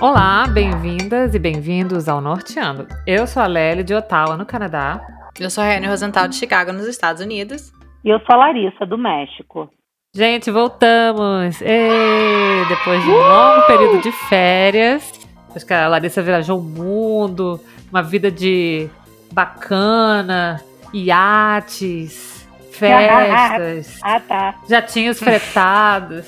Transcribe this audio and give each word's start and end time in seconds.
Olá, 0.00 0.46
bem-vindas 0.46 1.34
e 1.34 1.38
bem-vindos 1.38 2.08
ao 2.08 2.20
Norteando. 2.20 2.86
Eu 3.06 3.26
sou 3.26 3.42
a 3.42 3.46
Lélia 3.46 3.82
de 3.82 3.94
Ottawa, 3.94 4.36
no 4.36 4.46
Canadá. 4.46 5.00
Eu 5.38 5.50
sou 5.50 5.62
a 5.64 5.66
Rene 5.66 5.86
Rosenthal 5.88 6.28
de 6.28 6.36
Chicago, 6.36 6.72
nos 6.72 6.86
Estados 6.86 7.20
Unidos. 7.20 7.72
E 8.04 8.08
eu 8.08 8.18
sou 8.20 8.34
a 8.34 8.38
Larissa, 8.38 8.86
do 8.86 8.96
México. 8.96 9.68
Gente, 10.14 10.50
voltamos! 10.50 11.60
Ei, 11.60 12.64
depois 12.68 13.02
de 13.02 13.10
um 13.10 13.14
longo 13.18 13.66
período 13.66 14.00
de 14.02 14.12
férias. 14.12 15.12
Acho 15.54 15.66
que 15.66 15.74
a 15.74 15.88
Larissa 15.88 16.22
viajou 16.22 16.60
o 16.60 16.62
mundo, 16.62 17.60
uma 17.90 18.02
vida 18.02 18.30
de 18.30 18.88
bacana, 19.32 20.60
iates, 20.94 22.48
festas, 22.70 23.98
Ah, 24.02 24.20
tá. 24.20 24.54
jatinhos 24.68 25.18
fretados. 25.18 26.26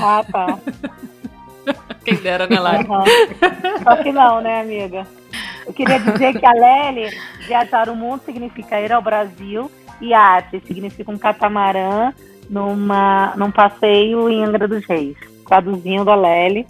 Ah, 0.00 0.22
tá. 0.30 0.58
Quem 2.04 2.16
dera, 2.16 2.46
né, 2.46 2.58
Larissa? 2.58 2.92
Uhum. 2.92 3.82
Só 3.82 3.96
que 4.02 4.12
não, 4.12 4.40
né, 4.40 4.60
amiga? 4.60 5.06
Eu 5.66 5.72
queria 5.72 5.98
dizer 5.98 6.38
que 6.38 6.46
a 6.46 6.52
Lely, 6.52 7.10
viajar 7.46 7.88
o 7.88 7.96
mundo 7.96 8.22
significa 8.24 8.80
ir 8.80 8.92
ao 8.92 9.02
Brasil 9.02 9.70
e 10.00 10.14
arte 10.14 10.62
significa 10.66 11.10
um 11.10 11.18
catamarã 11.18 12.12
numa, 12.48 13.34
num 13.36 13.50
passeio 13.50 14.28
em 14.28 14.44
Angra 14.44 14.68
dos 14.68 14.86
Reis. 14.86 15.16
Traduzindo 15.46 16.10
a 16.10 16.14
Lely, 16.14 16.66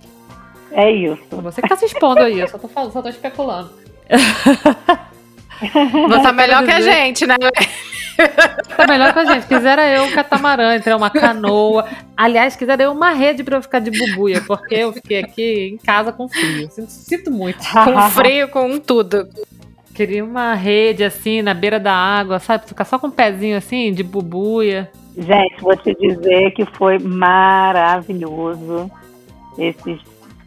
é 0.73 0.91
isso. 0.91 1.23
Você 1.31 1.63
que 1.63 1.69
tá 1.69 1.77
se 1.77 1.87
expondo 1.87 2.21
aí, 2.21 2.41
eu 2.41 2.49
só 2.49 2.59
tô, 2.59 2.69
falando, 2.69 2.93
só 2.93 3.03
tô 3.03 3.09
especulando. 3.09 3.71
Você 5.59 6.23
tá 6.23 6.33
melhor 6.33 6.65
que 6.65 6.71
a 6.71 6.81
gente, 6.83 7.27
né? 7.27 7.35
Tá 8.77 8.87
melhor 8.87 9.13
que 9.13 9.19
a 9.19 9.25
gente. 9.25 9.47
Quisera 9.47 9.89
eu 9.89 10.05
um 10.05 10.13
catamarã, 10.13 10.75
entrar 10.75 10.97
uma 10.97 11.11
canoa. 11.11 11.87
Aliás, 12.17 12.57
quisera 12.57 12.83
eu 12.83 12.93
uma 12.93 13.13
rede 13.13 13.43
pra 13.45 13.57
eu 13.57 13.63
ficar 13.63 13.79
de 13.79 13.91
bubuia, 13.91 14.43
porque 14.47 14.75
eu 14.75 14.93
fiquei 14.93 15.21
aqui 15.21 15.71
em 15.75 15.79
casa 15.79 16.13
com 16.13 16.29
frio. 16.29 16.71
Sinto, 16.71 16.91
sinto 16.91 17.31
muito. 17.31 17.59
Com 17.73 18.01
frio, 18.11 18.49
com 18.49 18.79
tudo. 18.79 19.29
Queria 19.95 20.25
uma 20.25 20.55
rede 20.55 21.05
assim, 21.05 21.41
na 21.41 21.55
beira 21.55 21.81
da 21.81 21.93
água, 21.93 22.39
sabe? 22.39 22.67
Ficar 22.67 22.85
só 22.85 22.99
com 22.99 23.07
um 23.07 23.11
pezinho 23.11 23.57
assim, 23.57 23.93
de 23.93 24.03
bubuia. 24.03 24.91
Gente, 25.17 25.63
vou 25.63 25.75
te 25.75 25.95
dizer 25.95 26.51
que 26.51 26.67
foi 26.67 26.99
maravilhoso 26.99 28.91
esses 29.59 29.99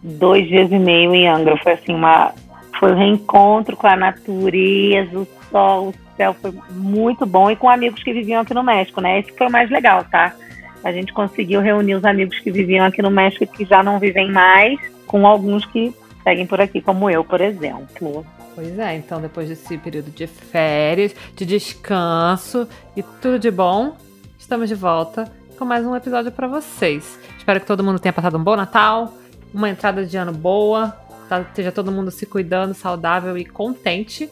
dois 0.04 0.48
dias 0.48 0.72
e 0.72 0.78
meio 0.78 1.16
em 1.16 1.28
Angra. 1.28 1.58
Foi 1.58 1.74
assim, 1.74 1.94
uma, 1.94 2.32
foi 2.80 2.92
um 2.92 2.96
reencontro 2.96 3.76
com 3.76 3.88
a 3.88 3.96
natureza, 3.96 5.18
o 5.18 5.28
sol, 5.50 5.90
o 5.90 5.94
foi 6.34 6.54
muito 6.72 7.26
bom. 7.26 7.50
E 7.50 7.56
com 7.56 7.70
amigos 7.70 8.04
que 8.04 8.14
viviam 8.14 8.42
aqui 8.42 8.54
no 8.54 8.64
México, 8.64 9.02
né? 9.02 9.20
Esse 9.20 9.32
foi 9.34 9.48
o 9.48 9.52
mais 9.52 9.70
legal, 9.70 10.04
tá? 10.06 10.36
A 10.84 10.92
gente 10.92 11.14
conseguiu 11.14 11.62
reunir 11.62 11.96
os 11.96 12.06
amigos 12.06 12.40
que 12.40 12.52
viviam 12.52 12.86
aqui 12.86 13.02
no 13.02 13.12
México 13.12 13.44
e 13.44 13.48
que 13.48 13.66
já 13.66 13.84
não 13.84 14.00
vivem 14.00 14.32
mais, 14.32 14.80
com 15.06 15.26
alguns 15.28 15.66
que 15.66 15.94
seguem 16.24 16.46
por 16.46 16.62
aqui, 16.62 16.82
como 16.82 17.10
eu, 17.10 17.24
por 17.24 17.42
exemplo. 17.42 18.26
Pois 18.56 18.78
é, 18.78 18.96
então 18.96 19.22
depois 19.22 19.48
desse 19.48 19.78
período 19.78 20.12
de 20.12 20.28
férias, 20.28 21.16
de 21.36 21.46
descanso 21.46 22.68
e 22.96 23.04
tudo 23.04 23.40
de 23.40 23.50
bom, 23.50 23.96
estamos 24.38 24.68
de 24.68 24.76
volta 24.76 25.32
com 25.58 25.66
mais 25.66 25.86
um 25.86 25.96
episódio 25.96 26.32
para 26.32 26.48
vocês. 26.48 27.20
Espero 27.38 27.60
que 27.60 27.66
todo 27.66 27.84
mundo 27.84 28.00
tenha 28.00 28.14
passado 28.14 28.38
um 28.38 28.44
bom 28.44 28.56
Natal, 28.56 29.14
uma 29.54 29.70
entrada 29.70 30.06
de 30.06 30.16
ano 30.16 30.32
boa, 30.32 30.98
tá, 31.28 31.42
esteja 31.42 31.72
todo 31.72 31.92
mundo 31.92 32.12
se 32.12 32.26
cuidando, 32.26 32.74
saudável 32.74 33.38
e 33.38 33.44
contente. 33.44 34.30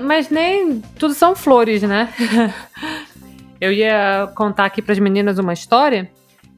Mas 0.00 0.30
nem 0.30 0.80
tudo 0.98 1.14
são 1.14 1.34
flores, 1.36 1.82
né? 1.82 2.12
Eu 3.60 3.72
ia 3.72 4.30
contar 4.34 4.64
aqui 4.64 4.80
para 4.80 4.92
as 4.92 4.98
meninas 4.98 5.38
uma 5.38 5.52
história 5.52 6.10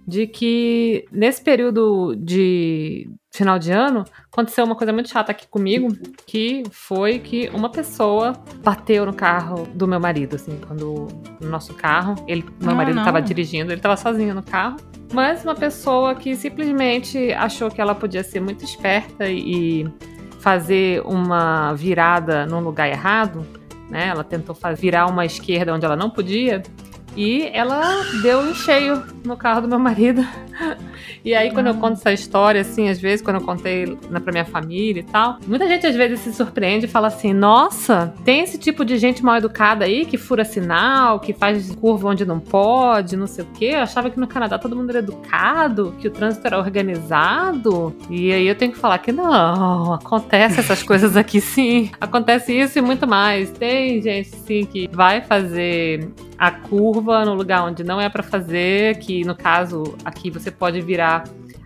de 0.06 0.26
que 0.26 1.04
nesse 1.12 1.42
período 1.42 2.14
de 2.16 3.08
final 3.32 3.58
de 3.58 3.72
ano 3.72 4.04
aconteceu 4.30 4.64
uma 4.64 4.74
coisa 4.74 4.92
muito 4.92 5.08
chata 5.08 5.32
aqui 5.32 5.46
comigo, 5.48 5.88
que 6.26 6.62
foi 6.70 7.18
que 7.18 7.48
uma 7.54 7.70
pessoa 7.70 8.32
bateu 8.62 9.06
no 9.06 9.14
carro 9.14 9.66
do 9.74 9.86
meu 9.86 9.98
marido, 9.98 10.36
assim, 10.36 10.58
quando 10.66 11.08
no 11.40 11.48
nosso 11.48 11.72
carro, 11.74 12.14
ele, 12.26 12.44
meu 12.60 12.72
Ah, 12.72 12.74
marido 12.74 12.98
estava 12.98 13.22
dirigindo, 13.22 13.70
ele 13.72 13.78
estava 13.78 13.96
sozinho 13.96 14.34
no 14.34 14.42
carro, 14.42 14.76
mas 15.12 15.44
uma 15.44 15.54
pessoa 15.54 16.14
que 16.14 16.34
simplesmente 16.36 17.32
achou 17.32 17.70
que 17.70 17.80
ela 17.80 17.94
podia 17.94 18.22
ser 18.22 18.40
muito 18.40 18.64
esperta 18.64 19.28
e 19.28 19.88
fazer 20.42 21.00
uma 21.06 21.72
virada 21.72 22.44
num 22.46 22.58
lugar 22.58 22.88
errado, 22.88 23.46
né? 23.88 24.08
Ela 24.08 24.24
tentou 24.24 24.56
virar 24.76 25.06
uma 25.06 25.24
esquerda 25.24 25.72
onde 25.72 25.86
ela 25.86 25.94
não 25.94 26.10
podia. 26.10 26.64
E 27.16 27.50
ela 27.52 27.82
deu 28.22 28.48
em 28.48 28.54
cheio 28.54 29.02
no 29.24 29.36
carro 29.36 29.62
do 29.62 29.68
meu 29.68 29.78
marido. 29.78 30.26
E 31.24 31.34
aí, 31.34 31.52
quando 31.52 31.68
eu 31.68 31.74
conto 31.74 31.94
essa 31.94 32.12
história, 32.12 32.60
assim, 32.60 32.88
às 32.88 33.00
vezes, 33.00 33.22
quando 33.22 33.36
eu 33.36 33.42
contei 33.42 33.96
na, 34.10 34.20
pra 34.20 34.32
minha 34.32 34.44
família 34.44 35.00
e 35.00 35.04
tal, 35.04 35.38
muita 35.46 35.68
gente 35.68 35.86
às 35.86 35.94
vezes 35.94 36.20
se 36.20 36.32
surpreende 36.32 36.86
e 36.86 36.88
fala 36.88 37.08
assim: 37.08 37.32
nossa, 37.32 38.12
tem 38.24 38.40
esse 38.40 38.58
tipo 38.58 38.84
de 38.84 38.98
gente 38.98 39.24
mal 39.24 39.36
educada 39.36 39.84
aí 39.84 40.04
que 40.04 40.18
fura 40.18 40.44
sinal, 40.44 41.20
que 41.20 41.32
faz 41.32 41.72
curva 41.76 42.08
onde 42.08 42.24
não 42.24 42.40
pode, 42.40 43.16
não 43.16 43.26
sei 43.26 43.44
o 43.44 43.48
quê. 43.54 43.70
Eu 43.74 43.80
achava 43.80 44.10
que 44.10 44.18
no 44.18 44.26
Canadá 44.26 44.58
todo 44.58 44.74
mundo 44.74 44.90
era 44.90 44.98
educado, 44.98 45.94
que 46.00 46.08
o 46.08 46.10
trânsito 46.10 46.46
era 46.46 46.58
organizado. 46.58 47.94
E 48.10 48.32
aí 48.32 48.46
eu 48.46 48.54
tenho 48.54 48.72
que 48.72 48.78
falar 48.78 48.98
que 48.98 49.12
não, 49.12 49.94
acontece 49.94 50.58
essas 50.58 50.82
coisas 50.82 51.16
aqui 51.16 51.40
sim. 51.40 51.90
Acontece 52.00 52.52
isso 52.52 52.78
e 52.78 52.82
muito 52.82 53.06
mais. 53.06 53.50
Tem 53.50 54.02
gente 54.02 54.30
sim 54.30 54.64
que 54.64 54.88
vai 54.92 55.20
fazer 55.20 56.10
a 56.42 56.50
curva 56.50 57.24
no 57.24 57.34
lugar 57.34 57.62
onde 57.62 57.84
não 57.84 58.00
é 58.00 58.08
pra 58.08 58.20
fazer, 58.20 58.98
que 58.98 59.24
no 59.24 59.32
caso 59.32 59.96
aqui 60.04 60.28
você 60.28 60.50
pode 60.50 60.80
virar 60.80 61.22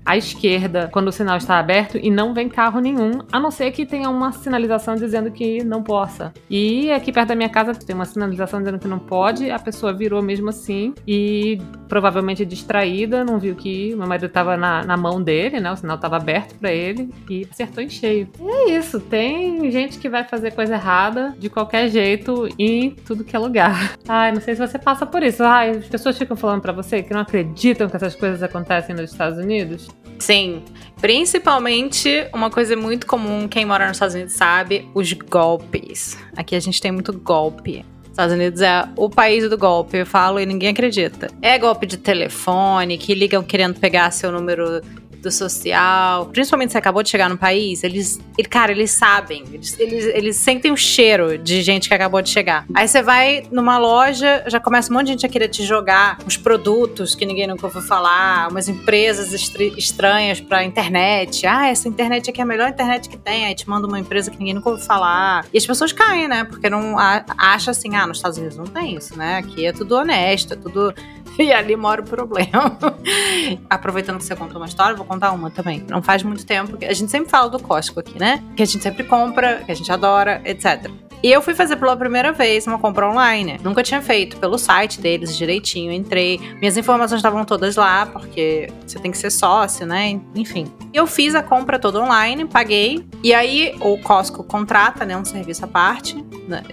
à 0.06 0.16
esquerda 0.16 0.88
quando 0.92 1.08
o 1.08 1.12
sinal 1.12 1.36
está 1.36 1.58
aberto 1.58 1.98
e 2.00 2.10
não 2.10 2.32
vem 2.32 2.48
carro 2.48 2.78
nenhum, 2.78 3.18
a 3.32 3.40
não 3.40 3.50
ser 3.50 3.72
que 3.72 3.84
tenha 3.84 4.08
uma 4.08 4.30
sinalização 4.30 4.94
dizendo 4.94 5.30
que 5.32 5.64
não 5.64 5.82
possa. 5.82 6.32
E 6.48 6.90
aqui 6.92 7.12
perto 7.12 7.28
da 7.28 7.34
minha 7.34 7.48
casa 7.48 7.74
tem 7.74 7.94
uma 7.94 8.04
sinalização 8.04 8.60
dizendo 8.60 8.78
que 8.78 8.86
não 8.86 9.00
pode, 9.00 9.50
a 9.50 9.58
pessoa 9.58 9.92
virou 9.92 10.22
mesmo 10.22 10.48
assim 10.48 10.94
e 11.06 11.58
provavelmente 11.88 12.44
distraída, 12.44 13.24
não 13.24 13.38
viu 13.38 13.56
que 13.56 13.94
meu 13.96 14.06
marido 14.06 14.26
estava 14.26 14.56
na, 14.56 14.84
na 14.84 14.96
mão 14.96 15.20
dele, 15.20 15.60
né? 15.60 15.72
O 15.72 15.76
sinal 15.76 15.96
estava 15.96 16.16
aberto 16.16 16.54
para 16.58 16.72
ele 16.72 17.12
e 17.28 17.46
acertou 17.50 17.82
em 17.82 17.88
cheio. 17.88 18.28
E 18.40 18.48
é 18.48 18.78
isso, 18.78 19.00
tem 19.00 19.70
gente 19.70 19.98
que 19.98 20.08
vai 20.08 20.24
fazer 20.24 20.52
coisa 20.52 20.74
errada 20.74 21.34
de 21.38 21.50
qualquer 21.50 21.88
jeito 21.88 22.48
em 22.58 22.90
tudo 22.90 23.24
que 23.24 23.34
é 23.34 23.38
lugar. 23.38 23.96
Ai, 24.06 24.32
não 24.32 24.40
sei 24.40 24.54
se 24.54 24.66
você 24.66 24.78
passa 24.78 25.04
por 25.04 25.22
isso. 25.22 25.42
Ai, 25.42 25.70
as 25.70 25.86
pessoas 25.86 26.16
ficam 26.16 26.36
falando 26.36 26.60
para 26.60 26.72
você 26.72 27.02
que 27.02 27.12
não 27.12 27.20
acreditam 27.20 27.88
que 27.88 27.96
essas 27.96 28.14
coisas 28.14 28.42
acontecem 28.42 28.94
nos 28.94 29.10
Estados 29.10 29.38
Unidos. 29.38 29.88
Sim. 30.18 30.62
Principalmente, 31.00 32.26
uma 32.32 32.50
coisa 32.50 32.74
muito 32.74 33.06
comum, 33.06 33.46
quem 33.46 33.64
mora 33.64 33.86
nos 33.86 33.96
Estados 33.96 34.14
Unidos 34.14 34.32
sabe, 34.32 34.88
os 34.94 35.12
golpes. 35.12 36.16
Aqui 36.36 36.54
a 36.54 36.60
gente 36.60 36.80
tem 36.80 36.90
muito 36.90 37.12
golpe. 37.12 37.84
Estados 38.10 38.34
Unidos 38.34 38.62
é 38.62 38.88
o 38.96 39.10
país 39.10 39.48
do 39.48 39.58
golpe, 39.58 39.98
eu 39.98 40.06
falo 40.06 40.40
e 40.40 40.46
ninguém 40.46 40.70
acredita. 40.70 41.28
É 41.42 41.58
golpe 41.58 41.84
de 41.84 41.98
telefone, 41.98 42.96
que 42.96 43.14
ligam 43.14 43.42
querendo 43.42 43.78
pegar 43.78 44.10
seu 44.10 44.32
número 44.32 44.80
do 45.26 45.30
social. 45.32 46.26
Principalmente 46.26 46.72
se 46.72 46.78
acabou 46.78 47.02
de 47.02 47.10
chegar 47.10 47.28
no 47.28 47.36
país, 47.36 47.82
eles, 47.82 48.18
ele- 48.38 48.48
cara, 48.48 48.70
eles 48.72 48.90
sabem. 48.92 49.44
Eles, 49.52 49.78
eles, 49.78 50.04
eles 50.06 50.36
sentem 50.36 50.70
o 50.72 50.76
cheiro 50.76 51.36
de 51.36 51.62
gente 51.62 51.88
que 51.88 51.94
acabou 51.94 52.22
de 52.22 52.30
chegar. 52.30 52.64
Aí 52.74 52.86
você 52.86 53.02
vai 53.02 53.44
numa 53.50 53.76
loja, 53.78 54.44
já 54.46 54.60
começa 54.60 54.90
um 54.90 54.94
monte 54.96 55.06
de 55.06 55.12
gente 55.12 55.26
a 55.26 55.28
querer 55.28 55.48
te 55.48 55.64
jogar 55.64 56.18
uns 56.26 56.36
produtos 56.36 57.14
que 57.14 57.26
ninguém 57.26 57.46
nunca 57.46 57.66
ouviu 57.66 57.82
falar, 57.82 58.48
umas 58.50 58.68
empresas 58.68 59.32
estranhas 59.76 60.40
pra 60.40 60.62
internet. 60.64 61.46
Ah, 61.46 61.68
essa 61.68 61.88
internet 61.88 62.30
aqui 62.30 62.40
é 62.40 62.44
a 62.44 62.46
melhor 62.46 62.68
internet 62.68 63.08
que 63.08 63.16
tem. 63.16 63.46
Aí 63.46 63.54
te 63.54 63.68
manda 63.68 63.86
uma 63.86 63.98
empresa 63.98 64.30
que 64.30 64.38
ninguém 64.38 64.54
nunca 64.54 64.70
ouviu 64.70 64.84
falar. 64.84 65.44
E 65.52 65.58
as 65.58 65.66
pessoas 65.66 65.92
caem, 65.92 66.28
né? 66.28 66.44
Porque 66.44 66.70
não 66.70 66.96
acha 66.98 67.70
assim, 67.72 67.94
ah, 67.96 68.06
nos 68.06 68.18
Estados 68.18 68.38
Unidos 68.38 68.56
não 68.56 68.66
tem 68.66 68.94
isso, 68.96 69.16
né? 69.18 69.38
Aqui 69.38 69.66
é 69.66 69.72
tudo 69.72 69.96
honesto, 69.96 70.52
é 70.54 70.56
tudo. 70.56 70.94
E 71.46 71.52
ali 71.52 71.76
mora 71.76 72.00
o 72.00 72.04
problema. 72.04 72.76
Aproveitando 73.68 74.18
que 74.18 74.24
você 74.24 74.34
contou 74.34 74.56
uma 74.56 74.66
história, 74.66 74.96
vou 74.96 75.06
contar 75.06 75.32
uma 75.32 75.50
também. 75.50 75.84
Não 75.88 76.02
faz 76.02 76.22
muito 76.22 76.44
tempo. 76.46 76.78
A 76.82 76.92
gente 76.92 77.10
sempre 77.10 77.30
fala 77.30 77.48
do 77.48 77.58
Costco 77.58 78.00
aqui, 78.00 78.18
né? 78.18 78.42
Que 78.56 78.62
a 78.62 78.66
gente 78.66 78.82
sempre 78.82 79.04
compra, 79.04 79.62
que 79.64 79.70
a 79.70 79.74
gente 79.74 79.90
adora, 79.92 80.40
etc. 80.44 80.90
E 81.26 81.32
eu 81.32 81.42
fui 81.42 81.54
fazer 81.54 81.74
pela 81.74 81.96
primeira 81.96 82.30
vez 82.30 82.68
uma 82.68 82.78
compra 82.78 83.10
online. 83.10 83.58
Nunca 83.60 83.82
tinha 83.82 84.00
feito 84.00 84.36
pelo 84.36 84.56
site 84.56 85.00
deles 85.00 85.36
direitinho. 85.36 85.90
Entrei, 85.90 86.38
minhas 86.60 86.76
informações 86.76 87.18
estavam 87.18 87.44
todas 87.44 87.74
lá, 87.74 88.06
porque 88.06 88.68
você 88.86 88.96
tem 89.00 89.10
que 89.10 89.18
ser 89.18 89.30
sócio, 89.32 89.84
né? 89.84 90.20
Enfim. 90.36 90.68
Eu 90.94 91.04
fiz 91.04 91.34
a 91.34 91.42
compra 91.42 91.80
toda 91.80 92.00
online, 92.00 92.44
paguei. 92.44 93.04
E 93.24 93.34
aí 93.34 93.74
o 93.80 93.98
Costco 93.98 94.44
contrata, 94.44 95.04
né, 95.04 95.16
um 95.16 95.24
serviço 95.24 95.64
à 95.64 95.66
parte. 95.66 96.24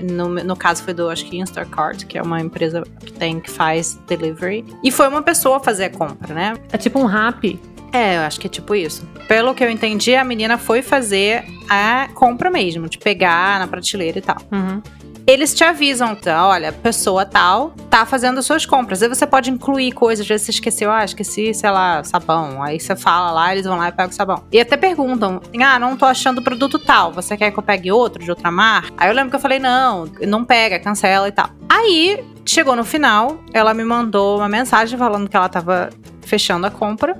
No, 0.03 0.29
no 0.29 0.55
caso 0.55 0.83
foi 0.83 0.93
do, 0.93 1.09
acho 1.09 1.25
que 1.25 1.39
Instacart, 1.39 2.05
que 2.05 2.15
é 2.15 2.21
uma 2.21 2.39
empresa 2.39 2.83
que 2.99 3.11
tem, 3.11 3.39
que 3.39 3.49
faz 3.49 3.95
delivery. 4.07 4.63
E 4.83 4.91
foi 4.91 5.07
uma 5.07 5.23
pessoa 5.23 5.59
fazer 5.59 5.85
a 5.85 5.89
compra, 5.89 6.31
né? 6.31 6.53
É 6.71 6.77
tipo 6.77 6.99
um 6.99 7.05
rap. 7.05 7.59
É, 7.93 8.17
eu 8.17 8.21
acho 8.21 8.39
que 8.39 8.47
é 8.47 8.49
tipo 8.49 8.73
isso. 8.73 9.07
Pelo 9.27 9.53
que 9.53 9.63
eu 9.63 9.69
entendi, 9.69 10.15
a 10.15 10.23
menina 10.23 10.57
foi 10.57 10.81
fazer 10.81 11.45
a 11.69 12.09
compra 12.15 12.49
mesmo, 12.49 12.89
de 12.89 12.97
pegar 12.97 13.59
na 13.59 13.67
prateleira 13.67 14.17
e 14.17 14.21
tal. 14.21 14.37
Uhum. 14.51 14.81
eles 15.25 15.53
te 15.53 15.63
avisam, 15.63 16.15
tá, 16.15 16.45
olha, 16.47 16.73
pessoa 16.73 17.25
tal 17.25 17.73
tá 17.89 18.05
fazendo 18.05 18.39
as 18.39 18.45
suas 18.45 18.65
compras. 18.65 19.01
Aí 19.01 19.07
você 19.07 19.25
pode 19.25 19.51
incluir 19.51 19.91
coisas, 19.91 20.23
às 20.23 20.27
vezes 20.27 20.45
você 20.47 20.51
esqueceu, 20.51 20.91
ah, 20.91 21.05
esqueci, 21.05 21.53
sei 21.53 21.69
lá, 21.69 22.03
sabão. 22.03 22.61
Aí 22.61 22.79
você 22.79 22.95
fala 22.95 23.31
lá, 23.31 23.53
eles 23.53 23.65
vão 23.65 23.77
lá 23.77 23.89
e 23.89 23.91
pegam 23.91 24.09
o 24.09 24.13
sabão. 24.13 24.43
E 24.51 24.59
até 24.59 24.75
perguntam, 24.75 25.39
ah, 25.63 25.79
não 25.79 25.95
tô 25.95 26.05
achando 26.05 26.39
o 26.39 26.43
produto 26.43 26.79
tal, 26.79 27.13
você 27.13 27.37
quer 27.37 27.51
que 27.51 27.59
eu 27.59 27.63
pegue 27.63 27.91
outro 27.91 28.23
de 28.23 28.29
outra 28.29 28.51
marca? 28.51 28.91
Aí 28.97 29.07
eu 29.07 29.13
lembro 29.13 29.29
que 29.29 29.35
eu 29.35 29.39
falei, 29.39 29.59
não, 29.59 30.09
não 30.27 30.43
pega, 30.43 30.79
cancela 30.79 31.27
e 31.27 31.31
tal. 31.31 31.49
Aí, 31.69 32.23
chegou 32.45 32.75
no 32.75 32.83
final, 32.83 33.37
ela 33.53 33.73
me 33.73 33.83
mandou 33.83 34.39
uma 34.39 34.49
mensagem 34.49 34.97
falando 34.97 35.29
que 35.29 35.37
ela 35.37 35.47
tava 35.47 35.89
fechando 36.25 36.65
a 36.65 36.71
compra 36.71 37.17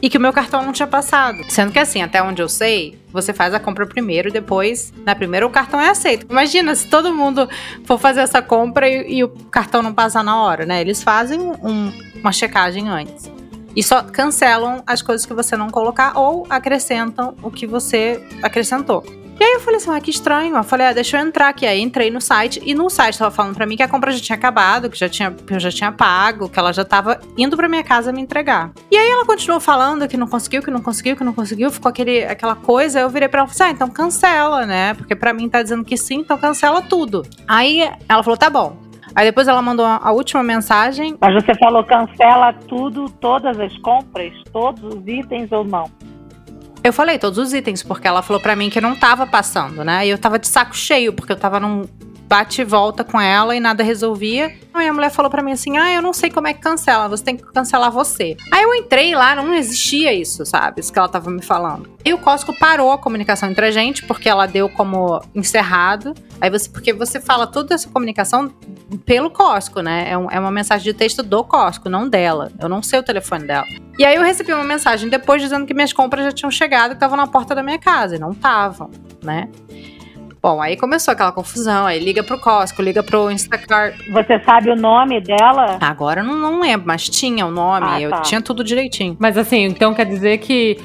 e 0.00 0.08
que 0.08 0.18
o 0.18 0.20
meu 0.20 0.32
cartão 0.32 0.62
não 0.62 0.72
tinha 0.72 0.86
passado. 0.86 1.38
Sendo 1.48 1.72
que 1.72 1.78
assim, 1.78 2.02
até 2.02 2.22
onde 2.22 2.40
eu 2.42 2.48
sei, 2.48 2.98
você 3.12 3.32
faz 3.32 3.54
a 3.54 3.60
compra 3.60 3.86
primeiro 3.86 4.28
e 4.28 4.32
depois, 4.32 4.92
na 5.04 5.14
primeira, 5.14 5.46
o 5.46 5.50
cartão 5.50 5.80
é 5.80 5.88
aceito. 5.88 6.26
Imagina 6.30 6.74
se 6.74 6.86
todo 6.88 7.14
mundo 7.14 7.48
for 7.84 7.98
fazer 7.98 8.20
essa 8.20 8.40
compra 8.40 8.88
e, 8.88 9.18
e 9.18 9.24
o 9.24 9.28
cartão 9.28 9.82
não 9.82 9.92
passar 9.92 10.22
na 10.22 10.40
hora, 10.40 10.64
né? 10.64 10.80
Eles 10.80 11.02
fazem 11.02 11.40
um, 11.40 11.92
uma 12.20 12.32
checagem 12.32 12.88
antes. 12.88 13.30
E 13.74 13.82
só 13.82 14.02
cancelam 14.02 14.82
as 14.86 15.02
coisas 15.02 15.24
que 15.24 15.32
você 15.32 15.56
não 15.56 15.70
colocar 15.70 16.18
ou 16.18 16.46
acrescentam 16.50 17.36
o 17.42 17.50
que 17.50 17.66
você 17.66 18.20
acrescentou. 18.42 19.04
E 19.40 19.44
aí 19.44 19.52
eu 19.52 19.60
falei 19.60 19.76
assim, 19.76 19.90
ah, 19.90 20.00
que 20.00 20.10
estranho. 20.10 20.56
Eu 20.56 20.64
falei, 20.64 20.88
ah, 20.88 20.92
deixa 20.92 21.16
eu 21.16 21.24
entrar 21.24 21.48
aqui. 21.48 21.64
Aí 21.64 21.80
entrei 21.80 22.10
no 22.10 22.20
site 22.20 22.60
e 22.64 22.74
no 22.74 22.90
site 22.90 23.18
tava 23.18 23.30
falando 23.30 23.54
para 23.54 23.66
mim 23.66 23.76
que 23.76 23.82
a 23.82 23.88
compra 23.88 24.10
já 24.10 24.18
tinha 24.18 24.36
acabado, 24.36 24.90
que 24.90 24.98
já 24.98 25.08
tinha, 25.08 25.30
que 25.30 25.54
eu 25.54 25.60
já 25.60 25.70
tinha 25.70 25.92
pago, 25.92 26.48
que 26.48 26.58
ela 26.58 26.72
já 26.72 26.84
tava 26.84 27.20
indo 27.36 27.56
para 27.56 27.68
minha 27.68 27.84
casa 27.84 28.12
me 28.12 28.20
entregar. 28.20 28.72
E 28.90 28.96
aí 28.96 29.08
ela 29.08 29.24
continuou 29.24 29.60
falando 29.60 30.08
que 30.08 30.16
não 30.16 30.26
conseguiu, 30.26 30.60
que 30.60 30.70
não 30.70 30.82
conseguiu, 30.82 31.16
que 31.16 31.22
não 31.22 31.32
conseguiu, 31.32 31.70
ficou 31.70 31.88
aquele, 31.88 32.24
aquela 32.24 32.56
coisa. 32.56 32.98
Eu 32.98 33.08
virei 33.08 33.28
para 33.28 33.40
ela 33.40 33.48
e 33.48 33.54
falei, 33.54 33.72
ah, 33.72 33.74
então 33.74 33.88
cancela, 33.88 34.66
né? 34.66 34.94
Porque 34.94 35.14
para 35.14 35.32
mim 35.32 35.48
tá 35.48 35.62
dizendo 35.62 35.84
que 35.84 35.96
sim, 35.96 36.16
então 36.16 36.36
cancela 36.36 36.82
tudo. 36.82 37.22
Aí 37.46 37.88
ela 38.08 38.24
falou, 38.24 38.36
tá 38.36 38.50
bom. 38.50 38.76
Aí 39.14 39.24
depois 39.24 39.48
ela 39.48 39.62
mandou 39.62 39.86
a 39.86 40.10
última 40.10 40.42
mensagem. 40.42 41.16
Mas 41.20 41.34
você 41.34 41.54
falou 41.54 41.84
cancela 41.84 42.52
tudo, 42.52 43.08
todas 43.20 43.58
as 43.58 43.76
compras, 43.78 44.32
todos 44.52 44.82
os 44.82 45.06
itens 45.06 45.50
ou 45.52 45.64
não? 45.64 45.90
Eu 46.82 46.92
falei 46.92 47.18
todos 47.18 47.38
os 47.38 47.52
itens, 47.52 47.82
porque 47.82 48.06
ela 48.06 48.22
falou 48.22 48.40
para 48.40 48.54
mim 48.54 48.70
que 48.70 48.80
não 48.80 48.94
tava 48.94 49.26
passando, 49.26 49.84
né? 49.84 50.06
E 50.06 50.10
eu 50.10 50.18
tava 50.18 50.38
de 50.38 50.48
saco 50.48 50.76
cheio, 50.76 51.12
porque 51.12 51.32
eu 51.32 51.36
tava 51.36 51.58
num 51.58 51.86
bate 52.28 52.60
e 52.60 52.64
volta 52.64 53.02
com 53.02 53.18
ela 53.18 53.56
e 53.56 53.60
nada 53.60 53.82
resolvia. 53.82 54.54
Aí 54.74 54.86
a 54.86 54.92
mulher 54.92 55.10
falou 55.10 55.30
para 55.30 55.42
mim 55.42 55.52
assim: 55.52 55.78
Ah, 55.78 55.90
eu 55.92 56.02
não 56.02 56.12
sei 56.12 56.30
como 56.30 56.46
é 56.46 56.52
que 56.52 56.60
cancela, 56.60 57.08
você 57.08 57.24
tem 57.24 57.36
que 57.36 57.42
cancelar 57.42 57.90
você. 57.90 58.36
Aí 58.52 58.62
eu 58.62 58.74
entrei 58.74 59.14
lá, 59.14 59.34
não 59.34 59.54
existia 59.54 60.12
isso, 60.12 60.44
sabe? 60.44 60.80
Isso 60.80 60.92
que 60.92 60.98
ela 60.98 61.08
tava 61.08 61.30
me 61.30 61.42
falando. 61.42 61.88
E 62.04 62.12
o 62.12 62.18
Costco 62.18 62.56
parou 62.58 62.92
a 62.92 62.98
comunicação 62.98 63.50
entre 63.50 63.66
a 63.66 63.70
gente, 63.70 64.04
porque 64.04 64.28
ela 64.28 64.46
deu 64.46 64.68
como 64.68 65.20
encerrado. 65.34 66.14
Aí 66.40 66.50
você, 66.50 66.68
porque 66.68 66.92
você 66.92 67.18
fala 67.20 67.46
toda 67.46 67.74
essa 67.74 67.88
comunicação 67.88 68.52
pelo 69.04 69.30
Costco, 69.30 69.80
né? 69.80 70.10
É, 70.10 70.18
um, 70.18 70.30
é 70.30 70.38
uma 70.38 70.50
mensagem 70.50 70.84
de 70.84 70.94
texto 70.96 71.22
do 71.22 71.42
Costco, 71.42 71.88
não 71.88 72.08
dela. 72.08 72.52
Eu 72.60 72.68
não 72.68 72.82
sei 72.82 72.98
o 72.98 73.02
telefone 73.02 73.46
dela. 73.46 73.66
E 73.98 74.04
aí 74.04 74.14
eu 74.14 74.22
recebi 74.22 74.52
uma 74.52 74.64
mensagem 74.64 75.08
depois 75.08 75.42
dizendo 75.42 75.66
que 75.66 75.74
minhas 75.74 75.92
compras 75.92 76.24
já 76.24 76.32
tinham 76.32 76.50
chegado 76.50 76.92
e 76.92 76.94
estavam 76.94 77.16
na 77.16 77.26
porta 77.26 77.54
da 77.54 77.62
minha 77.62 77.78
casa. 77.78 78.16
E 78.16 78.18
não 78.18 78.30
estavam, 78.30 78.90
né? 79.22 79.48
Bom, 80.40 80.62
aí 80.62 80.76
começou 80.76 81.12
aquela 81.12 81.32
confusão, 81.32 81.86
aí 81.86 81.98
liga 81.98 82.22
pro 82.22 82.38
Costco, 82.38 82.80
liga 82.80 83.02
pro 83.02 83.30
Instacart. 83.30 83.94
Você 84.12 84.38
sabe 84.44 84.70
o 84.70 84.76
nome 84.76 85.20
dela? 85.20 85.78
Agora 85.80 86.22
não, 86.22 86.36
não 86.36 86.60
lembro, 86.60 86.86
mas 86.86 87.08
tinha 87.08 87.44
o 87.44 87.50
nome, 87.50 87.86
ah, 87.88 88.00
eu 88.00 88.10
tá. 88.10 88.20
tinha 88.20 88.40
tudo 88.40 88.62
direitinho. 88.62 89.16
Mas 89.18 89.36
assim, 89.36 89.64
então 89.64 89.94
quer 89.94 90.06
dizer 90.06 90.38
que 90.38 90.78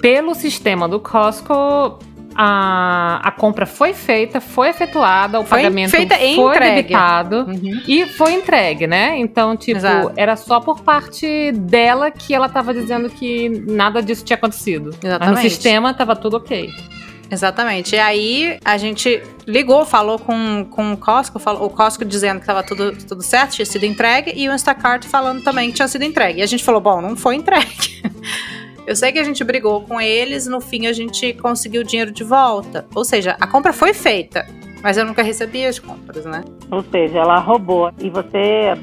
pelo 0.00 0.34
sistema 0.34 0.88
do 0.88 1.00
Costco, 1.00 1.98
a, 2.34 3.20
a 3.22 3.30
compra 3.30 3.66
foi 3.66 3.92
feita, 3.92 4.40
foi 4.40 4.68
efetuada, 4.68 5.40
o 5.40 5.44
foi 5.44 5.58
pagamento 5.58 5.90
feita 5.90 6.14
foi 6.16 6.30
entregue. 6.30 6.74
debitado 6.76 7.36
uhum. 7.48 7.82
e 7.86 8.06
foi 8.06 8.32
entregue, 8.34 8.86
né? 8.86 9.18
Então, 9.18 9.56
tipo, 9.56 9.78
Exato. 9.78 10.12
era 10.16 10.36
só 10.36 10.60
por 10.60 10.80
parte 10.80 11.52
dela 11.52 12.10
que 12.10 12.34
ela 12.34 12.46
estava 12.46 12.72
dizendo 12.72 13.10
que 13.10 13.48
nada 13.66 14.02
disso 14.02 14.24
tinha 14.24 14.36
acontecido. 14.36 14.90
Exatamente. 15.02 15.34
Mas 15.34 15.44
no 15.44 15.50
sistema 15.50 15.90
estava 15.90 16.14
tudo 16.16 16.36
ok. 16.36 16.70
Exatamente. 17.30 17.94
E 17.94 17.98
aí 17.98 18.58
a 18.64 18.76
gente 18.76 19.22
ligou, 19.46 19.84
falou 19.84 20.18
com, 20.18 20.66
com 20.68 20.92
o 20.92 20.96
Costco, 20.96 21.38
falou, 21.38 21.64
o 21.64 21.70
Costco 21.70 22.04
dizendo 22.04 22.36
que 22.36 22.42
estava 22.42 22.62
tudo, 22.62 22.92
tudo 23.06 23.22
certo, 23.22 23.52
tinha 23.52 23.66
sido 23.66 23.84
entregue, 23.84 24.32
e 24.34 24.48
o 24.48 24.52
Instacart 24.52 25.06
falando 25.06 25.42
também 25.42 25.70
que 25.70 25.76
tinha 25.76 25.88
sido 25.88 26.02
entregue. 26.02 26.40
E 26.40 26.42
a 26.42 26.46
gente 26.46 26.64
falou: 26.64 26.80
bom, 26.80 27.00
não 27.00 27.16
foi 27.16 27.36
entregue. 27.36 28.02
Eu 28.86 28.96
sei 28.96 29.12
que 29.12 29.20
a 29.20 29.24
gente 29.24 29.44
brigou 29.44 29.82
com 29.82 30.00
eles, 30.00 30.48
no 30.48 30.60
fim 30.60 30.88
a 30.88 30.92
gente 30.92 31.32
conseguiu 31.34 31.82
o 31.82 31.84
dinheiro 31.84 32.10
de 32.10 32.24
volta. 32.24 32.86
Ou 32.92 33.04
seja, 33.04 33.36
a 33.40 33.46
compra 33.46 33.72
foi 33.72 33.94
feita, 33.94 34.44
mas 34.82 34.96
eu 34.96 35.04
nunca 35.04 35.22
recebi 35.22 35.64
as 35.64 35.78
compras, 35.78 36.24
né? 36.24 36.42
Ou 36.72 36.82
seja, 36.82 37.18
ela 37.18 37.38
roubou. 37.38 37.92
E 38.00 38.10
você 38.10 38.74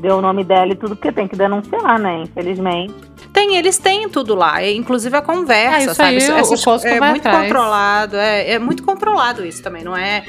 deu 0.00 0.16
o 0.16 0.20
nome 0.20 0.42
dela 0.42 0.72
e 0.72 0.74
tudo, 0.74 0.96
porque 0.96 1.12
tem 1.12 1.28
que 1.28 1.36
denunciar, 1.36 1.98
né? 1.98 2.22
Infelizmente. 2.22 2.94
Tem, 3.36 3.54
eles 3.54 3.76
têm 3.76 4.08
tudo 4.08 4.34
lá, 4.34 4.64
inclusive 4.64 5.14
a 5.14 5.20
conversa, 5.20 5.90
é, 5.90 5.94
sabe? 5.94 6.08
Aí, 6.08 6.16
isso, 6.16 6.32
é 6.86 6.98
muito 6.98 7.28
atrás. 7.28 7.42
controlado, 7.42 8.16
é, 8.16 8.52
é 8.52 8.58
muito 8.58 8.82
controlado 8.82 9.44
isso 9.44 9.62
também, 9.62 9.84
não 9.84 9.94
é 9.94 10.24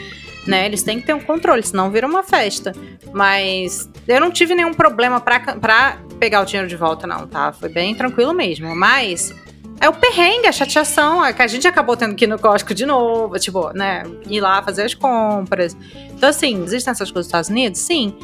né? 0.46 0.66
Eles 0.66 0.84
têm 0.84 1.00
que 1.00 1.06
ter 1.06 1.14
um 1.14 1.20
controle, 1.22 1.64
senão 1.64 1.90
vira 1.90 2.06
uma 2.06 2.22
festa. 2.22 2.74
Mas 3.14 3.90
eu 4.08 4.20
não 4.20 4.30
tive 4.30 4.56
nenhum 4.56 4.74
problema 4.74 5.22
pra, 5.22 5.40
pra 5.40 6.00
pegar 6.20 6.42
o 6.42 6.46
dinheiro 6.46 6.68
de 6.68 6.76
volta, 6.76 7.06
não, 7.06 7.28
tá? 7.28 7.54
Foi 7.54 7.70
bem 7.70 7.96
tranquilo 7.96 8.34
mesmo. 8.34 8.74
Mas 8.76 9.34
é 9.80 9.88
o 9.88 9.94
perrengue, 9.94 10.48
a 10.48 10.52
chateação, 10.54 11.24
é 11.24 11.34
que 11.34 11.42
a 11.42 11.48
gente 11.48 11.68
acabou 11.68 11.98
tendo 11.98 12.16
que 12.16 12.26
ir 12.26 12.28
no 12.28 12.40
Costco 12.40 12.74
de 12.74 12.86
novo, 12.86 13.38
tipo, 13.40 13.72
né? 13.74 14.04
Ir 14.30 14.40
lá 14.40 14.62
fazer 14.62 14.84
as 14.84 14.94
compras. 14.94 15.76
Então, 16.16 16.30
assim, 16.30 16.64
existem 16.64 16.92
essas 16.92 17.12
coisas 17.12 17.26
nos 17.26 17.28
Estados 17.28 17.50
Unidos? 17.50 17.80
Sim 17.80 18.16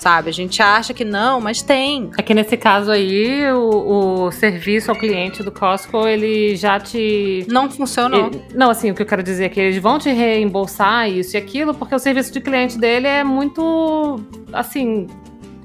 sabe? 0.00 0.30
A 0.30 0.32
gente 0.32 0.62
acha 0.62 0.94
que 0.94 1.04
não, 1.04 1.40
mas 1.40 1.60
tem. 1.62 2.10
É 2.18 2.22
que 2.22 2.32
nesse 2.32 2.56
caso 2.56 2.90
aí, 2.90 3.44
o, 3.52 4.24
o 4.26 4.32
serviço 4.32 4.90
ao 4.90 4.96
cliente 4.96 5.42
do 5.42 5.52
Costco, 5.52 6.08
ele 6.08 6.56
já 6.56 6.80
te. 6.80 7.46
Não 7.48 7.70
funcionou. 7.70 8.28
Ele, 8.28 8.42
não, 8.54 8.70
assim, 8.70 8.90
o 8.90 8.94
que 8.94 9.02
eu 9.02 9.06
quero 9.06 9.22
dizer 9.22 9.44
é 9.44 9.48
que 9.50 9.60
eles 9.60 9.80
vão 9.80 9.98
te 9.98 10.10
reembolsar 10.10 11.08
isso 11.08 11.36
e 11.36 11.38
aquilo, 11.38 11.74
porque 11.74 11.94
o 11.94 11.98
serviço 11.98 12.32
de 12.32 12.40
cliente 12.40 12.78
dele 12.78 13.06
é 13.06 13.22
muito, 13.22 14.18
assim, 14.52 15.06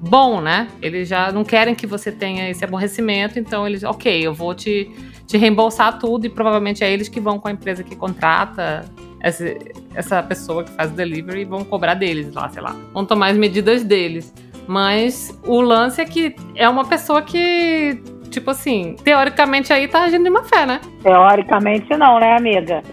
bom, 0.02 0.42
né? 0.42 0.68
Eles 0.82 1.08
já 1.08 1.32
não 1.32 1.46
querem 1.46 1.74
que 1.74 1.88
você 1.88 2.12
tenha 2.12 2.50
esse 2.50 2.64
aborrecimento, 2.64 3.40
então 3.40 3.66
eles, 3.66 3.84
ok, 3.84 4.22
eu 4.22 4.34
vou 4.34 4.54
te, 4.54 4.92
te 5.26 5.38
reembolsar 5.38 5.98
tudo 5.98 6.26
e 6.26 6.30
provavelmente 6.30 6.84
é 6.84 6.92
eles 6.92 7.08
que 7.08 7.22
vão 7.22 7.40
com 7.40 7.48
a 7.48 7.52
empresa 7.52 7.84
que 7.84 7.96
contrata 7.96 8.84
essa, 9.25 9.56
essa 9.95 10.22
pessoa 10.22 10.63
que 10.63 10.72
faz 10.74 10.92
o 10.92 10.94
delivery 10.94 11.42
e 11.42 11.45
vão 11.45 11.66
cobrar 11.66 11.95
deles 11.95 12.31
lá, 12.31 12.48
sei 12.48 12.62
lá. 12.62 12.75
Vão 12.94 13.04
tomar 13.04 13.31
as 13.31 13.38
medidas 13.38 13.83
deles. 13.83 14.31
Mas 14.68 15.36
o 15.44 15.62
lance 15.62 16.00
é 16.00 16.06
que 16.06 16.36
é 16.54 16.69
uma 16.69 16.86
pessoa 16.86 17.24
que, 17.24 18.00
tipo 18.30 18.51
assim, 18.51 18.95
teoricamente 19.04 19.74
aí 19.74 19.88
tá 19.88 20.03
agindo 20.03 20.24
de 20.24 20.29
má 20.29 20.44
fé, 20.44 20.67
né? 20.67 20.79
Teoricamente 21.01 21.89
não, 21.98 22.20
né, 22.20 22.38
amiga? 22.38 22.84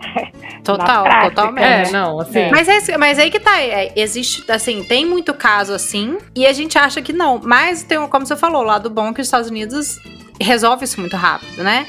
Total, 0.64 1.04
totalmente. 1.28 1.88
É, 1.88 1.90
não, 1.90 2.18
assim. 2.18 2.38
É. 2.38 2.50
Mas, 2.50 2.88
é, 2.88 2.96
mas 2.96 3.18
aí 3.18 3.30
que 3.30 3.38
tá, 3.38 3.60
é, 3.60 3.92
existe, 3.94 4.50
assim, 4.50 4.82
tem 4.84 5.04
muito 5.04 5.34
caso 5.34 5.74
assim, 5.74 6.16
e 6.34 6.46
a 6.46 6.54
gente 6.54 6.78
acha 6.78 7.02
que 7.02 7.12
não. 7.12 7.38
Mas 7.44 7.82
tem, 7.82 7.98
como 8.08 8.24
você 8.24 8.34
falou, 8.34 8.62
o 8.62 8.64
lado 8.64 8.88
bom 8.88 9.12
que 9.12 9.20
os 9.20 9.26
Estados 9.26 9.50
Unidos 9.50 9.98
resolve 10.40 10.84
isso 10.84 10.98
muito 10.98 11.16
rápido, 11.16 11.62
né? 11.62 11.86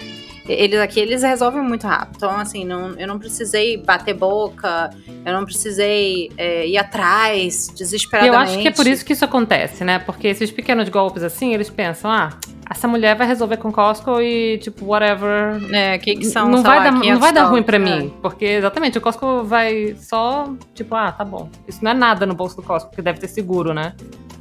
Eles 0.48 0.80
aqui, 0.80 1.00
eles 1.00 1.24
resolvem 1.24 1.62
muito 1.62 1.88
rápido. 1.88 2.18
Então, 2.18 2.32
assim, 2.32 2.64
não, 2.64 2.92
eu 3.00 3.08
não 3.08 3.18
precisei 3.18 3.78
bater 3.78 4.14
boca, 4.14 4.92
eu 5.26 5.34
não 5.34 5.44
precisei 5.44 6.32
é, 6.38 6.68
ir 6.68 6.78
atrás 6.78 7.68
desesperadamente. 7.76 8.36
Eu 8.36 8.42
acho 8.42 8.62
que 8.62 8.68
é 8.68 8.72
por 8.72 8.86
isso 8.86 9.04
que 9.04 9.14
isso 9.14 9.26
acontece, 9.26 9.84
né? 9.84 10.00
Porque 10.00 10.28
esses 10.28 10.52
pequenos 10.52 10.88
golpes, 10.90 11.24
assim, 11.24 11.54
eles 11.54 11.70
pensam, 11.70 12.12
ah, 12.12 12.30
essa 12.70 12.88
mulher 12.88 13.16
vai 13.16 13.28
resolver 13.28 13.58
com 13.58 13.72
Costco 13.72 14.22
e, 14.22 14.58
tipo, 14.58 14.86
whatever. 14.86 15.62
É, 15.74 15.98
que, 15.98 16.16
que 16.16 16.26
são, 16.26 16.50
não 16.50 16.64
vai, 16.64 16.78
lá, 16.78 16.84
dar, 16.86 16.92
não 16.92 17.20
vai 17.20 17.34
dar 17.34 17.44
ruim 17.46 17.64
pra 17.64 17.78
é. 17.78 17.80
mim. 17.80 18.14
Porque, 18.22 18.46
exatamente, 18.46 18.98
o 18.98 19.02
Costco 19.02 19.44
vai 19.44 19.96
só, 20.00 20.52
tipo, 20.74 20.96
ah, 20.96 21.12
tá 21.12 21.24
bom. 21.24 21.50
Isso 21.68 21.84
não 21.84 21.92
é 21.92 21.94
nada 21.94 22.26
no 22.26 22.34
bolso 22.34 22.56
do 22.56 22.64
Costco, 22.64 22.90
porque 22.90 23.02
deve 23.02 23.20
ter 23.20 23.28
seguro, 23.28 23.74
né? 23.74 23.94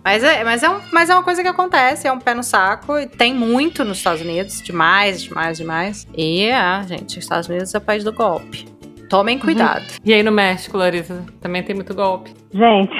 Mas 0.04 0.22
é, 0.22 0.44
mas, 0.44 0.62
é 0.62 0.68
um, 0.68 0.80
mas 0.92 1.08
é 1.08 1.14
uma 1.14 1.22
coisa 1.22 1.42
que 1.42 1.48
acontece, 1.48 2.06
é 2.06 2.12
um 2.12 2.18
pé 2.18 2.34
no 2.34 2.42
saco. 2.42 2.98
E 2.98 3.06
tem 3.06 3.32
muito 3.32 3.84
nos 3.84 3.96
Estados 3.96 4.20
Unidos, 4.20 4.60
demais, 4.60 5.22
demais, 5.22 5.56
demais. 5.56 6.06
E 6.14 6.42
é, 6.42 6.82
gente, 6.86 7.18
os 7.18 7.24
Estados 7.24 7.48
Unidos 7.48 7.74
é 7.74 7.78
o 7.78 7.80
país 7.80 8.04
do 8.04 8.12
golpe. 8.12 8.66
Tomem 9.08 9.38
cuidado. 9.38 9.80
Uhum. 9.80 9.98
E 10.04 10.12
aí 10.12 10.22
no 10.22 10.30
México, 10.30 10.76
Larissa, 10.76 11.24
também 11.40 11.62
tem 11.62 11.74
muito 11.74 11.94
golpe. 11.94 12.34
Gente, 12.52 12.92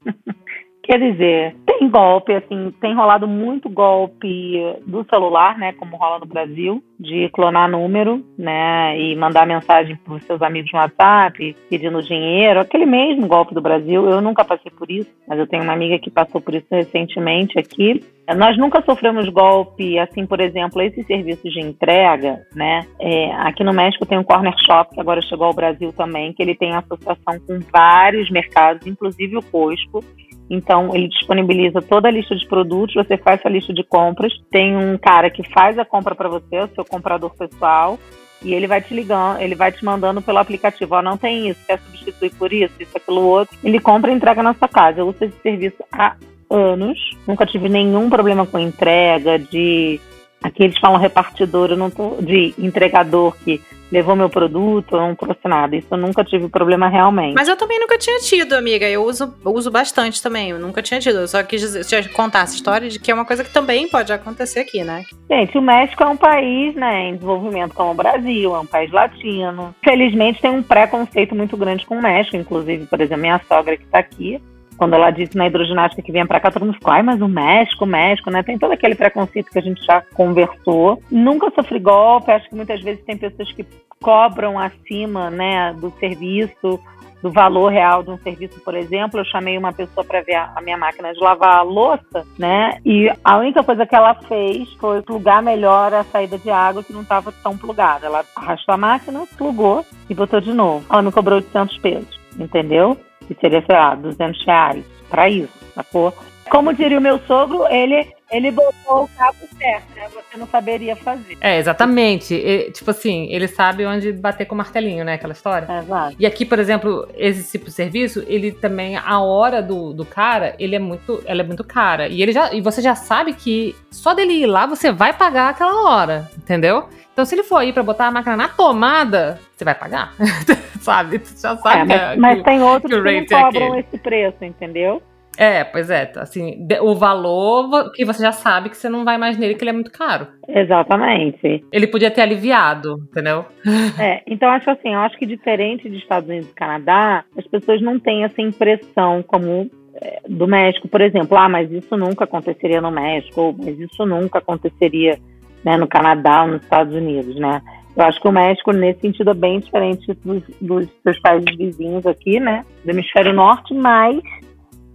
Quer 0.88 1.00
dizer, 1.00 1.54
tem 1.66 1.86
golpe, 1.90 2.32
assim, 2.32 2.72
tem 2.80 2.94
rolado 2.94 3.28
muito 3.28 3.68
golpe 3.68 4.58
do 4.86 5.04
celular, 5.04 5.58
né, 5.58 5.74
como 5.74 5.98
rola 5.98 6.18
no 6.18 6.24
Brasil, 6.24 6.82
de 6.98 7.28
clonar 7.28 7.70
número, 7.70 8.24
né, 8.38 8.98
e 8.98 9.14
mandar 9.14 9.46
mensagem 9.46 9.96
para 9.96 10.14
os 10.14 10.24
seus 10.24 10.40
amigos 10.40 10.72
no 10.72 10.78
WhatsApp, 10.78 11.54
pedindo 11.68 12.02
dinheiro, 12.02 12.60
aquele 12.60 12.86
mesmo 12.86 13.28
golpe 13.28 13.54
do 13.54 13.60
Brasil. 13.60 14.08
Eu 14.08 14.22
nunca 14.22 14.46
passei 14.46 14.72
por 14.72 14.90
isso, 14.90 15.10
mas 15.28 15.38
eu 15.38 15.46
tenho 15.46 15.62
uma 15.62 15.74
amiga 15.74 15.98
que 15.98 16.10
passou 16.10 16.40
por 16.40 16.54
isso 16.54 16.66
recentemente 16.70 17.58
aqui. 17.58 18.02
Nós 18.36 18.58
nunca 18.58 18.82
sofremos 18.82 19.28
golpe, 19.30 19.98
assim, 19.98 20.26
por 20.26 20.40
exemplo, 20.40 20.82
esses 20.82 21.06
serviços 21.06 21.50
de 21.52 21.60
entrega, 21.60 22.40
né? 22.54 22.86
É, 23.00 23.32
aqui 23.36 23.64
no 23.64 23.72
México 23.72 24.04
tem 24.04 24.18
um 24.18 24.24
Corner 24.24 24.54
Shop, 24.66 24.94
que 24.94 25.00
agora 25.00 25.22
chegou 25.22 25.46
ao 25.46 25.54
Brasil 25.54 25.92
também, 25.92 26.32
que 26.32 26.42
ele 26.42 26.54
tem 26.54 26.74
associação 26.74 27.40
com 27.46 27.58
vários 27.72 28.30
mercados, 28.30 28.86
inclusive 28.86 29.36
o 29.36 29.42
Costco. 29.42 30.04
Então, 30.50 30.94
ele 30.94 31.08
disponibiliza 31.08 31.80
toda 31.80 32.08
a 32.08 32.10
lista 32.10 32.34
de 32.34 32.46
produtos, 32.46 32.94
você 32.94 33.16
faz 33.16 33.40
a 33.44 33.48
lista 33.48 33.72
de 33.72 33.84
compras, 33.84 34.32
tem 34.50 34.76
um 34.76 34.96
cara 34.98 35.30
que 35.30 35.42
faz 35.50 35.78
a 35.78 35.84
compra 35.84 36.14
para 36.14 36.28
você, 36.28 36.60
o 36.60 36.68
seu 36.68 36.84
comprador 36.84 37.34
pessoal, 37.36 37.98
e 38.42 38.54
ele 38.54 38.66
vai 38.66 38.80
te 38.80 38.94
ligando, 38.94 39.40
ele 39.40 39.54
vai 39.54 39.72
te 39.72 39.84
mandando 39.84 40.22
pelo 40.22 40.38
aplicativo, 40.38 40.94
ó, 40.94 41.02
não 41.02 41.16
tem 41.16 41.48
isso, 41.48 41.60
quer 41.66 41.78
substituir 41.78 42.32
por 42.34 42.52
isso, 42.52 42.74
isso, 42.80 42.96
aquilo, 42.96 43.22
outro. 43.22 43.56
Ele 43.64 43.80
compra 43.80 44.10
e 44.10 44.14
entrega 44.14 44.42
na 44.42 44.54
sua 44.54 44.68
casa. 44.68 45.00
Eu 45.00 45.08
uso 45.08 45.24
esse 45.24 45.36
serviço 45.42 45.82
há 45.92 46.14
anos, 46.50 46.98
nunca 47.26 47.46
tive 47.46 47.68
nenhum 47.68 48.08
problema 48.08 48.46
com 48.46 48.58
entrega, 48.58 49.38
de 49.38 50.00
aqui 50.42 50.64
eles 50.64 50.78
falam 50.78 50.98
repartidor, 50.98 51.70
eu 51.70 51.76
não 51.76 51.90
tô, 51.90 52.16
de 52.20 52.54
entregador 52.58 53.36
que 53.44 53.60
levou 53.90 54.14
meu 54.14 54.28
produto, 54.28 54.94
eu 54.94 55.00
não 55.00 55.14
trouxe 55.14 55.46
nada. 55.46 55.76
Isso 55.76 55.88
eu 55.90 55.98
nunca 55.98 56.24
tive 56.24 56.48
problema 56.48 56.88
realmente. 56.88 57.34
Mas 57.34 57.48
eu 57.48 57.56
também 57.56 57.80
nunca 57.80 57.96
tinha 57.98 58.18
tido, 58.20 58.52
amiga. 58.54 58.86
Eu 58.88 59.04
uso, 59.04 59.34
uso 59.44 59.70
bastante 59.70 60.22
também. 60.22 60.50
Eu 60.50 60.58
nunca 60.58 60.82
tinha 60.82 61.00
tido. 61.00 61.18
Eu 61.18 61.28
só 61.28 61.42
quis 61.42 61.60
dizer, 61.60 62.12
contar 62.12 62.40
essa 62.40 62.54
história 62.54 62.88
de 62.88 62.98
que 62.98 63.10
é 63.10 63.14
uma 63.14 63.24
coisa 63.24 63.42
que 63.42 63.52
também 63.52 63.88
pode 63.88 64.12
acontecer 64.12 64.60
aqui, 64.60 64.84
né? 64.84 65.04
Gente, 65.30 65.56
o 65.56 65.62
México 65.62 66.02
é 66.02 66.06
um 66.06 66.16
país, 66.16 66.74
né, 66.74 67.08
em 67.08 67.14
desenvolvimento 67.14 67.74
como 67.74 67.90
o 67.90 67.94
Brasil, 67.94 68.54
é 68.54 68.60
um 68.60 68.66
país 68.66 68.90
latino. 68.90 69.74
Felizmente 69.82 70.40
tem 70.40 70.50
um 70.50 70.62
preconceito 70.62 71.34
muito 71.34 71.56
grande 71.56 71.86
com 71.86 71.96
o 71.96 72.02
México, 72.02 72.36
inclusive, 72.36 72.86
por 72.86 73.00
exemplo, 73.00 73.22
minha 73.22 73.40
sogra 73.48 73.76
que 73.76 73.84
está 73.84 73.98
aqui, 73.98 74.40
quando 74.78 74.94
ela 74.94 75.10
disse 75.10 75.36
na 75.36 75.46
hidroginástica 75.46 76.00
que 76.00 76.12
vinha 76.12 76.26
para 76.26 76.40
cá, 76.40 76.50
todo 76.50 76.64
mundo 76.64 76.76
ficou, 76.76 76.92
ai, 76.92 77.02
mas 77.02 77.20
o 77.20 77.28
México, 77.28 77.84
o 77.84 77.88
México, 77.88 78.30
né? 78.30 78.42
Tem 78.42 78.58
todo 78.58 78.72
aquele 78.72 78.94
preconceito 78.94 79.50
que 79.50 79.58
a 79.58 79.62
gente 79.62 79.84
já 79.84 80.02
conversou. 80.14 81.02
Nunca 81.10 81.50
sofri 81.50 81.78
golpe, 81.78 82.30
acho 82.30 82.48
que 82.48 82.54
muitas 82.54 82.80
vezes 82.80 83.04
tem 83.04 83.16
pessoas 83.16 83.50
que 83.52 83.66
cobram 84.00 84.58
acima, 84.58 85.28
né, 85.28 85.74
do 85.74 85.90
serviço, 85.98 86.80
do 87.20 87.32
valor 87.32 87.72
real 87.72 88.02
de 88.02 88.10
um 88.10 88.18
serviço, 88.18 88.60
por 88.60 88.74
exemplo. 88.74 89.18
Eu 89.18 89.24
chamei 89.24 89.58
uma 89.58 89.72
pessoa 89.72 90.04
para 90.04 90.20
ver 90.22 90.36
a, 90.36 90.60
minha 90.62 90.76
máquina 90.76 91.12
de 91.12 91.20
lavar 91.20 91.58
a 91.58 91.62
louça, 91.62 92.24
né? 92.38 92.78
E 92.84 93.10
a 93.24 93.38
única 93.38 93.62
coisa 93.62 93.86
que 93.86 93.94
ela 93.94 94.14
fez 94.14 94.72
foi 94.74 95.02
plugar 95.02 95.42
melhor 95.42 95.92
a 95.92 96.04
saída 96.04 96.38
de 96.38 96.50
água 96.50 96.82
que 96.82 96.92
não 96.92 97.02
estava 97.02 97.32
tão 97.42 97.56
plugada. 97.56 98.06
Ela 98.06 98.24
arrastou 98.36 98.74
a 98.74 98.78
máquina, 98.78 99.24
plugou 99.36 99.84
e 100.08 100.14
botou 100.14 100.40
de 100.40 100.52
novo. 100.52 100.84
Ela 100.88 101.02
me 101.02 101.12
cobrou 101.12 101.38
800 101.38 101.78
pesos, 101.78 102.20
entendeu? 102.38 102.96
Que 103.28 103.40
seria, 103.40 103.62
sei 103.64 103.74
lá, 103.74 103.94
200 103.94 104.44
reais 104.44 104.84
para 105.10 105.28
isso, 105.28 105.52
sacou? 105.74 106.12
Como 106.50 106.72
diria 106.72 106.98
o 106.98 107.02
meu 107.02 107.18
sogro, 107.20 107.66
ele, 107.68 108.08
ele 108.30 108.50
botou 108.50 109.04
o 109.04 109.08
cabo 109.08 109.38
certo, 109.58 109.94
né? 109.94 110.08
Você 110.08 110.36
não 110.36 110.46
saberia 110.46 110.94
fazer. 110.96 111.38
É, 111.40 111.58
exatamente. 111.58 112.34
E, 112.34 112.70
tipo 112.70 112.90
assim, 112.90 113.26
ele 113.30 113.48
sabe 113.48 113.86
onde 113.86 114.12
bater 114.12 114.44
com 114.44 114.54
o 114.54 114.58
martelinho, 114.58 115.04
né? 115.04 115.14
Aquela 115.14 115.32
história. 115.32 115.66
Exato. 115.82 116.16
E 116.18 116.26
aqui, 116.26 116.44
por 116.44 116.58
exemplo, 116.58 117.08
esse 117.16 117.50
tipo 117.50 117.66
de 117.66 117.72
serviço, 117.72 118.22
ele 118.26 118.52
também, 118.52 118.96
a 118.96 119.20
hora 119.20 119.62
do, 119.62 119.92
do 119.92 120.04
cara, 120.04 120.54
ele 120.58 120.76
é 120.76 120.78
muito, 120.78 121.22
ela 121.24 121.40
é 121.40 121.44
muito 121.44 121.64
cara. 121.64 122.08
E, 122.08 122.22
ele 122.22 122.32
já, 122.32 122.52
e 122.52 122.60
você 122.60 122.82
já 122.82 122.94
sabe 122.94 123.32
que 123.32 123.74
só 123.90 124.14
dele 124.14 124.34
ir 124.34 124.46
lá, 124.46 124.66
você 124.66 124.92
vai 124.92 125.12
pagar 125.12 125.50
aquela 125.50 125.88
hora, 125.88 126.30
entendeu? 126.36 126.88
Então, 127.12 127.24
se 127.24 127.34
ele 127.34 127.42
for 127.42 127.62
ir 127.62 127.72
para 127.72 127.82
botar 127.82 128.06
a 128.06 128.10
máquina 128.12 128.36
na 128.36 128.48
tomada, 128.48 129.40
você 129.56 129.64
vai 129.64 129.74
pagar. 129.74 130.14
sabe? 130.80 131.18
Você 131.18 131.48
já 131.48 131.56
sabe. 131.56 131.92
É, 131.92 131.96
mas, 131.96 132.14
que, 132.14 132.20
mas 132.20 132.42
tem 132.42 132.62
outros 132.62 133.02
que, 133.02 133.24
que 133.24 133.34
não 133.34 133.42
cobram 133.42 133.74
é 133.74 133.80
esse 133.80 133.98
preço, 133.98 134.44
entendeu? 134.44 135.02
É, 135.38 135.62
pois 135.62 135.88
é, 135.88 136.10
assim, 136.16 136.66
o 136.82 136.96
valor 136.96 137.92
que 137.92 138.04
você 138.04 138.22
já 138.22 138.32
sabe 138.32 138.70
que 138.70 138.76
você 138.76 138.88
não 138.88 139.04
vai 139.04 139.16
mais 139.16 139.38
nele, 139.38 139.54
que 139.54 139.62
ele 139.62 139.70
é 139.70 139.74
muito 139.74 139.92
caro. 139.92 140.26
Exatamente. 140.48 141.64
Ele 141.72 141.86
podia 141.86 142.10
ter 142.10 142.22
aliviado, 142.22 142.96
entendeu? 143.10 143.44
É, 143.98 144.22
então 144.26 144.48
acho 144.50 144.70
assim, 144.70 144.94
eu 144.94 145.00
acho 145.00 145.18
que 145.18 145.26
diferente 145.26 145.88
dos 145.88 145.98
Estados 145.98 146.28
Unidos 146.28 146.50
e 146.50 146.54
Canadá, 146.54 147.24
as 147.36 147.46
pessoas 147.46 147.80
não 147.80 147.98
têm 147.98 148.24
essa 148.24 148.40
impressão 148.40 149.22
como 149.22 149.70
é, 150.00 150.20
do 150.28 150.46
México, 150.46 150.88
por 150.88 151.00
exemplo, 151.00 151.36
ah, 151.36 151.48
mas 151.48 151.70
isso 151.70 151.96
nunca 151.96 152.24
aconteceria 152.24 152.80
no 152.80 152.90
México, 152.90 153.40
ou 153.40 153.56
mas 153.56 153.78
isso 153.78 154.06
nunca 154.06 154.38
aconteceria 154.38 155.18
né, 155.64 155.76
no 155.76 155.86
Canadá 155.86 156.42
ou 156.42 156.48
nos 156.48 156.62
Estados 156.62 156.94
Unidos, 156.94 157.36
né? 157.36 157.60
Eu 157.96 158.04
acho 158.04 158.20
que 158.20 158.28
o 158.28 158.32
México, 158.32 158.70
nesse 158.70 159.00
sentido, 159.00 159.30
é 159.30 159.34
bem 159.34 159.58
diferente 159.58 160.06
dos, 160.24 160.42
dos 160.60 160.88
seus 161.02 161.18
países 161.18 161.56
vizinhos 161.56 162.06
aqui, 162.06 162.38
né? 162.38 162.64
Do 162.84 162.90
hemisfério 162.90 163.32
norte, 163.32 163.74
mas, 163.74 164.20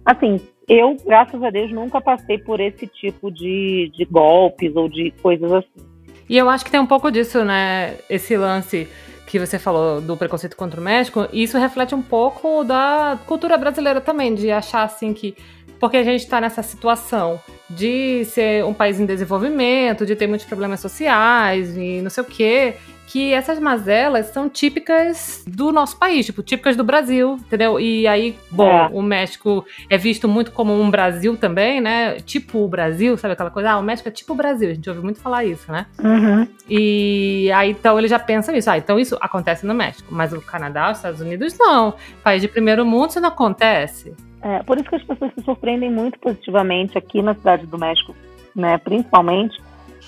assim, 0.04 0.40
eu, 0.68 0.96
graças 1.04 1.42
a 1.42 1.50
Deus, 1.50 1.70
nunca 1.72 2.00
passei 2.00 2.38
por 2.38 2.60
esse 2.60 2.86
tipo 2.86 3.30
de, 3.30 3.90
de 3.94 4.04
golpes 4.04 4.74
ou 4.76 4.88
de 4.88 5.12
coisas 5.22 5.50
assim. 5.52 5.94
E 6.28 6.38
eu 6.38 6.48
acho 6.48 6.64
que 6.64 6.70
tem 6.70 6.80
um 6.80 6.86
pouco 6.86 7.10
disso, 7.10 7.44
né? 7.44 7.96
Esse 8.08 8.36
lance 8.36 8.88
que 9.26 9.38
você 9.38 9.58
falou 9.58 10.00
do 10.00 10.16
preconceito 10.16 10.56
contra 10.56 10.80
o 10.80 10.84
México, 10.84 11.26
isso 11.32 11.58
reflete 11.58 11.94
um 11.94 12.02
pouco 12.02 12.64
da 12.64 13.18
cultura 13.26 13.56
brasileira 13.56 14.00
também, 14.00 14.34
de 14.34 14.50
achar 14.50 14.84
assim 14.84 15.12
que 15.12 15.34
porque 15.80 15.96
a 15.96 16.02
gente 16.02 16.20
está 16.20 16.40
nessa 16.40 16.62
situação 16.62 17.38
de 17.68 18.24
ser 18.26 18.64
um 18.64 18.72
país 18.72 18.98
em 19.00 19.04
desenvolvimento, 19.04 20.06
de 20.06 20.16
ter 20.16 20.26
muitos 20.26 20.46
problemas 20.46 20.80
sociais 20.80 21.76
e 21.76 22.00
não 22.00 22.08
sei 22.08 22.22
o 22.22 22.26
quê, 22.26 22.76
que 23.06 23.32
essas 23.32 23.58
mazelas 23.58 24.26
são 24.26 24.48
típicas 24.48 25.44
do 25.46 25.70
nosso 25.72 25.98
país, 25.98 26.26
tipo, 26.26 26.42
típicas 26.42 26.76
do 26.76 26.84
Brasil, 26.84 27.34
entendeu? 27.34 27.78
E 27.78 28.06
aí, 28.06 28.36
bom, 28.50 28.68
é. 28.68 28.88
o 28.92 29.02
México 29.02 29.64
é 29.88 29.96
visto 29.96 30.28
muito 30.28 30.52
como 30.52 30.72
um 30.72 30.90
Brasil 30.90 31.36
também, 31.36 31.80
né? 31.80 32.16
Tipo 32.20 32.64
o 32.64 32.68
Brasil, 32.68 33.16
sabe 33.16 33.34
aquela 33.34 33.50
coisa? 33.50 33.72
Ah, 33.72 33.78
o 33.78 33.82
México 33.82 34.08
é 34.08 34.12
tipo 34.12 34.32
o 34.32 34.36
Brasil, 34.36 34.70
a 34.70 34.74
gente 34.74 34.88
ouve 34.88 35.02
muito 35.02 35.20
falar 35.20 35.44
isso, 35.44 35.70
né? 35.70 35.86
Uhum. 36.02 36.46
E 36.68 37.50
aí, 37.54 37.70
então, 37.70 37.98
ele 37.98 38.08
já 38.08 38.18
pensa 38.18 38.50
nisso. 38.52 38.70
Ah, 38.70 38.78
então 38.78 38.98
isso 38.98 39.16
acontece 39.20 39.66
no 39.66 39.74
México, 39.74 40.08
mas 40.12 40.32
o 40.32 40.40
Canadá, 40.40 40.90
os 40.90 40.98
Estados 40.98 41.20
Unidos, 41.20 41.56
não. 41.58 41.94
País 42.22 42.40
de 42.40 42.48
primeiro 42.48 42.84
mundo, 42.84 43.10
isso 43.10 43.20
não 43.20 43.28
acontece. 43.28 44.14
É, 44.42 44.62
por 44.62 44.76
isso 44.76 44.88
que 44.88 44.96
as 44.96 45.02
pessoas 45.02 45.32
se 45.34 45.44
surpreendem 45.44 45.90
muito 45.90 46.18
positivamente 46.18 46.98
aqui 46.98 47.22
na 47.22 47.34
cidade 47.34 47.66
do 47.66 47.78
México, 47.78 48.14
né? 48.54 48.76
Principalmente, 48.78 49.58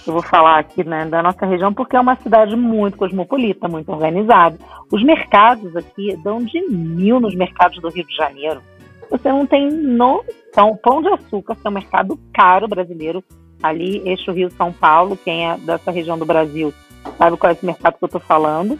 eu 0.09 0.15
vou 0.15 0.23
falar 0.23 0.59
aqui 0.59 0.85
né, 0.85 1.05
da 1.05 1.23
nossa 1.23 1.45
região, 1.47 1.73
porque 1.73 1.97
é 1.97 2.01
uma 2.01 2.17
cidade 2.17 2.55
muito 2.57 2.97
cosmopolita, 2.97 3.69
muito 3.69 3.91
organizada. 3.91 4.59
Os 4.91 5.03
mercados 5.03 5.77
aqui 5.77 6.17
dão 6.23 6.39
de 6.39 6.61
mil 6.69 7.21
nos 7.21 7.35
mercados 7.35 7.81
do 7.81 7.89
Rio 7.89 8.07
de 8.07 8.15
Janeiro. 8.15 8.63
Você 9.11 9.29
não 9.29 9.47
tem 9.47 9.71
noção. 9.71 10.77
Pão 10.83 11.03
de 11.03 11.09
Açúcar, 11.09 11.55
que 11.55 11.67
é 11.67 11.71
um 11.71 11.75
mercado 11.75 12.19
caro 12.33 12.67
brasileiro, 12.67 13.23
ali, 13.63 14.03
eixo 14.09 14.33
Rio 14.33 14.51
São 14.51 14.73
Paulo, 14.73 15.19
quem 15.23 15.51
é 15.51 15.57
dessa 15.59 15.91
região 15.91 16.19
do 16.19 16.25
Brasil 16.25 16.73
sabe 17.17 17.37
qual 17.37 17.51
é 17.51 17.53
esse 17.55 17.65
mercado 17.65 17.99
que 17.99 18.05
eu 18.05 18.07
estou 18.07 18.21
falando, 18.21 18.79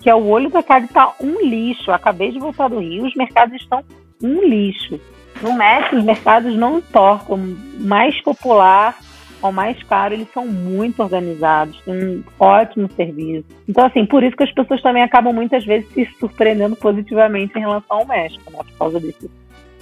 que 0.00 0.08
é 0.08 0.14
o 0.14 0.26
olho 0.26 0.50
da 0.50 0.62
cara 0.62 0.84
está 0.84 1.12
um 1.20 1.40
lixo. 1.40 1.90
Eu 1.90 1.94
acabei 1.94 2.30
de 2.30 2.38
voltar 2.38 2.68
do 2.68 2.78
Rio, 2.78 3.04
os 3.04 3.14
mercados 3.14 3.54
estão 3.60 3.82
um 4.22 4.42
lixo. 4.42 5.00
No 5.42 5.52
México, 5.52 5.96
os 5.96 6.04
mercados 6.04 6.54
não 6.56 6.78
importam. 6.78 7.38
Mais 7.78 8.18
popular 8.22 8.96
ou 9.42 9.52
mais 9.52 9.80
caro, 9.84 10.14
eles 10.14 10.28
são 10.32 10.46
muito 10.46 11.02
organizados, 11.02 11.80
têm 11.82 11.94
um 11.94 12.24
ótimo 12.38 12.90
serviço. 12.92 13.46
Então, 13.68 13.84
assim, 13.84 14.06
por 14.06 14.22
isso 14.22 14.36
que 14.36 14.44
as 14.44 14.52
pessoas 14.52 14.82
também 14.82 15.02
acabam 15.02 15.32
muitas 15.32 15.64
vezes 15.64 15.88
se 15.92 16.06
surpreendendo 16.18 16.76
positivamente 16.76 17.56
em 17.56 17.60
relação 17.60 17.98
ao 17.98 18.06
México, 18.06 18.50
né? 18.50 18.58
Por 18.58 18.78
causa 18.78 19.00
desse, 19.00 19.30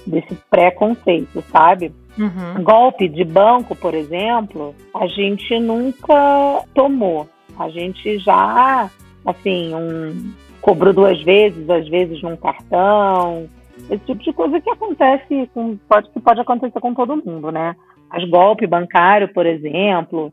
desse 0.05 0.35
preconceito, 0.49 1.43
sabe? 1.51 1.91
Uhum. 2.17 2.63
Golpe 2.63 3.07
de 3.07 3.23
banco, 3.23 3.75
por 3.75 3.93
exemplo, 3.93 4.75
a 4.93 5.07
gente 5.07 5.59
nunca 5.59 6.63
tomou. 6.73 7.27
A 7.57 7.69
gente 7.69 8.17
já, 8.19 8.89
assim, 9.25 9.73
um, 9.73 10.33
cobrou 10.61 10.93
duas 10.93 11.21
vezes, 11.21 11.69
às 11.69 11.87
vezes 11.87 12.21
num 12.21 12.35
cartão, 12.35 13.49
esse 13.89 14.05
tipo 14.05 14.23
de 14.23 14.33
coisa 14.33 14.59
que 14.59 14.69
acontece, 14.69 15.49
com, 15.53 15.77
pode, 15.87 16.09
que 16.09 16.19
pode 16.19 16.39
acontecer 16.39 16.79
com 16.79 16.93
todo 16.93 17.21
mundo, 17.23 17.51
né? 17.51 17.75
As 18.09 18.23
golpe 18.29 18.67
bancário, 18.67 19.33
por 19.33 19.45
exemplo, 19.45 20.31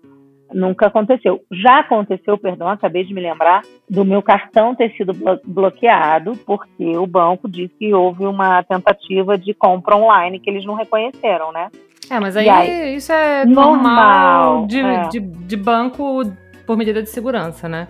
nunca 0.53 0.87
aconteceu. 0.87 1.41
Já 1.51 1.81
aconteceu, 1.81 2.39
perdão, 2.39 2.69
acabei 2.69 3.05
de 3.05 3.15
me 3.15 3.21
lembrar, 3.21 3.63
do 3.89 4.05
meu 4.05 4.23
cartão 4.23 4.75
ter 4.75 4.91
sido 4.97 5.13
bloqueado 5.45 6.37
porque 6.47 6.97
o 6.97 7.07
banco 7.07 7.49
disse 7.49 7.75
que 7.79 7.93
houve 7.95 8.25
uma 8.27 8.63
tentativa 8.63 9.37
de 9.37 9.55
compra 9.55 9.97
online 9.97 10.39
que 10.39 10.51
eles 10.51 10.65
não 10.65 10.75
reconheceram, 10.75 11.53
né? 11.53 11.69
É, 12.11 12.21
mas 12.21 12.37
aí, 12.37 12.49
aí 12.49 12.97
isso 12.97 13.13
é 13.13 13.45
normal, 13.47 13.77
normal 13.77 14.67
de, 14.67 14.81
é. 14.81 15.09
de, 15.09 15.21
de 15.21 15.57
banco 15.57 16.23
por 16.67 16.77
medida 16.77 17.03
de 17.03 17.09
segurança, 17.09 17.69
né? 17.69 17.89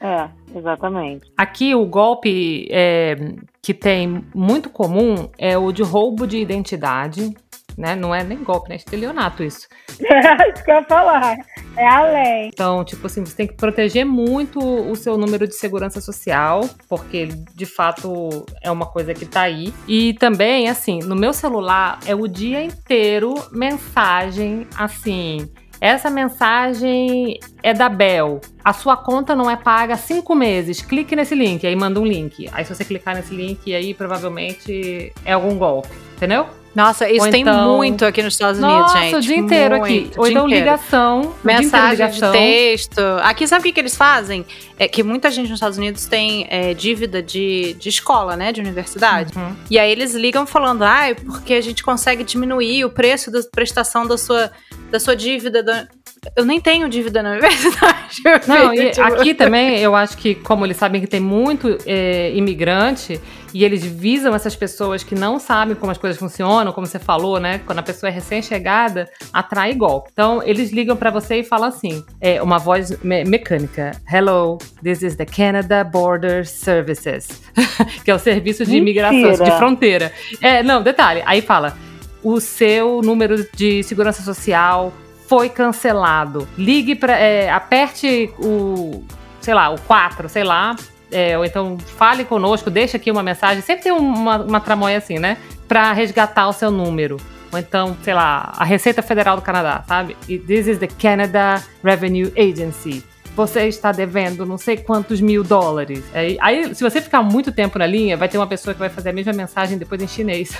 É, 0.00 0.28
exatamente. 0.56 1.32
Aqui 1.36 1.74
o 1.74 1.86
golpe 1.86 2.68
é, 2.70 3.16
que 3.62 3.72
tem 3.72 4.22
muito 4.34 4.68
comum 4.68 5.28
é 5.38 5.56
o 5.56 5.72
de 5.72 5.82
roubo 5.82 6.26
de 6.26 6.38
identidade, 6.38 7.34
né? 7.76 7.94
Não 7.94 8.14
é 8.14 8.24
nem 8.24 8.42
golpe, 8.42 8.68
né? 8.68 8.76
Estelionato 8.76 9.42
isso. 9.42 9.68
É 10.00 10.48
isso 10.50 10.64
que 10.64 10.70
eu 10.70 10.76
ia 10.76 10.84
falar. 10.84 11.36
É 11.76 11.86
além. 11.86 12.48
Então, 12.52 12.84
tipo 12.84 13.06
assim, 13.06 13.24
você 13.24 13.36
tem 13.36 13.46
que 13.46 13.54
proteger 13.54 14.04
muito 14.04 14.58
o 14.58 14.94
seu 14.96 15.18
número 15.18 15.46
de 15.46 15.54
segurança 15.54 16.00
social, 16.00 16.68
porque 16.88 17.26
de 17.54 17.66
fato 17.66 18.46
é 18.62 18.70
uma 18.70 18.86
coisa 18.86 19.12
que 19.12 19.26
tá 19.26 19.42
aí. 19.42 19.72
E 19.86 20.14
também, 20.14 20.68
assim, 20.68 21.00
no 21.00 21.14
meu 21.14 21.32
celular 21.32 21.98
é 22.06 22.14
o 22.14 22.26
dia 22.26 22.62
inteiro 22.62 23.34
mensagem 23.52 24.66
assim. 24.76 25.50
Essa 25.80 26.08
mensagem 26.08 27.38
é 27.62 27.74
da 27.74 27.88
Bel. 27.88 28.40
A 28.64 28.72
sua 28.72 28.96
conta 28.96 29.36
não 29.36 29.50
é 29.50 29.56
paga 29.56 29.94
há 29.94 29.98
cinco 29.98 30.34
meses. 30.34 30.80
Clique 30.80 31.14
nesse 31.14 31.34
link. 31.34 31.66
Aí 31.66 31.76
manda 31.76 32.00
um 32.00 32.06
link. 32.06 32.48
Aí 32.52 32.64
se 32.64 32.74
você 32.74 32.84
clicar 32.84 33.14
nesse 33.14 33.34
link, 33.34 33.74
aí 33.74 33.92
provavelmente 33.92 35.12
é 35.24 35.32
algum 35.32 35.56
golpe. 35.58 35.90
Entendeu? 36.16 36.46
Nossa, 36.76 37.10
isso 37.10 37.24
Ou 37.24 37.30
tem 37.30 37.40
então- 37.40 37.74
muito 37.74 38.04
aqui 38.04 38.22
nos 38.22 38.34
Estados 38.34 38.60
Unidos, 38.60 38.80
Nossa, 38.82 39.00
gente. 39.00 39.16
o 39.16 39.20
dia 39.22 39.36
inteiro 39.38 39.74
aqui. 39.76 40.00
Muito, 40.00 40.18
Ou 40.18 40.24
o 40.24 40.26
dia 40.28 40.32
então 40.34 40.46
inteiro. 40.46 40.64
ligação. 40.66 41.34
Mensagem 41.42 41.90
ligação. 41.92 42.30
de 42.32 42.38
texto. 42.38 43.00
Aqui, 43.22 43.48
sabe 43.48 43.60
o 43.60 43.62
que, 43.64 43.72
que 43.72 43.80
eles 43.80 43.96
fazem? 43.96 44.44
É 44.78 44.86
que 44.86 45.02
muita 45.02 45.30
gente 45.30 45.48
nos 45.48 45.56
Estados 45.56 45.78
Unidos 45.78 46.04
tem 46.04 46.46
é, 46.50 46.74
dívida 46.74 47.22
de, 47.22 47.72
de 47.80 47.88
escola, 47.88 48.36
né? 48.36 48.52
De 48.52 48.60
universidade. 48.60 49.32
Uhum. 49.34 49.56
E 49.70 49.78
aí 49.78 49.90
eles 49.90 50.12
ligam 50.14 50.46
falando, 50.46 50.82
ai, 50.82 51.14
porque 51.14 51.54
a 51.54 51.62
gente 51.62 51.82
consegue 51.82 52.22
diminuir 52.22 52.84
o 52.84 52.90
preço 52.90 53.30
da 53.30 53.40
prestação 53.50 54.06
da 54.06 54.18
sua, 54.18 54.50
da 54.90 55.00
sua 55.00 55.16
dívida. 55.16 55.62
da-" 55.62 55.88
Eu 56.34 56.44
nem 56.44 56.60
tenho 56.60 56.88
dívida 56.88 57.22
na 57.22 57.32
universidade. 57.32 58.20
meu 58.24 58.40
Não, 58.46 58.74
e 58.74 58.90
tipo- 58.90 59.02
aqui 59.06 59.34
também 59.34 59.78
eu 59.78 59.94
acho 59.94 60.16
que, 60.16 60.34
como 60.34 60.64
eles 60.66 60.76
sabem 60.76 61.00
que 61.00 61.06
tem 61.06 61.20
muito 61.20 61.76
é, 61.86 62.32
imigrante, 62.34 63.20
e 63.54 63.64
eles 63.64 63.84
visam 63.84 64.34
essas 64.34 64.54
pessoas 64.54 65.02
que 65.02 65.14
não 65.14 65.38
sabem 65.38 65.74
como 65.74 65.90
as 65.90 65.96
coisas 65.96 66.18
funcionam, 66.18 66.72
como 66.72 66.86
você 66.86 66.98
falou, 66.98 67.40
né? 67.40 67.60
Quando 67.64 67.78
a 67.78 67.82
pessoa 67.82 68.10
é 68.10 68.12
recém-chegada, 68.12 69.08
atrai 69.32 69.72
golpe. 69.74 70.10
Então, 70.12 70.42
eles 70.42 70.70
ligam 70.72 70.94
pra 70.96 71.10
você 71.10 71.36
e 71.36 71.44
falam 71.44 71.68
assim: 71.68 72.04
é 72.20 72.42
uma 72.42 72.58
voz 72.58 73.02
me- 73.02 73.24
mecânica. 73.24 73.92
Hello, 74.12 74.58
this 74.82 75.02
is 75.02 75.16
the 75.16 75.24
Canada 75.24 75.82
Border 75.84 76.46
Services, 76.46 77.40
que 78.04 78.10
é 78.10 78.14
o 78.14 78.18
serviço 78.18 78.66
de 78.66 78.76
imigração, 78.76 79.32
de 79.32 79.50
fronteira. 79.52 80.12
É, 80.42 80.62
não, 80.62 80.82
detalhe. 80.82 81.22
Aí 81.24 81.40
fala: 81.40 81.76
o 82.22 82.40
seu 82.40 83.00
número 83.02 83.46
de 83.54 83.82
segurança 83.84 84.22
social 84.22 84.92
foi 85.28 85.48
cancelado. 85.48 86.48
Ligue 86.56 86.94
para, 86.94 87.16
aperte 87.54 88.32
o, 88.38 89.04
sei 89.40 89.54
lá, 89.54 89.70
o 89.70 89.80
4, 89.82 90.28
sei 90.28 90.44
lá, 90.44 90.76
é, 91.10 91.38
ou 91.38 91.44
então 91.44 91.78
fale 91.78 92.24
conosco, 92.24 92.70
deixa 92.70 92.96
aqui 92.96 93.10
uma 93.10 93.22
mensagem. 93.22 93.62
Sempre 93.62 93.84
tem 93.84 93.92
uma, 93.92 94.38
uma 94.38 94.60
tramóia 94.60 94.98
assim, 94.98 95.18
né? 95.18 95.36
Para 95.68 95.92
resgatar 95.92 96.48
o 96.48 96.52
seu 96.52 96.70
número. 96.70 97.16
Ou 97.52 97.58
então, 97.58 97.96
sei 98.02 98.14
lá, 98.14 98.52
a 98.56 98.64
Receita 98.64 99.02
Federal 99.02 99.36
do 99.36 99.42
Canadá, 99.42 99.84
sabe? 99.86 100.16
E 100.28 100.38
This 100.38 100.66
is 100.66 100.78
the 100.78 100.88
Canada 100.88 101.62
Revenue 101.82 102.32
Agency. 102.36 103.04
Você 103.36 103.68
está 103.68 103.92
devendo 103.92 104.46
não 104.46 104.56
sei 104.56 104.78
quantos 104.78 105.20
mil 105.20 105.44
dólares. 105.44 106.02
Aí, 106.14 106.38
aí, 106.40 106.74
se 106.74 106.82
você 106.82 107.00
ficar 107.00 107.22
muito 107.22 107.52
tempo 107.52 107.78
na 107.78 107.86
linha, 107.86 108.16
vai 108.16 108.28
ter 108.28 108.38
uma 108.38 108.46
pessoa 108.46 108.72
que 108.72 108.80
vai 108.80 108.88
fazer 108.88 109.10
a 109.10 109.12
mesma 109.12 109.32
mensagem 109.32 109.76
depois 109.76 110.00
em 110.02 110.08
chinês. 110.08 110.56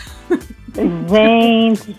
Gente. 1.09 1.97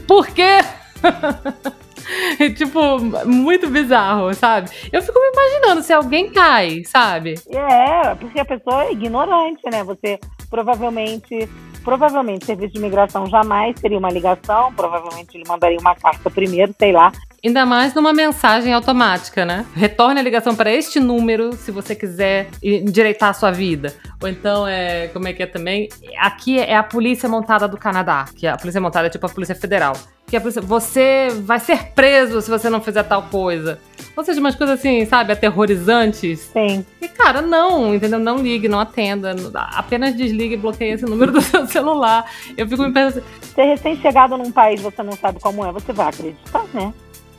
Por 0.06 0.26
quê? 0.28 0.58
É, 2.38 2.50
tipo, 2.50 2.98
muito 3.26 3.68
bizarro, 3.68 4.32
sabe? 4.34 4.70
Eu 4.92 5.02
fico 5.02 5.18
me 5.18 5.30
imaginando 5.30 5.82
se 5.82 5.92
alguém 5.92 6.30
cai, 6.30 6.82
sabe? 6.84 7.34
É, 7.48 8.14
porque 8.14 8.40
a 8.40 8.44
pessoa 8.44 8.84
é 8.84 8.92
ignorante, 8.92 9.62
né? 9.70 9.82
Você 9.84 10.18
provavelmente, 10.48 11.48
provavelmente, 11.84 12.42
o 12.42 12.46
serviço 12.46 12.72
de 12.74 12.78
imigração 12.78 13.26
jamais 13.26 13.78
teria 13.80 13.98
uma 13.98 14.10
ligação, 14.10 14.72
provavelmente 14.72 15.36
ele 15.36 15.44
mandaria 15.46 15.78
uma 15.78 15.94
carta 15.94 16.30
primeiro, 16.30 16.74
sei 16.78 16.92
lá. 16.92 17.12
Ainda 17.44 17.64
mais 17.64 17.94
numa 17.94 18.12
mensagem 18.12 18.72
automática, 18.72 19.44
né? 19.44 19.64
Retorne 19.74 20.18
a 20.18 20.22
ligação 20.22 20.56
para 20.56 20.72
este 20.72 20.98
número 20.98 21.52
se 21.52 21.70
você 21.70 21.94
quiser 21.94 22.48
endireitar 22.62 23.30
a 23.30 23.34
sua 23.34 23.50
vida. 23.50 23.94
Ou 24.20 24.28
então, 24.28 24.66
é, 24.66 25.08
como 25.08 25.28
é 25.28 25.32
que 25.32 25.42
é 25.42 25.46
também? 25.46 25.88
Aqui 26.18 26.58
é 26.58 26.76
a 26.76 26.82
Polícia 26.82 27.28
Montada 27.28 27.68
do 27.68 27.76
Canadá, 27.76 28.26
que 28.34 28.46
a 28.46 28.56
Polícia 28.56 28.80
Montada 28.80 29.06
é 29.06 29.10
tipo 29.10 29.26
a 29.26 29.28
Polícia 29.28 29.54
Federal. 29.54 29.92
Que 30.28 30.36
a 30.36 30.40
polícia, 30.40 30.60
você 30.60 31.28
vai 31.42 31.58
ser 31.58 31.92
preso 31.94 32.42
se 32.42 32.50
você 32.50 32.68
não 32.68 32.80
fizer 32.80 33.02
tal 33.02 33.22
coisa. 33.24 33.80
Ou 34.14 34.24
seja, 34.24 34.40
umas 34.40 34.54
coisas 34.54 34.78
assim, 34.78 35.06
sabe, 35.06 35.32
aterrorizantes. 35.32 36.50
Sim. 36.52 36.84
E, 37.00 37.08
cara, 37.08 37.40
não, 37.40 37.94
entendeu? 37.94 38.18
Não 38.18 38.38
ligue, 38.38 38.68
não 38.68 38.80
atenda. 38.80 39.34
Apenas 39.54 40.14
desligue 40.14 40.54
e 40.54 40.56
bloqueie 40.56 40.92
esse 40.92 41.04
número 41.04 41.30
do 41.32 41.40
seu 41.40 41.66
celular. 41.66 42.30
Eu 42.56 42.68
fico 42.68 42.82
me 42.82 42.92
pensando. 42.92 43.24
Ser 43.54 43.64
recém-chegado 43.64 44.36
num 44.36 44.52
país 44.52 44.80
você 44.80 45.02
não 45.02 45.12
sabe 45.12 45.40
como 45.40 45.64
é, 45.64 45.72
você 45.72 45.92
vai 45.92 46.08
acreditar, 46.08 46.64
né? 46.74 46.92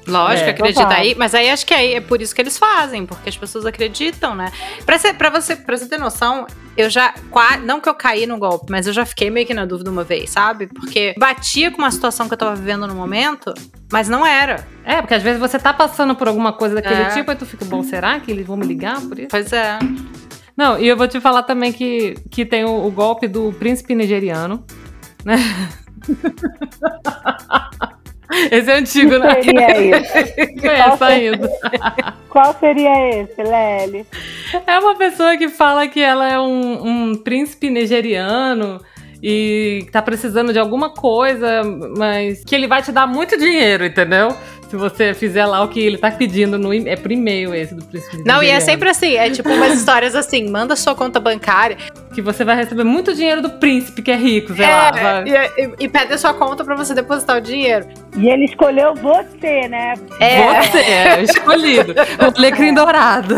Lógico, 0.09 0.47
É, 0.47 0.51
acredita 0.51 0.83
total. 0.83 0.97
aí. 0.99 1.15
Mas 1.17 1.33
aí 1.35 1.49
acho 1.49 1.65
que 1.65 1.73
aí 1.73 1.93
é 1.93 2.01
por 2.01 2.21
isso 2.21 2.33
que 2.35 2.41
eles 2.41 2.57
fazem, 2.57 3.05
porque 3.05 3.29
as 3.29 3.37
pessoas 3.37 3.65
acreditam, 3.65 4.35
né? 4.35 4.51
Pra, 4.85 4.97
ser, 4.97 5.13
pra, 5.13 5.29
você, 5.29 5.55
pra 5.55 5.77
você 5.77 5.87
ter 5.87 5.97
noção, 5.99 6.45
eu 6.75 6.89
já. 6.89 7.13
Não 7.63 7.79
que 7.79 7.87
eu 7.87 7.93
caí 7.93 8.25
no 8.25 8.37
golpe, 8.37 8.67
mas 8.71 8.87
eu 8.87 8.93
já 8.93 9.05
fiquei 9.05 9.29
meio 9.29 9.45
que 9.45 9.53
na 9.53 9.65
dúvida 9.65 9.89
uma 9.91 10.03
vez, 10.03 10.29
sabe? 10.29 10.67
Porque 10.67 11.13
batia 11.17 11.71
com 11.71 11.77
uma 11.77 11.91
situação 11.91 12.27
que 12.27 12.33
eu 12.33 12.37
tava 12.37 12.55
vivendo 12.55 12.87
no 12.87 12.95
momento, 12.95 13.53
mas 13.91 14.09
não 14.09 14.25
era. 14.25 14.65
É, 14.83 15.01
porque 15.01 15.13
às 15.13 15.23
vezes 15.23 15.39
você 15.39 15.59
tá 15.59 15.71
passando 15.73 16.15
por 16.15 16.27
alguma 16.27 16.51
coisa 16.53 16.75
daquele 16.75 17.01
É. 17.01 17.09
tipo, 17.09 17.29
aí 17.29 17.37
tu 17.37 17.45
fica, 17.45 17.63
bom, 17.65 17.83
será 17.83 18.19
que 18.19 18.31
eles 18.31 18.45
vão 18.45 18.57
me 18.57 18.65
ligar 18.65 18.99
por 19.01 19.17
isso? 19.19 19.27
Pois 19.29 19.53
é. 19.53 19.77
Não, 20.57 20.77
e 20.77 20.87
eu 20.87 20.97
vou 20.97 21.07
te 21.07 21.21
falar 21.21 21.43
também 21.43 21.71
que, 21.71 22.15
que 22.29 22.45
tem 22.45 22.65
o, 22.65 22.85
o 22.85 22.91
golpe 22.91 23.27
do 23.27 23.53
príncipe 23.53 23.95
nigeriano, 23.95 24.65
né? 25.23 25.37
Esse 28.51 28.69
é 28.71 28.75
antigo, 28.77 29.11
Que 29.11 29.19
né? 29.19 29.41
seria 29.43 29.81
isso? 29.99 30.13
É, 30.69 30.97
saindo. 30.97 31.49
Qual 32.29 32.53
seria 32.59 33.21
esse, 33.21 33.41
Lely? 33.41 34.05
É 34.67 34.77
uma 34.79 34.95
pessoa 34.95 35.35
que 35.37 35.49
fala 35.49 35.87
que 35.87 35.99
ela 36.01 36.29
é 36.29 36.39
um, 36.39 37.09
um 37.11 37.15
príncipe 37.15 37.69
nigeriano 37.69 38.79
e 39.21 39.85
tá 39.91 40.01
precisando 40.01 40.53
de 40.53 40.59
alguma 40.59 40.89
coisa, 40.91 41.61
mas 41.97 42.43
que 42.43 42.55
ele 42.55 42.67
vai 42.67 42.81
te 42.81 42.91
dar 42.91 43.07
muito 43.07 43.37
dinheiro, 43.37 43.85
entendeu? 43.85 44.35
Se 44.69 44.75
você 44.75 45.15
fizer 45.15 45.47
lá 45.47 45.63
o 45.63 45.67
que 45.67 45.79
ele 45.79 45.97
tá 45.97 46.11
pedindo 46.11 46.55
no 46.59 46.71
é 46.71 46.95
por 46.95 47.11
e-mail 47.11 47.55
esse 47.55 47.73
do 47.73 47.83
príncipe 47.83 48.17
Não, 48.17 48.35
e 48.35 48.49
é 48.49 48.53
nigeriano. 48.53 48.61
sempre 48.65 48.89
assim, 48.89 49.15
é 49.15 49.27
tipo 49.31 49.49
umas 49.49 49.73
histórias 49.73 50.13
assim, 50.15 50.47
manda 50.47 50.75
sua 50.75 50.93
conta 50.93 51.19
bancária 51.19 51.75
que 52.13 52.21
você 52.21 52.45
vai 52.45 52.55
receber 52.55 52.83
muito 52.83 53.13
dinheiro 53.15 53.41
do 53.41 53.49
príncipe 53.49 54.03
que 54.03 54.11
é 54.11 54.15
rico, 54.15 54.53
sei 54.53 54.65
lá. 54.67 54.89
é, 54.89 55.01
vai- 55.01 55.23
e, 55.57 55.63
e- 55.65 55.73
e 55.79 55.89
pede 55.89 56.13
a 56.13 56.17
sua 56.19 56.35
conta 56.35 56.63
pra 56.63 56.75
você 56.75 56.93
depositar 56.93 57.37
o 57.37 57.41
dinheiro. 57.41 57.87
E 58.17 58.27
ele 58.27 58.45
escolheu 58.45 58.95
você, 58.95 59.67
né? 59.67 59.93
É, 60.19 60.61
Você 60.63 60.77
é 60.79 61.21
escolhido. 61.23 61.93
O 61.93 62.33
alecrim 62.37 62.73
dourado. 62.73 63.35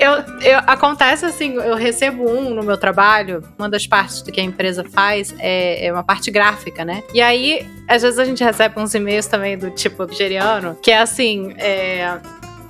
eu, 0.00 0.12
eu- 0.52 0.58
acontece 0.66 1.24
assim, 1.24 1.54
eu 1.54 1.74
recebo 1.74 2.30
um 2.30 2.50
no 2.54 2.62
meu 2.62 2.76
trabalho, 2.76 3.42
uma 3.58 3.68
das 3.68 3.86
partes 3.86 4.22
do 4.22 4.30
que 4.30 4.40
a 4.40 4.44
empresa 4.44 4.84
faz 4.84 5.34
é, 5.38 5.86
é 5.86 5.92
uma 5.92 6.04
parte 6.04 6.30
gráfica, 6.30 6.84
né? 6.84 7.02
E 7.14 7.20
aí, 7.20 7.66
às 7.88 8.02
vezes 8.02 8.18
a 8.18 8.24
gente 8.24 8.44
recebe 8.44 8.78
uns 8.78 8.94
e-mails 8.94 9.26
também 9.26 9.56
do 9.56 9.70
tipo 9.70 10.04
nigeriano, 10.04 10.76
que 10.82 10.90
é 10.90 10.98
assim, 10.98 11.54
é, 11.58 12.18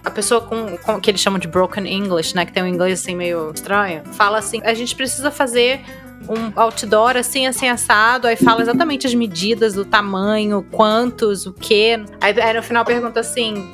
a 0.05 0.11
pessoa 0.11 0.41
com, 0.41 0.77
com 0.79 1.01
que 1.01 1.11
eles 1.11 1.21
chamam 1.21 1.39
de 1.39 1.49
broken 1.49 1.87
English, 1.93 2.35
né, 2.35 2.47
que 2.47 2.53
tem 2.53 2.63
um 2.63 2.67
inglês 2.67 3.01
assim 3.01 3.17
meio 3.17 3.51
estranho, 3.53 4.03
fala 4.13 4.39
assim, 4.39 4.61
a 4.65 4.73
gente 4.73 4.95
precisa 4.95 5.31
fazer 5.33 5.81
um 6.29 6.53
outdoor 6.61 7.17
assim, 7.17 7.47
assim, 7.47 7.69
assado, 7.69 8.27
aí 8.27 8.37
fala 8.37 8.61
exatamente 8.63 9.07
as 9.07 9.15
medidas 9.15 9.75
do 9.75 9.85
tamanho, 9.85 10.65
quantos, 10.71 11.47
o 11.47 11.53
quê. 11.53 12.03
Aí, 12.21 12.41
aí 12.41 12.55
no 12.55 12.63
final 12.63 12.85
pergunta 12.85 13.21
assim, 13.21 13.71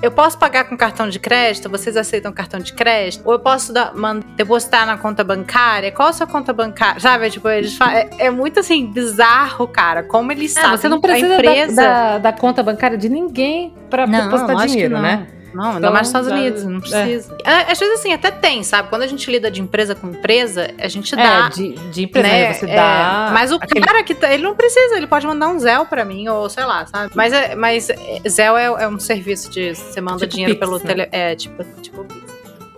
eu 0.00 0.10
posso 0.12 0.38
pagar 0.38 0.64
com 0.68 0.76
cartão 0.76 1.08
de 1.08 1.18
crédito? 1.18 1.68
Vocês 1.68 1.96
aceitam 1.96 2.32
cartão 2.32 2.60
de 2.60 2.72
crédito? 2.72 3.22
Ou 3.26 3.32
eu 3.32 3.40
posso 3.40 3.72
dar, 3.72 3.92
man- 3.96 4.20
depositar 4.36 4.86
na 4.86 4.96
conta 4.96 5.24
bancária? 5.24 5.90
Qual 5.90 6.08
a 6.08 6.12
sua 6.12 6.26
conta 6.26 6.52
bancária? 6.52 7.00
Sabe? 7.00 7.28
Tipo, 7.30 7.48
eles 7.48 7.76
fa- 7.76 7.92
é, 7.92 8.08
é 8.18 8.30
muito 8.30 8.60
assim, 8.60 8.86
bizarro, 8.86 9.66
cara. 9.66 10.04
Como 10.04 10.30
eles 10.30 10.56
Ah, 10.56 10.60
sabem. 10.60 10.76
você 10.78 10.88
não 10.88 10.98
a 10.98 11.00
precisa 11.00 11.28
da- 11.28 11.34
empresa. 11.34 11.82
da, 11.82 12.18
da 12.18 12.32
conta 12.32 12.62
bancária 12.62 12.96
de 12.96 13.08
ninguém 13.08 13.74
pra 13.90 14.06
depositar 14.06 14.66
dinheiro, 14.68 14.98
né? 15.00 15.26
Não, 15.54 15.64
ainda 15.64 15.78
Então, 15.78 15.92
mais 15.92 16.00
nos 16.00 16.08
Estados 16.08 16.28
Unidos, 16.30 16.64
não 16.64 16.76
é. 16.78 16.80
precisa. 16.80 17.36
É, 17.44 17.72
Às 17.72 17.78
vezes, 17.78 17.98
assim, 18.00 18.12
até 18.12 18.30
tem, 18.30 18.62
sabe? 18.62 18.88
Quando 18.88 19.02
a 19.02 19.06
gente 19.06 19.30
lida 19.30 19.50
de 19.50 19.60
empresa 19.60 19.94
com 19.94 20.08
empresa, 20.10 20.70
a 20.78 20.88
gente 20.88 21.14
É, 21.14 21.16
dá. 21.16 21.48
de, 21.48 21.72
de 21.90 22.04
empresa, 22.04 22.28
né? 22.28 22.48
né? 22.48 22.52
Você 22.54 22.66
É, 22.66 22.76
dá. 22.76 23.30
mas 23.32 23.50
o 23.52 23.56
aquele- 23.56 23.84
cara 23.86 24.02
que 24.02 24.14
tá, 24.14 24.32
ele 24.32 24.42
não 24.42 24.54
precisa, 24.54 24.96
ele 24.96 25.06
pode 25.06 25.26
mandar 25.26 25.48
um 25.48 25.58
Zelle 25.58 25.84
pra 25.86 26.04
mim, 26.04 26.28
ou 26.28 26.48
sei 26.50 26.64
lá, 26.64 26.86
sabe? 26.86 27.12
Mas, 27.14 27.32
é, 27.32 27.54
mas 27.54 27.88
é, 27.90 27.96
Zelle 28.28 28.56
é, 28.58 28.64
é 28.84 28.88
um 28.88 28.98
serviço 28.98 29.50
de 29.50 29.74
você 29.74 30.00
manda 30.00 30.18
Tipo 30.20 30.32
dinheiro 30.32 30.54
Pix, 30.54 30.60
pelo 30.66 30.78
né? 30.78 30.84
tele. 30.84 31.08
É, 31.12 31.34
tipo, 31.34 31.64
tipo 31.80 32.04
Pix. 32.04 32.28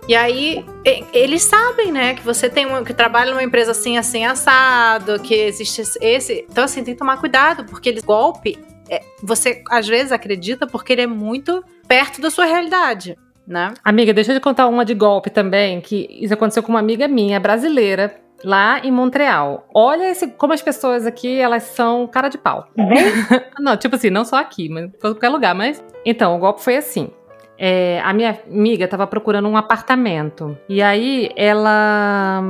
E 0.07 0.15
aí, 0.15 0.65
eles 1.13 1.43
sabem, 1.43 1.91
né, 1.91 2.15
que 2.15 2.21
você 2.23 2.49
tem 2.49 2.65
um, 2.65 2.83
que 2.83 2.93
trabalha 2.93 3.29
numa 3.31 3.43
empresa 3.43 3.71
assim, 3.71 3.97
assim, 3.97 4.25
assado, 4.25 5.19
que 5.19 5.33
existe 5.33 5.83
esse. 6.01 6.45
Então, 6.49 6.63
assim, 6.63 6.83
tem 6.83 6.93
que 6.95 6.99
tomar 6.99 7.17
cuidado, 7.17 7.65
porque 7.65 7.87
eles 7.87 8.03
golpe, 8.03 8.57
é, 8.91 9.01
você 9.23 9.63
às 9.69 9.87
vezes 9.87 10.11
acredita 10.11 10.67
porque 10.67 10.91
ele 10.91 11.03
é 11.03 11.07
muito 11.07 11.63
perto 11.87 12.19
da 12.19 12.29
sua 12.29 12.43
realidade, 12.43 13.17
né? 13.47 13.73
Amiga, 13.83 14.13
deixa 14.13 14.33
eu 14.33 14.39
te 14.39 14.43
contar 14.43 14.67
uma 14.67 14.83
de 14.83 14.93
golpe 14.93 15.29
também, 15.29 15.79
que 15.79 16.07
isso 16.11 16.33
aconteceu 16.33 16.61
com 16.61 16.69
uma 16.73 16.79
amiga 16.79 17.07
minha, 17.07 17.39
brasileira. 17.39 18.19
lá 18.43 18.79
em 18.83 18.91
Montreal. 18.91 19.67
Olha 19.73 20.09
esse, 20.09 20.27
como 20.27 20.51
as 20.51 20.61
pessoas 20.61 21.05
aqui, 21.05 21.39
elas 21.39 21.63
são 21.63 22.07
cara 22.07 22.27
de 22.27 22.37
pau. 22.37 22.67
não, 23.59 23.77
tipo 23.77 23.95
assim, 23.95 24.09
não 24.09 24.25
só 24.25 24.37
aqui, 24.37 24.67
mas 24.67 24.85
em 24.85 24.89
qualquer 24.89 25.29
lugar. 25.29 25.53
Mas 25.55 25.81
então, 26.03 26.35
o 26.35 26.39
golpe 26.39 26.61
foi 26.61 26.75
assim. 26.75 27.11
É, 27.57 28.01
a 28.03 28.11
minha 28.11 28.39
amiga 28.49 28.85
estava 28.85 29.05
procurando 29.05 29.47
um 29.47 29.55
apartamento 29.55 30.57
e 30.67 30.81
aí 30.81 31.29
ela 31.35 32.43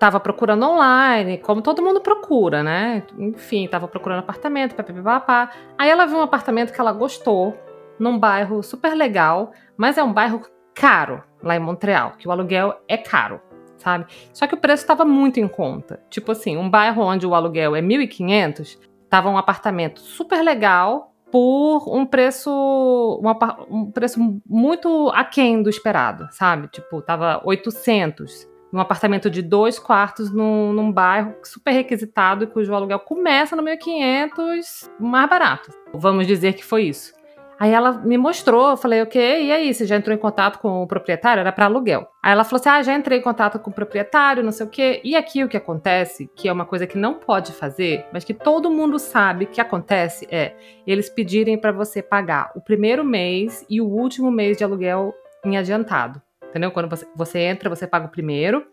estava 0.00 0.18
procurando 0.18 0.64
online, 0.64 1.36
como 1.36 1.60
todo 1.60 1.82
mundo 1.82 2.00
procura, 2.00 2.62
né? 2.62 3.02
Enfim, 3.18 3.66
estava 3.66 3.86
procurando 3.86 4.20
apartamento, 4.20 4.74
papapá. 4.74 5.50
Aí 5.76 5.90
ela 5.90 6.06
viu 6.06 6.16
um 6.16 6.22
apartamento 6.22 6.72
que 6.72 6.80
ela 6.80 6.90
gostou, 6.90 7.54
num 7.98 8.18
bairro 8.18 8.62
super 8.62 8.94
legal, 8.94 9.52
mas 9.76 9.98
é 9.98 10.02
um 10.02 10.10
bairro 10.10 10.40
caro 10.74 11.22
lá 11.42 11.54
em 11.54 11.58
Montreal, 11.58 12.12
que 12.16 12.26
o 12.26 12.30
aluguel 12.30 12.80
é 12.88 12.96
caro 12.96 13.42
sabe? 13.76 14.04
Só 14.34 14.46
que 14.46 14.54
o 14.54 14.58
preço 14.58 14.82
estava 14.82 15.06
muito 15.06 15.40
em 15.40 15.48
conta. 15.48 16.02
Tipo 16.10 16.32
assim, 16.32 16.54
um 16.54 16.68
bairro 16.68 17.02
onde 17.02 17.26
o 17.26 17.34
aluguel 17.34 17.74
é 17.74 17.80
1.500, 17.80 18.78
tava 19.08 19.30
um 19.30 19.38
apartamento 19.38 20.00
super 20.00 20.42
legal 20.42 21.14
por 21.32 21.88
um 21.88 22.04
preço 22.04 22.50
um, 22.50 23.74
um 23.74 23.90
preço 23.90 24.20
muito 24.46 25.10
aquém 25.14 25.62
do 25.62 25.70
esperado, 25.70 26.28
sabe? 26.30 26.68
Tipo, 26.68 27.00
tava 27.00 27.40
800 27.42 28.49
num 28.72 28.80
apartamento 28.80 29.30
de 29.30 29.42
dois 29.42 29.78
quartos 29.78 30.30
num, 30.30 30.72
num 30.72 30.92
bairro 30.92 31.34
super 31.42 31.72
requisitado 31.72 32.46
cujo 32.46 32.74
aluguel 32.74 33.00
começa 33.00 33.56
no 33.56 33.62
1.500 33.62 34.90
mais 34.98 35.28
barato. 35.28 35.70
Vamos 35.92 36.26
dizer 36.26 36.54
que 36.54 36.64
foi 36.64 36.84
isso. 36.84 37.12
Aí 37.60 37.72
ela 37.72 37.92
me 37.92 38.16
mostrou, 38.16 38.70
eu 38.70 38.76
falei, 38.78 39.02
ok, 39.02 39.44
e 39.44 39.52
aí, 39.52 39.74
você 39.74 39.84
já 39.84 39.94
entrou 39.94 40.16
em 40.16 40.18
contato 40.18 40.58
com 40.60 40.82
o 40.82 40.86
proprietário? 40.86 41.42
Era 41.42 41.52
para 41.52 41.66
aluguel. 41.66 42.08
Aí 42.22 42.32
ela 42.32 42.42
falou 42.42 42.58
assim, 42.58 42.70
ah, 42.70 42.82
já 42.82 42.94
entrei 42.94 43.18
em 43.18 43.22
contato 43.22 43.58
com 43.58 43.68
o 43.68 43.72
proprietário, 43.72 44.42
não 44.42 44.50
sei 44.50 44.64
o 44.64 44.70
quê. 44.70 44.98
E 45.04 45.14
aqui 45.14 45.44
o 45.44 45.48
que 45.48 45.58
acontece, 45.58 46.30
que 46.34 46.48
é 46.48 46.52
uma 46.54 46.64
coisa 46.64 46.86
que 46.86 46.96
não 46.96 47.12
pode 47.12 47.52
fazer, 47.52 48.06
mas 48.14 48.24
que 48.24 48.32
todo 48.32 48.70
mundo 48.70 48.98
sabe 48.98 49.44
que 49.44 49.60
acontece, 49.60 50.26
é 50.30 50.56
eles 50.86 51.10
pedirem 51.10 51.58
para 51.58 51.70
você 51.70 52.00
pagar 52.00 52.50
o 52.56 52.62
primeiro 52.62 53.04
mês 53.04 53.62
e 53.68 53.78
o 53.78 53.86
último 53.86 54.30
mês 54.30 54.56
de 54.56 54.64
aluguel 54.64 55.12
em 55.44 55.58
adiantado. 55.58 56.22
Entendeu? 56.50 56.70
Quando 56.70 56.88
você, 56.88 57.06
você 57.16 57.38
entra, 57.38 57.70
você 57.70 57.86
paga 57.86 58.06
o 58.06 58.10
primeiro, 58.10 58.66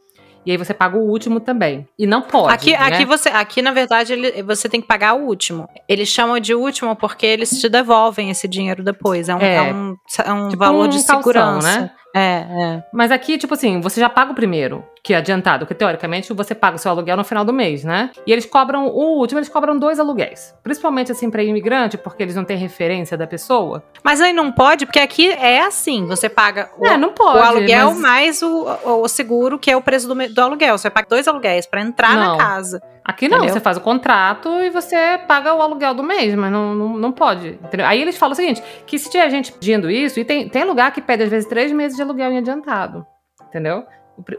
e 0.47 0.51
aí 0.51 0.57
você 0.57 0.73
paga 0.73 0.97
o 0.97 1.01
último 1.01 1.39
também. 1.41 1.85
E 1.99 2.07
não 2.07 2.21
pode. 2.21 2.53
Aqui, 2.53 2.71
né? 2.71 2.77
aqui, 2.77 3.05
você, 3.05 3.27
aqui 3.29 3.61
na 3.61 3.71
verdade, 3.71 4.13
ele, 4.13 4.43
você 4.43 4.69
tem 4.69 4.79
que 4.79 4.87
pagar 4.87 5.13
o 5.13 5.25
último. 5.25 5.67
Eles 5.89 6.07
chamam 6.07 6.39
de 6.39 6.55
último 6.55 6.95
porque 6.95 7.25
eles 7.25 7.49
te 7.59 7.67
devolvem 7.67 8.29
esse 8.29 8.47
dinheiro 8.47 8.81
depois. 8.81 9.27
É 9.27 9.35
um, 9.35 9.39
é. 9.39 9.55
É 9.55 9.73
um, 9.73 9.95
é 10.23 10.31
um 10.31 10.47
tipo 10.47 10.59
valor 10.59 10.85
um 10.85 10.89
de 10.89 10.97
calção, 10.99 11.17
segurança. 11.17 11.81
Né? 11.81 11.91
É, 12.15 12.19
é. 12.19 12.83
Mas 12.93 13.11
aqui, 13.11 13.37
tipo 13.37 13.53
assim, 13.53 13.81
você 13.81 13.99
já 13.99 14.09
paga 14.09 14.31
o 14.31 14.35
primeiro, 14.35 14.85
que 15.07 15.13
é 15.13 15.17
adiantado, 15.17 15.59
porque 15.59 15.73
teoricamente 15.73 16.33
você 16.33 16.53
paga 16.53 16.75
o 16.75 16.77
seu 16.77 16.91
aluguel 16.91 17.15
no 17.15 17.23
final 17.23 17.45
do 17.45 17.53
mês, 17.53 17.81
né? 17.81 18.11
E 18.25 18.33
eles 18.33 18.45
cobram 18.45 18.87
o 18.87 19.17
último, 19.17 19.39
eles 19.39 19.47
cobram 19.47 19.79
dois 19.79 20.01
aluguéis. 20.01 20.53
Principalmente 20.61 21.13
assim 21.13 21.29
para 21.29 21.41
imigrante, 21.41 21.97
porque 21.97 22.21
eles 22.21 22.35
não 22.35 22.43
têm 22.43 22.57
referência 22.57 23.17
da 23.17 23.25
pessoa. 23.25 23.81
Mas 24.03 24.19
aí 24.19 24.33
não 24.33 24.51
pode, 24.51 24.85
porque 24.85 24.99
aqui 24.99 25.31
é 25.31 25.61
assim, 25.61 26.05
você 26.05 26.27
paga 26.27 26.69
o, 26.77 26.85
é, 26.85 26.97
pode, 27.07 27.39
o 27.39 27.41
aluguel 27.41 27.91
mas... 27.91 28.01
mais 28.01 28.41
o, 28.41 28.65
o, 28.83 29.07
seguro, 29.07 29.57
que 29.57 29.71
é 29.71 29.77
o 29.77 29.81
preço 29.81 30.13
do, 30.13 30.27
do 30.27 30.41
aluguel. 30.41 30.77
Você 30.77 30.89
paga 30.89 31.07
dois 31.07 31.25
aluguéis 31.25 31.65
para 31.65 31.79
entrar 31.79 32.13
não. 32.13 32.35
na 32.35 32.37
casa. 32.37 32.81
Aqui 33.05 33.29
não, 33.29 33.37
Entendeu? 33.37 33.53
você 33.53 33.61
faz 33.61 33.77
o 33.77 33.81
contrato 33.81 34.49
e 34.61 34.69
você 34.69 35.17
paga 35.25 35.53
o 35.53 35.61
aluguel 35.61 35.93
do 35.93 36.03
mês, 36.03 36.35
mas 36.35 36.51
não, 36.51 36.75
não, 36.75 36.97
não 36.97 37.11
pode. 37.13 37.57
Entendeu? 37.63 37.85
Aí 37.85 38.01
eles 38.01 38.17
falam 38.17 38.33
o 38.33 38.35
seguinte: 38.35 38.61
que 38.85 38.99
se 38.99 39.09
tiver 39.09 39.29
gente 39.29 39.53
pedindo 39.53 39.89
isso, 39.89 40.19
e 40.19 40.25
tem, 40.25 40.49
tem 40.49 40.65
lugar 40.65 40.91
que 40.91 41.01
pede 41.01 41.23
às 41.23 41.29
vezes 41.29 41.47
três 41.47 41.71
meses 41.71 41.95
de 41.95 42.03
aluguel 42.03 42.29
em 42.29 42.39
adiantado. 42.39 43.07
Entendeu? 43.47 43.85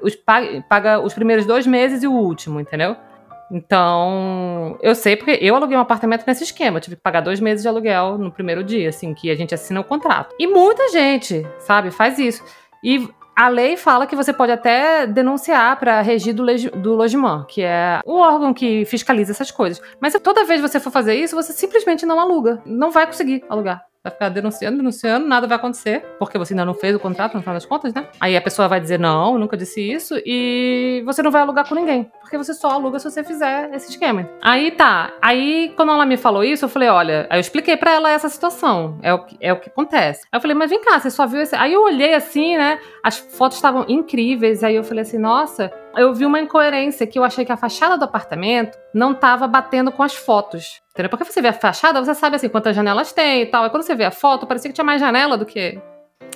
Os, 0.02 0.16
paga, 0.16 1.00
os 1.00 1.14
primeiros 1.14 1.46
dois 1.46 1.66
meses 1.66 2.02
e 2.02 2.06
o 2.06 2.12
último, 2.12 2.60
entendeu? 2.60 2.96
Então, 3.50 4.78
eu 4.82 4.94
sei 4.94 5.16
porque 5.16 5.38
eu 5.40 5.56
aluguei 5.56 5.76
um 5.76 5.80
apartamento 5.80 6.24
nesse 6.26 6.44
esquema. 6.44 6.76
Eu 6.76 6.80
tive 6.82 6.96
que 6.96 7.02
pagar 7.02 7.22
dois 7.22 7.40
meses 7.40 7.62
de 7.62 7.68
aluguel 7.68 8.18
no 8.18 8.30
primeiro 8.30 8.62
dia, 8.62 8.90
assim, 8.90 9.14
que 9.14 9.30
a 9.30 9.34
gente 9.34 9.54
assina 9.54 9.80
o 9.80 9.84
contrato. 9.84 10.34
E 10.38 10.46
muita 10.46 10.88
gente, 10.90 11.46
sabe, 11.58 11.90
faz 11.90 12.18
isso. 12.18 12.44
E 12.84 13.08
a 13.34 13.48
lei 13.48 13.76
fala 13.76 14.06
que 14.06 14.16
você 14.16 14.32
pode 14.32 14.52
até 14.52 15.06
denunciar 15.06 15.78
para 15.78 15.98
a 15.98 16.02
regi 16.02 16.32
do, 16.32 16.44
do 16.44 17.46
que 17.46 17.62
é 17.62 18.00
o 18.04 18.18
órgão 18.18 18.52
que 18.52 18.84
fiscaliza 18.84 19.30
essas 19.30 19.50
coisas. 19.50 19.80
Mas 20.00 20.12
se 20.12 20.18
toda 20.18 20.44
vez 20.44 20.60
que 20.60 20.68
você 20.68 20.80
for 20.80 20.90
fazer 20.90 21.14
isso, 21.14 21.36
você 21.36 21.52
simplesmente 21.52 22.04
não 22.04 22.18
aluga. 22.20 22.60
Não 22.66 22.90
vai 22.90 23.06
conseguir 23.06 23.44
alugar. 23.48 23.88
Vai 24.02 24.12
ficar 24.12 24.28
denunciando, 24.28 24.76
denunciando, 24.76 25.26
nada 25.26 25.48
vai 25.48 25.56
acontecer, 25.56 26.04
porque 26.20 26.38
você 26.38 26.52
ainda 26.52 26.64
não 26.64 26.72
fez 26.72 26.94
o 26.94 27.00
contrato, 27.00 27.34
no 27.34 27.40
final 27.40 27.54
das 27.54 27.66
contas, 27.66 27.92
né? 27.92 28.06
Aí 28.20 28.37
a 28.37 28.40
pessoa 28.40 28.68
vai 28.68 28.80
dizer, 28.80 28.98
não, 28.98 29.37
nunca 29.37 29.56
disse 29.56 29.80
isso, 29.80 30.14
e 30.24 31.02
você 31.04 31.20
não 31.20 31.32
vai 31.32 31.42
alugar 31.42 31.68
com 31.68 31.74
ninguém, 31.74 32.08
porque 32.20 32.38
você 32.38 32.54
só 32.54 32.70
aluga 32.70 33.00
se 33.00 33.11
você 33.11 33.24
fizer 33.24 33.74
esse 33.74 33.90
esquema. 33.90 34.30
Aí 34.40 34.70
tá, 34.70 35.12
aí 35.20 35.72
quando 35.76 35.90
ela 35.90 36.06
me 36.06 36.16
falou 36.16 36.44
isso, 36.44 36.64
eu 36.64 36.68
falei, 36.68 36.88
olha, 36.88 37.26
aí 37.28 37.38
eu 37.38 37.40
expliquei 37.40 37.76
para 37.76 37.92
ela 37.92 38.11
essa 38.11 38.28
situação, 38.28 38.98
é 39.02 39.12
o, 39.12 39.24
que, 39.24 39.37
é 39.40 39.52
o 39.52 39.58
que 39.58 39.68
acontece. 39.68 40.22
Aí 40.30 40.37
eu 40.37 40.40
falei, 40.40 40.56
mas 40.56 40.70
vem 40.70 40.80
cá, 40.80 41.00
você 41.00 41.11
só 41.11 41.26
viu 41.26 41.42
esse... 41.42 41.56
Aí 41.56 41.72
eu 41.72 41.82
olhei 41.82 42.14
assim, 42.14 42.56
né, 42.56 42.78
as 43.02 43.18
fotos 43.18 43.58
estavam 43.58 43.84
incríveis, 43.88 44.62
aí 44.62 44.76
eu 44.76 44.84
falei 44.84 45.02
assim, 45.02 45.18
nossa, 45.18 45.72
eu 45.98 46.14
vi 46.14 46.24
uma 46.24 46.40
incoerência 46.40 47.06
que 47.06 47.18
eu 47.18 47.24
achei 47.24 47.44
que 47.44 47.52
a 47.52 47.56
fachada 47.56 47.96
do 47.96 48.04
apartamento 48.04 48.78
não 48.94 49.12
estava 49.12 49.46
batendo 49.46 49.90
com 49.90 50.02
as 50.02 50.14
fotos. 50.14 50.80
Entendeu? 50.92 51.11
Porque 51.11 51.24
você 51.24 51.40
vê 51.40 51.48
a 51.48 51.52
fachada, 51.52 52.02
você 52.02 52.14
sabe 52.14 52.37
assim 52.37 52.48
quantas 52.48 52.74
janelas 52.74 53.12
tem 53.12 53.42
e 53.42 53.46
tal. 53.46 53.66
E 53.66 53.70
quando 53.70 53.82
você 53.82 53.94
vê 53.94 54.04
a 54.04 54.11
foto, 54.11 54.46
parecia 54.46 54.70
que 54.70 54.74
tinha 54.74 54.84
mais 54.84 55.00
janela 55.00 55.37
do 55.37 55.46
que. 55.46 55.80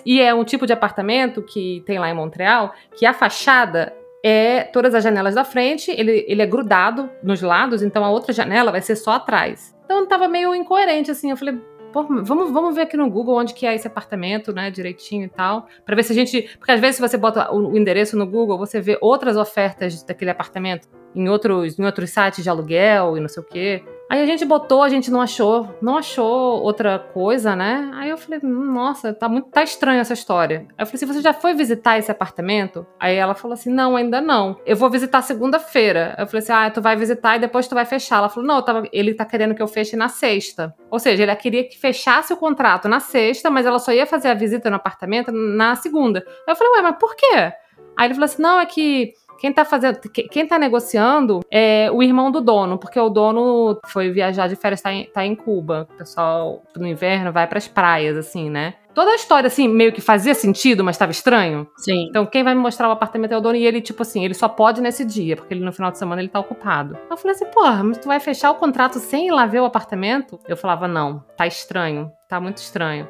E 0.05 0.21
é 0.21 0.35
um 0.35 0.45
tipo 0.45 0.67
de 0.67 0.73
apartamento 0.73 1.43
que 1.43 1.83
tem 1.87 1.99
lá 1.99 2.09
em 2.09 2.15
Montreal, 2.15 2.73
que 2.97 3.07
a 3.07 3.13
fachada 3.13 3.95
é 4.25 4.63
todas 4.65 4.95
as 4.95 5.03
janelas 5.03 5.35
da 5.35 5.45
frente, 5.45 5.91
ele, 5.91 6.25
ele 6.29 6.43
é 6.43 6.47
grudado 6.47 7.11
nos 7.23 7.43
lados, 7.43 7.83
então 7.83 8.05
a 8.05 8.11
outra 8.11 8.33
janela 8.33 8.71
vai 8.71 8.81
ser 8.81 8.95
só 8.97 9.13
atrás. 9.13 9.75
Então 9.85 10.07
tava 10.07 10.29
meio 10.29 10.55
incoerente, 10.55 11.11
assim. 11.11 11.31
Eu 11.31 11.37
falei, 11.37 11.61
Vamos, 11.93 12.51
vamos 12.51 12.75
ver 12.75 12.83
aqui 12.83 12.97
no 12.97 13.11
Google 13.11 13.37
onde 13.37 13.55
que 13.55 13.67
é 13.67 13.75
esse 13.75 13.87
apartamento, 13.87 14.53
né, 14.53 14.71
direitinho 14.71 15.25
e 15.25 15.29
tal, 15.29 15.67
para 15.85 15.95
ver 15.95 16.03
se 16.03 16.13
a 16.13 16.15
gente, 16.15 16.49
porque 16.59 16.73
às 16.73 16.81
vezes 16.81 16.97
se 16.97 17.03
você 17.03 17.17
bota 17.17 17.53
o, 17.53 17.73
o, 17.73 17.79
endereço 17.79 18.17
no 18.17 18.27
Google, 18.27 18.59
você 18.59 18.81
vê 18.81 18.99
outras 19.01 19.37
ofertas 19.37 20.03
daquele 20.03 20.31
apartamento 20.31 20.89
em 21.15 21.29
outros, 21.29 21.79
em 21.79 21.85
outros 21.85 22.11
sites 22.11 22.43
de 22.43 22.49
aluguel 22.49 23.17
e 23.17 23.21
não 23.21 23.29
sei 23.29 23.43
o 23.43 23.47
quê. 23.47 23.85
Aí 24.13 24.21
a 24.21 24.27
gente 24.27 24.45
botou, 24.45 24.83
a 24.83 24.91
gente 24.91 25.11
não 25.11 25.23
achou, 25.23 25.75
não 25.81 25.97
achou 25.97 26.61
outra 26.61 26.99
coisa, 26.99 27.57
né? 27.57 27.91
Aí 27.95 28.11
eu 28.11 28.19
falei, 28.19 28.41
nossa, 28.43 29.15
tá 29.15 29.27
muito, 29.27 29.49
tá 29.49 29.63
estranha 29.63 30.03
essa 30.03 30.13
história. 30.13 30.67
Aí 30.77 30.83
eu 30.83 30.87
falei 30.87 30.97
assim, 30.97 31.07
você 31.07 31.23
já 31.23 31.33
foi 31.33 31.55
visitar 31.55 31.99
esse 31.99 32.11
apartamento? 32.11 32.87
Aí 33.01 33.17
ela 33.17 33.35
falou 33.35 33.55
assim, 33.55 33.71
não, 33.71 33.97
ainda 33.97 34.21
não. 34.21 34.61
Eu 34.67 34.77
vou 34.77 34.91
visitar 34.91 35.23
segunda-feira. 35.23 36.15
Eu 36.19 36.27
falei 36.27 36.43
assim, 36.43 36.53
ah, 36.53 36.71
tu 36.71 36.83
vai 36.83 36.95
visitar 36.95 37.37
e 37.37 37.41
depois 37.41 37.67
tu 37.67 37.75
vai 37.75 37.87
fechar. 37.87 38.19
Ela 38.19 38.29
falou, 38.29 38.47
não, 38.47 38.61
tava, 38.61 38.87
ele 38.93 39.15
tá 39.15 39.25
querendo 39.25 39.55
que 39.55 39.63
eu 39.63 39.67
feche 39.67 39.97
na 39.97 40.11
sexta. 40.11 40.75
Ou 40.91 40.99
seja, 40.99 41.23
ele 41.23 41.35
queria 41.37 41.67
que 41.67 41.79
fechasse 41.79 42.35
o 42.35 42.37
contrato 42.37 42.91
na 42.91 43.01
sexta, 43.01 43.51
mas 43.51 43.65
ela 43.65 43.79
só 43.79 43.93
ia 43.93 44.05
fazer 44.05 44.29
a 44.29 44.35
visita 44.35 44.69
no 44.69 44.77
apartamento 44.77 45.33
na 45.33 45.75
segunda. 45.75 46.23
Eu 46.47 46.55
falei, 46.55 46.71
ué, 46.75 46.83
mas 46.83 46.99
por 46.99 47.17
quê? 47.17 47.51
Aí 47.97 48.07
ele 48.07 48.15
falou 48.15 48.25
assim, 48.25 48.43
não, 48.43 48.61
é 48.61 48.67
que 48.67 49.13
quem 49.43 49.53
tá 49.53 49.65
fazendo, 49.65 49.99
quem 49.99 50.47
tá 50.47 50.57
negociando 50.57 51.41
é 51.51 51.91
o 51.91 52.01
irmão 52.01 52.31
do 52.31 52.41
dono, 52.41 52.79
porque 52.79 53.01
o 53.01 53.09
dono 53.09 53.77
foi 53.87 54.09
viajar 54.13 54.47
de 54.47 54.55
férias, 54.55 54.81
tá 54.81 54.93
em, 54.93 55.07
tá 55.07 55.27
em 55.27 55.35
Cuba. 55.35 55.89
O 55.95 55.97
pessoal 55.97 56.63
no 56.77 56.87
inverno 56.87 57.33
vai 57.33 57.49
para 57.49 57.59
as 57.59 57.67
praias, 57.67 58.17
assim, 58.17 58.49
né? 58.49 58.75
Toda 58.95 59.11
a 59.11 59.17
história, 59.17 59.49
assim, 59.49 59.67
meio 59.67 59.93
que 59.93 60.01
fazia 60.01 60.33
sentido, 60.33 60.85
mas 60.85 60.95
estava 60.95 61.11
estranho. 61.11 61.67
Sim. 61.77 62.07
Então, 62.09 62.25
quem 62.25 62.45
vai 62.45 62.55
me 62.55 62.61
mostrar 62.61 62.89
o 62.89 62.93
apartamento 62.93 63.33
é 63.33 63.37
o 63.37 63.41
dono. 63.41 63.57
E 63.57 63.67
ele, 63.67 63.81
tipo 63.81 64.03
assim, 64.03 64.25
ele 64.25 64.35
só 64.35 64.49
pode 64.49 64.81
nesse 64.81 65.05
dia, 65.05 65.35
porque 65.35 65.53
ele 65.53 65.65
no 65.65 65.73
final 65.73 65.91
de 65.91 65.99
semana 65.99 66.23
ele 66.23 66.29
tá 66.29 66.39
ocupado. 66.39 66.97
Eu 67.11 67.17
falei 67.17 67.35
assim, 67.35 67.47
porra, 67.47 67.83
mas 67.83 67.99
tu 67.99 68.07
vai 68.07 68.21
fechar 68.21 68.53
o 68.53 68.57
contrato 68.57 69.01
sem 69.01 69.27
ir 69.27 69.33
lá 69.33 69.45
ver 69.45 69.61
o 69.61 69.65
apartamento? 69.65 70.39
Eu 70.47 70.57
falava, 70.57 70.87
não, 70.87 71.25
tá 71.37 71.49
estranho, 71.49 72.13
tá 72.29 72.39
muito 72.39 72.59
estranho. 72.59 73.09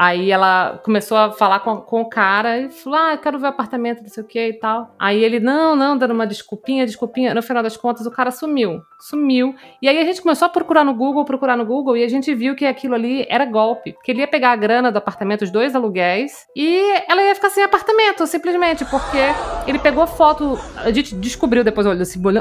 Aí 0.00 0.30
ela 0.30 0.80
começou 0.82 1.14
a 1.18 1.30
falar 1.30 1.60
com, 1.60 1.76
com 1.76 2.00
o 2.00 2.08
cara 2.08 2.58
e 2.58 2.70
falou: 2.70 2.98
Ah, 2.98 3.12
eu 3.12 3.18
quero 3.18 3.38
ver 3.38 3.44
o 3.44 3.50
apartamento, 3.50 4.00
não 4.00 4.08
sei 4.08 4.22
o 4.22 4.26
que 4.26 4.48
e 4.48 4.54
tal. 4.54 4.94
Aí 4.98 5.22
ele, 5.22 5.38
não, 5.38 5.76
não, 5.76 5.94
dando 5.94 6.14
uma 6.14 6.26
desculpinha, 6.26 6.86
desculpinha. 6.86 7.34
No 7.34 7.42
final 7.42 7.62
das 7.62 7.76
contas, 7.76 8.06
o 8.06 8.10
cara 8.10 8.30
sumiu. 8.30 8.80
Sumiu. 8.98 9.54
E 9.82 9.86
aí 9.86 9.98
a 9.98 10.04
gente 10.04 10.22
começou 10.22 10.46
a 10.46 10.48
procurar 10.48 10.84
no 10.84 10.94
Google, 10.94 11.22
procurar 11.26 11.54
no 11.54 11.66
Google, 11.66 11.98
e 11.98 12.02
a 12.02 12.08
gente 12.08 12.34
viu 12.34 12.56
que 12.56 12.64
aquilo 12.64 12.94
ali 12.94 13.26
era 13.28 13.44
golpe. 13.44 13.94
Que 14.02 14.12
ele 14.12 14.20
ia 14.20 14.26
pegar 14.26 14.52
a 14.52 14.56
grana 14.56 14.90
do 14.90 14.96
apartamento, 14.96 15.42
os 15.42 15.50
dois 15.50 15.76
aluguéis, 15.76 16.46
e 16.56 16.80
ela 17.06 17.20
ia 17.20 17.34
ficar 17.34 17.50
sem 17.50 17.62
apartamento, 17.62 18.26
simplesmente, 18.26 18.86
porque 18.86 19.18
ele 19.66 19.78
pegou 19.78 20.06
foto. 20.06 20.58
A 20.76 20.90
gente 20.90 21.14
descobriu 21.14 21.62
depois, 21.62 21.86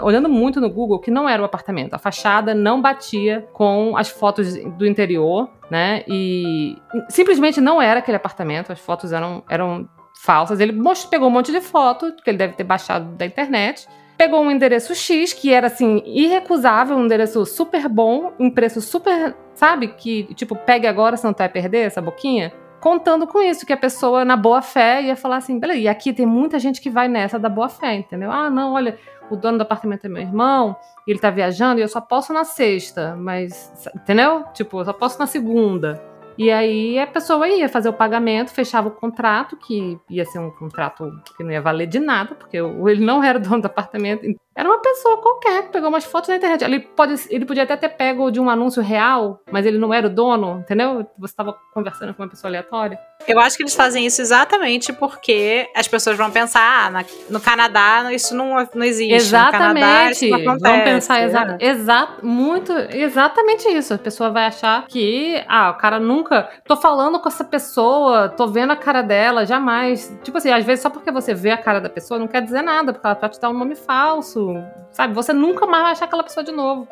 olhando 0.02 0.30
muito 0.30 0.62
no 0.62 0.70
Google, 0.70 1.00
que 1.00 1.12
não 1.12 1.28
era 1.28 1.42
o 1.42 1.46
apartamento. 1.46 1.94
A 1.94 2.00
fachada 2.00 2.56
não 2.56 2.82
batia 2.82 3.46
com 3.52 3.98
as 3.98 4.08
fotos 4.08 4.56
do 4.78 4.88
interior 4.88 5.59
né? 5.70 6.04
E 6.08 6.78
simplesmente 7.10 7.62
não 7.62 7.82
era 7.82 8.00
aquele 8.00 8.18
apartamento, 8.18 8.72
as 8.72 8.80
fotos 8.80 9.12
eram, 9.12 9.44
eram 9.50 9.88
falsas. 10.22 10.60
Ele 10.60 10.78
pegou 11.10 11.28
um 11.28 11.32
monte 11.32 11.52
de 11.52 11.62
foto, 11.62 12.14
que 12.24 12.30
ele 12.30 12.38
deve 12.38 12.54
ter 12.54 12.64
baixado 12.64 13.16
da 13.16 13.26
internet. 13.26 13.88
Pegou 14.18 14.42
um 14.42 14.52
endereço 14.52 14.94
X, 14.94 15.32
que 15.32 15.54
era 15.54 15.68
assim, 15.68 16.04
irrecusável, 16.06 16.98
um 16.98 17.06
endereço 17.06 17.46
super 17.46 17.88
bom, 17.88 18.34
um 18.38 18.52
preço 18.52 18.82
super, 18.82 19.34
sabe? 19.54 19.88
Que, 19.90 20.24
tipo, 20.34 20.56
pegue 20.56 20.88
agora, 20.88 21.16
senão 21.16 21.34
tu 21.34 21.38
vai 21.38 21.48
perder 21.48 21.88
essa 21.88 22.02
boquinha. 22.02 22.52
Contando 22.82 23.28
com 23.28 23.42
isso, 23.42 23.66
que 23.66 23.74
a 23.74 23.78
pessoa, 23.78 24.26
na 24.26 24.36
boa 24.36 24.62
fé, 24.62 25.02
ia 25.02 25.16
falar 25.16 25.38
assim: 25.38 25.60
beleza, 25.60 25.80
e 25.80 25.88
aqui 25.88 26.12
tem 26.12 26.26
muita 26.26 26.60
gente 26.60 26.82
que 26.82 26.90
vai 26.90 27.08
nessa 27.08 27.40
da 27.40 27.50
boa 27.50 27.70
fé, 27.70 27.96
entendeu? 27.96 28.32
Ah, 28.32 28.50
não, 28.50 28.74
olha, 28.74 28.98
o 29.36 29.38
dono 29.38 29.58
do 29.58 29.62
apartamento 29.62 30.06
é 30.06 30.10
meu 30.10 30.22
irmão, 30.22 30.76
e 31.08 31.12
ele 31.12 31.20
tá 31.20 31.30
viajando, 31.30 31.80
e 31.80 31.84
eu 31.84 31.88
só 31.88 32.02
posso 32.02 32.34
na 32.34 32.44
sexta, 32.44 33.16
mas. 33.16 33.88
Entendeu? 33.96 34.44
Tipo, 34.54 34.80
eu 34.80 34.86
só 34.86 34.94
posso 34.94 35.20
na 35.20 35.28
segunda. 35.28 36.02
E 36.38 36.50
aí 36.50 36.98
a 36.98 37.06
pessoa 37.06 37.50
ia 37.50 37.68
fazer 37.68 37.90
o 37.90 37.94
pagamento, 37.94 38.52
fechava 38.52 38.88
o 38.88 38.92
contrato, 38.92 39.58
que 39.58 40.00
ia 40.10 40.24
ser 40.24 40.40
um 40.40 40.50
contrato 40.50 41.12
que 41.36 41.44
não 41.44 41.52
ia 41.52 41.62
valer 41.62 41.86
de 41.86 42.00
nada, 42.00 42.34
porque 42.34 42.56
ele 42.56 43.06
não 43.06 43.22
era 43.22 43.38
dono 43.38 43.62
do 43.62 43.66
apartamento. 43.66 44.26
Era 44.60 44.68
uma 44.68 44.80
pessoa 44.80 45.16
qualquer 45.22 45.64
que 45.64 45.70
pegou 45.70 45.88
umas 45.88 46.04
fotos 46.04 46.28
na 46.28 46.36
internet. 46.36 46.66
Ele, 46.66 46.82
pode, 46.82 47.16
ele 47.30 47.46
podia 47.46 47.64
até 47.64 47.78
ter 47.78 47.88
pego 47.88 48.30
de 48.30 48.42
um 48.42 48.50
anúncio 48.50 48.84
real, 48.84 49.40
mas 49.50 49.66
ele 49.66 49.78
não 49.78 49.94
era 49.94 50.08
o 50.08 50.10
dono, 50.10 50.60
entendeu? 50.60 51.08
Você 51.18 51.32
estava 51.32 51.56
conversando 51.74 52.14
com 52.14 52.24
uma 52.24 52.30
pessoa 52.30 52.50
aleatória. 52.50 53.00
Eu 53.26 53.40
acho 53.40 53.56
que 53.56 53.64
eles 53.64 53.76
fazem 53.76 54.06
isso 54.06 54.22
exatamente 54.22 54.92
porque 54.92 55.70
as 55.74 55.88
pessoas 55.88 56.18
vão 56.18 56.30
pensar, 56.30 56.88
ah, 56.88 56.90
na, 56.90 57.06
no 57.30 57.40
Canadá 57.40 58.12
isso 58.12 58.36
não, 58.36 58.56
não 58.74 58.84
existe. 58.84 59.14
Exatamente. 59.14 59.80
Canadá, 59.80 60.12
isso 60.12 60.28
não 60.28 60.38
acontece. 60.40 60.76
Vão 60.76 60.84
pensar 60.84 61.24
exa 61.24 61.58
é. 61.58 61.66
exa 61.66 62.08
muito, 62.22 62.74
exatamente 62.74 63.70
isso. 63.70 63.94
A 63.94 63.98
pessoa 63.98 64.30
vai 64.30 64.46
achar 64.46 64.86
que, 64.88 65.42
ah, 65.48 65.70
o 65.70 65.76
cara 65.76 66.00
nunca. 66.02 66.50
Tô 66.66 66.76
falando 66.76 67.18
com 67.20 67.30
essa 67.30 67.46
pessoa, 67.46 68.28
tô 68.28 68.48
vendo 68.48 68.72
a 68.72 68.76
cara 68.76 69.02
dela, 69.02 69.46
jamais. 69.46 70.14
Tipo 70.22 70.38
assim, 70.38 70.52
às 70.52 70.66
vezes 70.66 70.82
só 70.82 70.90
porque 70.90 71.12
você 71.12 71.34
vê 71.34 71.52
a 71.52 71.58
cara 71.58 71.80
da 71.80 71.90
pessoa 71.90 72.20
não 72.20 72.28
quer 72.28 72.42
dizer 72.42 72.62
nada, 72.62 72.92
porque 72.92 73.08
ela 73.08 73.16
pode 73.16 73.36
te 73.36 73.40
dar 73.40 73.50
um 73.50 73.58
nome 73.58 73.76
falso 73.76 74.49
sabe? 74.92 75.14
Você 75.14 75.34
nunca 75.34 75.66
mais 75.66 75.84
vai 75.84 75.92
achar 75.92 76.06
aquela 76.06 76.24
pessoa 76.24 76.44
de 76.44 76.52
novo. 76.52 76.88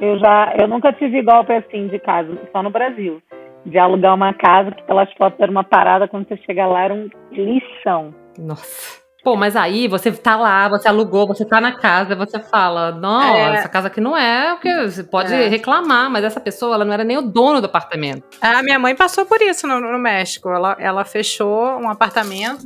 Eu 0.00 0.18
já, 0.18 0.54
eu 0.58 0.68
nunca 0.68 0.92
tive 0.92 1.22
golpe 1.22 1.52
assim 1.52 1.88
de 1.88 1.98
casa, 1.98 2.30
só 2.52 2.62
no 2.62 2.70
Brasil. 2.70 3.20
De 3.66 3.78
alugar 3.78 4.14
uma 4.14 4.32
casa 4.32 4.70
que 4.70 4.82
pelas 4.84 5.12
fotos 5.14 5.40
era 5.40 5.50
uma 5.50 5.64
parada, 5.64 6.08
quando 6.08 6.28
você 6.28 6.36
chega 6.38 6.66
lá 6.66 6.84
era 6.84 6.94
um 6.94 7.08
lixão. 7.32 8.14
Nossa. 8.38 8.98
Pô, 9.22 9.34
mas 9.34 9.56
aí 9.56 9.88
você 9.88 10.12
tá 10.12 10.36
lá, 10.36 10.68
você 10.68 10.88
alugou, 10.88 11.26
você 11.26 11.44
tá 11.44 11.60
na 11.60 11.72
casa, 11.76 12.14
você 12.14 12.38
fala, 12.38 12.92
não, 12.92 13.34
é. 13.34 13.56
essa 13.56 13.68
casa 13.68 13.88
aqui 13.88 14.00
não 14.00 14.16
é 14.16 14.54
o 14.54 14.58
que 14.58 14.86
você 14.86 15.02
pode 15.02 15.34
é. 15.34 15.48
reclamar, 15.48 16.08
mas 16.08 16.24
essa 16.24 16.40
pessoa, 16.40 16.76
ela 16.76 16.84
não 16.84 16.92
era 16.92 17.02
nem 17.02 17.18
o 17.18 17.22
dono 17.22 17.60
do 17.60 17.66
apartamento. 17.66 18.22
A 18.40 18.62
minha 18.62 18.78
mãe 18.78 18.94
passou 18.94 19.26
por 19.26 19.42
isso 19.42 19.66
no, 19.66 19.80
no 19.80 19.98
México. 19.98 20.48
Ela, 20.48 20.76
ela 20.78 21.04
fechou 21.04 21.62
um 21.78 21.90
apartamento 21.90 22.64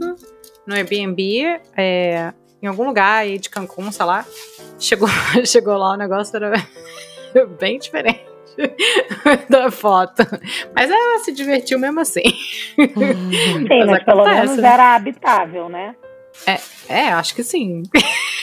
no 0.66 0.74
Airbnb, 0.74 1.58
é, 1.76 2.32
em 2.62 2.66
algum 2.66 2.86
lugar 2.86 3.22
aí 3.22 3.38
de 3.38 3.50
Cancún, 3.50 3.90
sei 3.90 4.06
lá. 4.06 4.24
Chegou, 4.78 5.08
chegou 5.44 5.76
lá, 5.76 5.92
o 5.92 5.96
negócio 5.96 6.36
era 6.36 6.52
bem 7.58 7.78
diferente 7.78 8.24
da 9.50 9.70
foto. 9.70 10.22
Mas 10.74 10.90
ela 10.90 11.18
se 11.18 11.32
divertiu 11.32 11.78
mesmo 11.78 12.00
assim. 12.00 12.22
Sim, 12.22 13.68
mas, 13.68 13.86
mas 13.86 14.04
pelo 14.04 14.24
menos 14.24 14.56
né? 14.56 14.68
era 14.68 14.94
habitável, 14.94 15.68
né? 15.68 15.96
É, 16.46 16.58
é, 16.88 17.08
acho 17.12 17.34
que 17.34 17.42
sim. 17.42 17.82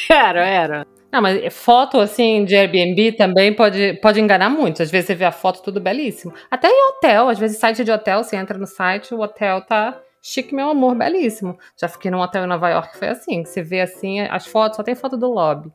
era, 0.10 0.46
era. 0.46 0.86
Não, 1.12 1.22
mas 1.22 1.52
foto 1.54 2.00
assim 2.00 2.46
de 2.46 2.56
Airbnb 2.56 3.14
também 3.14 3.54
pode, 3.56 4.00
pode 4.02 4.22
enganar 4.22 4.50
muito. 4.50 4.84
Às 4.84 4.92
vezes 4.92 5.08
você 5.08 5.16
vê 5.16 5.26
a 5.26 5.32
foto 5.32 5.64
tudo 5.64 5.82
belíssimo. 5.82 6.34
Até 6.52 6.68
em 6.70 6.90
hotel, 6.90 7.30
às 7.30 7.40
vezes 7.40 7.58
site 7.58 7.84
de 7.84 7.92
hotel, 7.92 8.24
você 8.24 8.36
entra 8.36 8.58
no 8.58 8.68
site, 8.68 9.14
o 9.14 9.22
hotel 9.22 9.62
tá 9.62 10.00
chique, 10.22 10.54
meu 10.54 10.70
amor, 10.70 10.96
belíssimo. 10.96 11.58
Já 11.78 11.88
fiquei 11.88 12.10
num 12.12 12.20
hotel 12.20 12.44
em 12.44 12.48
Nova 12.48 12.70
York 12.70 12.92
que 12.92 12.98
foi 12.98 13.10
assim, 13.10 13.44
você 13.44 13.62
vê 13.62 13.82
assim, 13.82 14.22
as 14.22 14.46
fotos, 14.46 14.78
só 14.78 14.84
tem 14.84 14.96
foto 14.96 15.18
do 15.18 15.32
lobby. 15.32 15.72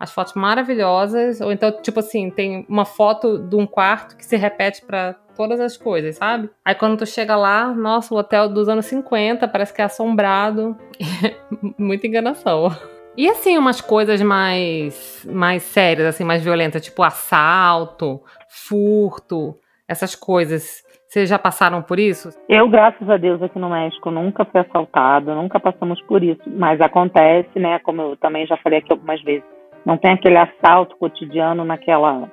As 0.00 0.12
fotos 0.12 0.34
maravilhosas, 0.34 1.40
ou 1.40 1.52
então, 1.52 1.70
tipo 1.80 2.00
assim, 2.00 2.30
tem 2.30 2.66
uma 2.68 2.84
foto 2.84 3.38
de 3.38 3.56
um 3.56 3.66
quarto 3.66 4.16
que 4.16 4.24
se 4.24 4.36
repete 4.36 4.84
para 4.84 5.14
todas 5.36 5.60
as 5.60 5.76
coisas, 5.76 6.16
sabe? 6.16 6.50
Aí 6.64 6.74
quando 6.74 6.98
tu 6.98 7.06
chega 7.06 7.36
lá, 7.36 7.72
nossa, 7.72 8.14
o 8.14 8.18
hotel 8.18 8.48
dos 8.48 8.68
anos 8.68 8.86
50, 8.86 9.46
parece 9.48 9.72
que 9.72 9.80
é 9.80 9.84
assombrado. 9.84 10.76
Muita 11.78 12.06
enganação. 12.06 12.70
E 13.16 13.28
assim, 13.28 13.56
umas 13.56 13.80
coisas 13.80 14.20
mais, 14.20 15.24
mais 15.24 15.62
sérias, 15.62 16.08
assim, 16.08 16.24
mais 16.24 16.42
violentas, 16.42 16.82
tipo 16.82 17.02
assalto, 17.02 18.20
furto, 18.48 19.56
essas 19.86 20.14
coisas. 20.16 20.82
Vocês 21.14 21.28
já 21.28 21.38
passaram 21.38 21.80
por 21.80 22.00
isso? 22.00 22.30
Eu, 22.48 22.68
graças 22.68 23.08
a 23.08 23.16
Deus, 23.16 23.40
aqui 23.40 23.56
no 23.56 23.70
México 23.70 24.10
nunca 24.10 24.44
fui 24.44 24.60
assaltada, 24.60 25.32
nunca 25.32 25.60
passamos 25.60 26.02
por 26.08 26.24
isso. 26.24 26.42
Mas 26.44 26.80
acontece, 26.80 27.56
né? 27.56 27.78
Como 27.78 28.02
eu 28.02 28.16
também 28.16 28.44
já 28.48 28.56
falei 28.56 28.80
aqui 28.80 28.90
algumas 28.90 29.22
vezes, 29.22 29.44
não 29.86 29.96
tem 29.96 30.10
aquele 30.10 30.36
assalto 30.36 30.96
cotidiano 30.96 31.64
naquela 31.64 32.28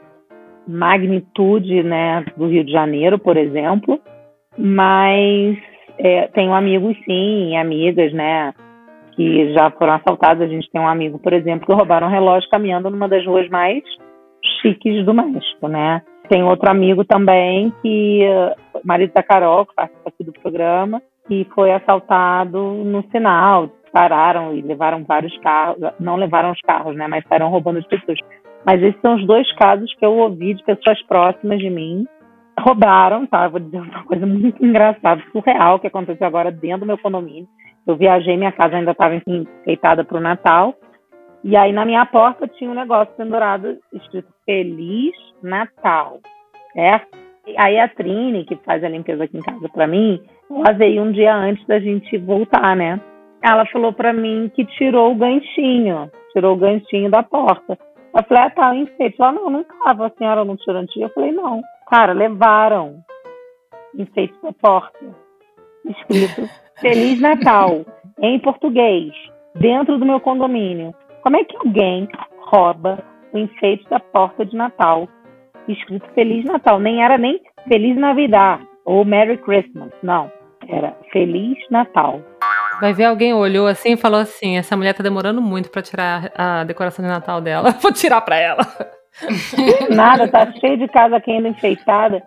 magnitude, 0.67 1.83
né, 1.83 2.25
do 2.35 2.47
Rio 2.47 2.63
de 2.63 2.71
Janeiro, 2.71 3.19
por 3.19 3.37
exemplo. 3.37 4.01
Mas 4.57 5.59
é, 5.99 6.27
tenho 6.29 6.51
amigos, 6.51 6.97
sim, 7.05 7.55
amigas, 7.57 8.11
né, 8.13 8.51
que 9.11 9.53
já 9.53 9.69
foram 9.69 9.93
assaltados. 9.93 10.41
A 10.41 10.47
gente 10.47 10.67
tem 10.71 10.81
um 10.81 10.87
amigo, 10.87 11.19
por 11.19 11.33
exemplo, 11.33 11.67
que 11.67 11.73
roubaram 11.73 12.07
um 12.07 12.11
relógio 12.11 12.49
caminhando 12.49 12.89
numa 12.89 13.07
das 13.07 13.23
ruas 13.27 13.47
mais 13.47 13.83
chiques 14.59 15.05
do 15.05 15.13
México, 15.13 15.67
né? 15.67 16.01
Tem 16.29 16.43
outro 16.43 16.69
amigo 16.69 17.03
também 17.03 17.73
que, 17.81 18.21
marido 18.83 19.13
da 19.13 19.23
Carol, 19.23 19.65
que 19.65 19.75
participa 19.75 20.09
aqui 20.09 20.23
do 20.23 20.31
programa, 20.31 21.01
que 21.27 21.45
foi 21.53 21.71
assaltado 21.71 22.59
no 22.59 23.03
sinal. 23.11 23.69
Pararam 23.91 24.55
e 24.55 24.61
levaram 24.61 25.03
vários 25.03 25.37
carros, 25.39 25.77
não 25.99 26.15
levaram 26.15 26.51
os 26.51 26.61
carros, 26.61 26.95
né? 26.95 27.07
Mas 27.07 27.25
saíram 27.27 27.49
roubando 27.49 27.79
as 27.79 27.87
pessoas. 27.87 28.17
Mas 28.65 28.81
esses 28.81 29.01
são 29.01 29.15
os 29.15 29.27
dois 29.27 29.51
casos 29.55 29.93
que 29.95 30.05
eu 30.05 30.13
ouvi 30.13 30.53
de 30.53 30.63
pessoas 30.63 31.01
próximas 31.03 31.59
de 31.59 31.69
mim. 31.69 32.05
Roubaram, 32.57 33.25
tá? 33.25 33.47
Vou 33.49 33.59
dizer 33.59 33.81
uma 33.81 34.03
coisa 34.05 34.25
muito 34.25 34.63
engraçada, 34.63 35.21
surreal, 35.31 35.79
que 35.79 35.87
aconteceu 35.87 36.25
agora 36.25 36.51
dentro 36.51 36.81
do 36.81 36.85
meu 36.85 36.97
condomínio. 36.97 37.47
Eu 37.85 37.97
viajei, 37.97 38.37
minha 38.37 38.51
casa 38.51 38.77
ainda 38.77 38.91
estava 38.91 39.15
enfeitada 39.15 40.05
para 40.05 40.17
o 40.17 40.21
Natal. 40.21 40.73
E 41.43 41.55
aí 41.55 41.71
na 41.71 41.85
minha 41.85 42.05
porta 42.05 42.47
tinha 42.47 42.69
um 42.69 42.75
negócio 42.75 43.13
pendurado 43.15 43.77
escrito 43.93 44.27
Feliz 44.45 45.15
Natal? 45.41 46.19
E 46.75 47.57
aí 47.57 47.79
a 47.79 47.87
Trine, 47.87 48.45
que 48.45 48.55
faz 48.57 48.83
a 48.83 48.89
limpeza 48.89 49.23
aqui 49.23 49.37
em 49.37 49.41
casa 49.41 49.67
para 49.69 49.87
mim, 49.87 50.21
ela 50.49 50.71
veio 50.73 51.01
um 51.01 51.11
dia 51.11 51.35
antes 51.35 51.65
da 51.65 51.79
gente 51.79 52.17
voltar, 52.17 52.75
né? 52.75 52.99
Ela 53.43 53.65
falou 53.65 53.91
para 53.91 54.13
mim 54.13 54.51
que 54.53 54.65
tirou 54.65 55.11
o 55.11 55.15
ganchinho, 55.15 56.11
tirou 56.31 56.53
o 56.53 56.59
ganchinho 56.59 57.09
da 57.09 57.23
porta. 57.23 57.77
Eu 58.15 58.23
falei, 58.23 58.43
ah, 58.43 58.49
tá, 58.49 58.75
enfeite. 58.75 59.15
Ela, 59.19 59.31
não, 59.31 59.49
não 59.49 59.63
tava, 59.63 60.07
a 60.07 60.11
senhora 60.11 60.45
não 60.45 60.55
tirou 60.57 60.81
antes. 60.81 60.95
Eu 60.95 61.09
falei, 61.09 61.31
não. 61.31 61.61
Cara, 61.89 62.13
levaram 62.13 62.99
enfeite 63.97 64.33
da 64.43 64.53
porta, 64.53 64.99
escrito 65.85 66.49
Feliz 66.79 67.19
Natal, 67.19 67.85
em 68.19 68.39
português, 68.39 69.11
dentro 69.55 69.97
do 69.97 70.05
meu 70.05 70.19
condomínio. 70.19 70.93
Como 71.21 71.37
é 71.37 71.43
que 71.43 71.55
alguém 71.57 72.07
rouba 72.47 73.03
o 73.31 73.37
enfeite 73.37 73.87
da 73.89 73.99
porta 73.99 74.45
de 74.45 74.55
Natal 74.55 75.07
escrito 75.67 76.05
Feliz 76.13 76.43
Natal? 76.45 76.79
Nem 76.79 77.03
era 77.03 77.17
nem 77.17 77.39
Feliz 77.67 77.95
Navidad 77.95 78.61
ou 78.85 79.05
Merry 79.05 79.37
Christmas, 79.37 79.91
não. 80.01 80.31
Era 80.67 80.95
Feliz 81.11 81.57
Natal. 81.69 82.21
Vai 82.79 82.93
ver 82.93 83.05
alguém 83.05 83.33
olhou 83.33 83.67
assim 83.67 83.93
e 83.93 83.97
falou 83.97 84.19
assim: 84.19 84.57
essa 84.57 84.75
mulher 84.75 84.93
tá 84.93 85.03
demorando 85.03 85.41
muito 85.41 85.69
para 85.69 85.81
tirar 85.81 86.31
a 86.35 86.63
decoração 86.63 87.03
de 87.05 87.11
Natal 87.11 87.39
dela. 87.39 87.71
Vou 87.81 87.93
tirar 87.93 88.21
para 88.21 88.37
ela. 88.37 88.65
Nada, 89.89 90.27
tá 90.27 90.51
cheio 90.53 90.77
de 90.77 90.87
casa 90.87 91.17
aqui 91.17 91.31
ainda 91.31 91.49
enfeitada. 91.49 92.23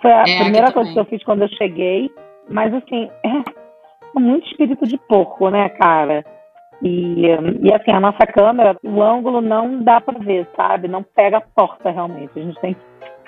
Foi 0.00 0.12
a 0.12 0.24
é, 0.26 0.38
primeira 0.40 0.72
coisa 0.72 0.92
que 0.92 0.98
eu 0.98 1.04
fiz 1.04 1.22
quando 1.24 1.42
eu 1.42 1.48
cheguei. 1.48 2.10
Mas 2.48 2.72
assim, 2.72 3.10
é 3.24 4.18
muito 4.18 4.46
espírito 4.46 4.86
de 4.86 4.96
porco, 4.96 5.50
né, 5.50 5.68
cara? 5.70 6.24
E, 6.82 7.26
e 7.62 7.72
assim, 7.72 7.90
a 7.90 8.00
nossa 8.00 8.26
câmera, 8.26 8.76
o 8.82 9.02
ângulo 9.02 9.40
não 9.40 9.82
dá 9.82 10.00
para 10.00 10.18
ver, 10.18 10.46
sabe? 10.56 10.88
Não 10.88 11.02
pega 11.02 11.38
a 11.38 11.40
porta 11.40 11.90
realmente. 11.90 12.38
A 12.38 12.42
gente 12.42 12.60
tem 12.60 12.74
que 12.74 12.80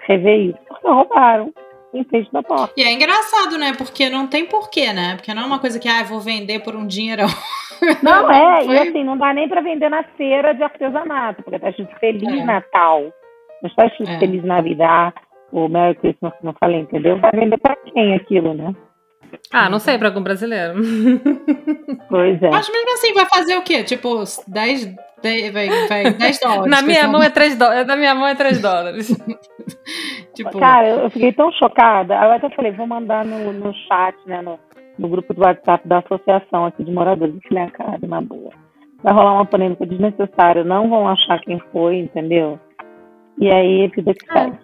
rever 0.07 0.51
isso. 0.51 0.59
Porque 0.69 0.87
roubaram 0.87 1.53
em 1.95 2.05
frente 2.05 2.31
da 2.33 2.43
porta. 2.43 2.75
E 2.77 2.83
é 2.83 2.93
engraçado, 2.93 3.57
né? 3.59 3.73
Porque 3.77 4.09
não 4.11 4.27
tem 4.27 4.47
porquê, 4.47 4.93
né? 4.93 5.17
Porque 5.17 5.33
não 5.33 5.43
é 5.43 5.47
uma 5.47 5.59
coisa 5.59 5.79
que, 5.79 5.89
ah, 5.89 6.03
vou 6.03 6.21
vender 6.21 6.61
por 6.61 6.75
um 6.75 6.87
dinheirão. 6.87 7.29
Não, 8.03 8.31
é. 8.31 8.65
Foi... 8.65 8.75
E 8.75 8.79
assim, 8.79 9.05
não 9.05 9.19
dá 9.19 9.35
nem 9.35 9.47
para 9.51 9.61
vender 9.61 9.91
na 9.91 10.03
feira 10.17 10.55
de 10.55 10.63
artesanato, 10.63 11.43
porque 11.43 11.59
tá 11.59 11.69
escrito 11.69 11.95
Feliz 12.01 12.23
é. 12.27 12.43
Natal. 12.43 13.03
Não 13.63 13.69
está 13.69 13.85
escrito 13.85 14.13
é. 14.13 14.19
Feliz 14.19 14.43
Navidad 14.43 15.13
ou 15.53 15.69
Merry 15.69 15.95
Christmas, 15.97 16.33
como 16.39 16.53
eu 16.53 16.57
falei, 16.59 16.81
entendeu? 16.81 17.19
Vai 17.19 17.33
vender 17.33 17.59
para 17.59 17.77
quem 17.77 18.15
aquilo, 18.15 18.55
né? 18.55 18.75
Ah, 19.53 19.71
não 19.71 19.79
sei, 19.79 19.99
para 19.99 20.09
algum 20.09 20.23
brasileiro. 20.23 20.75
Pois 22.09 22.41
é. 22.41 22.51
Mas 22.51 22.71
mesmo 22.71 22.93
assim, 22.93 23.13
vai 23.15 23.27
fazer 23.27 23.57
o 23.57 23.63
quê? 23.63 23.83
Tipo, 23.83 24.23
10, 24.47 24.95
10, 25.23 25.53
vai, 25.53 25.69
vai 25.89 26.13
10 26.13 26.41
dólares. 26.41 26.67
Na 26.71 26.83
minha, 26.83 27.09
mão 27.09 27.23
é 27.23 27.31
3 27.31 27.57
dólares. 27.57 27.87
Na 27.87 27.97
minha 27.97 28.15
mão 28.15 28.29
é 28.29 28.35
3 28.35 28.63
dólares. 28.63 29.09
tipo... 30.35 30.59
Cara, 30.59 30.89
eu 30.89 31.11
fiquei 31.11 31.33
tão 31.33 31.51
chocada. 31.53 32.19
Aí 32.19 32.29
eu 32.29 32.33
até 32.33 32.49
falei, 32.51 32.71
vou 32.73 32.87
mandar 32.87 33.25
no, 33.25 33.53
no 33.53 33.75
chat, 33.75 34.15
né, 34.25 34.41
no, 34.41 34.59
no 34.99 35.09
grupo 35.09 35.35
do 35.35 35.43
WhatsApp 35.43 35.87
da 35.89 35.99
associação 35.99 36.67
aqui 36.67 36.85
de 36.85 36.93
moradores. 36.93 37.35
Eu 37.35 37.41
falei, 37.49 37.65
ah, 37.65 37.71
cara, 37.71 37.99
na 38.07 38.21
boa. 38.21 38.53
Vai 39.03 39.13
rolar 39.13 39.35
uma 39.35 39.47
polêmica 39.47 39.85
desnecessária, 39.85 40.65
não 40.65 40.89
vão 40.89 41.09
achar 41.09 41.41
quem 41.41 41.61
foi, 41.73 41.99
entendeu? 41.99 42.59
E 43.39 43.51
aí, 43.51 43.89
vida 43.89 44.15
que 44.15 44.33
segue. 44.33 44.59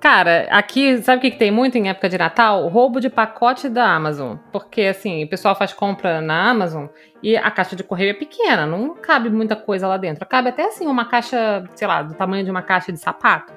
Cara, 0.00 0.48
aqui, 0.50 1.02
sabe 1.02 1.18
o 1.18 1.20
que, 1.20 1.30
que 1.32 1.38
tem 1.38 1.50
muito 1.50 1.76
em 1.76 1.90
época 1.90 2.08
de 2.08 2.16
Natal? 2.16 2.66
Roubo 2.68 3.00
de 3.00 3.10
pacote 3.10 3.68
da 3.68 3.86
Amazon. 3.86 4.36
Porque, 4.50 4.80
assim, 4.82 5.22
o 5.24 5.28
pessoal 5.28 5.54
faz 5.54 5.74
compra 5.74 6.22
na 6.22 6.48
Amazon 6.48 6.86
e 7.22 7.36
a 7.36 7.50
caixa 7.50 7.76
de 7.76 7.84
correio 7.84 8.12
é 8.12 8.14
pequena, 8.14 8.64
não 8.64 8.94
cabe 8.94 9.28
muita 9.28 9.54
coisa 9.54 9.86
lá 9.86 9.98
dentro. 9.98 10.24
Cabe 10.26 10.48
até, 10.48 10.64
assim, 10.64 10.86
uma 10.86 11.04
caixa, 11.04 11.64
sei 11.74 11.86
lá, 11.86 12.02
do 12.02 12.14
tamanho 12.14 12.42
de 12.42 12.50
uma 12.50 12.62
caixa 12.62 12.90
de 12.90 12.98
sapato. 12.98 13.52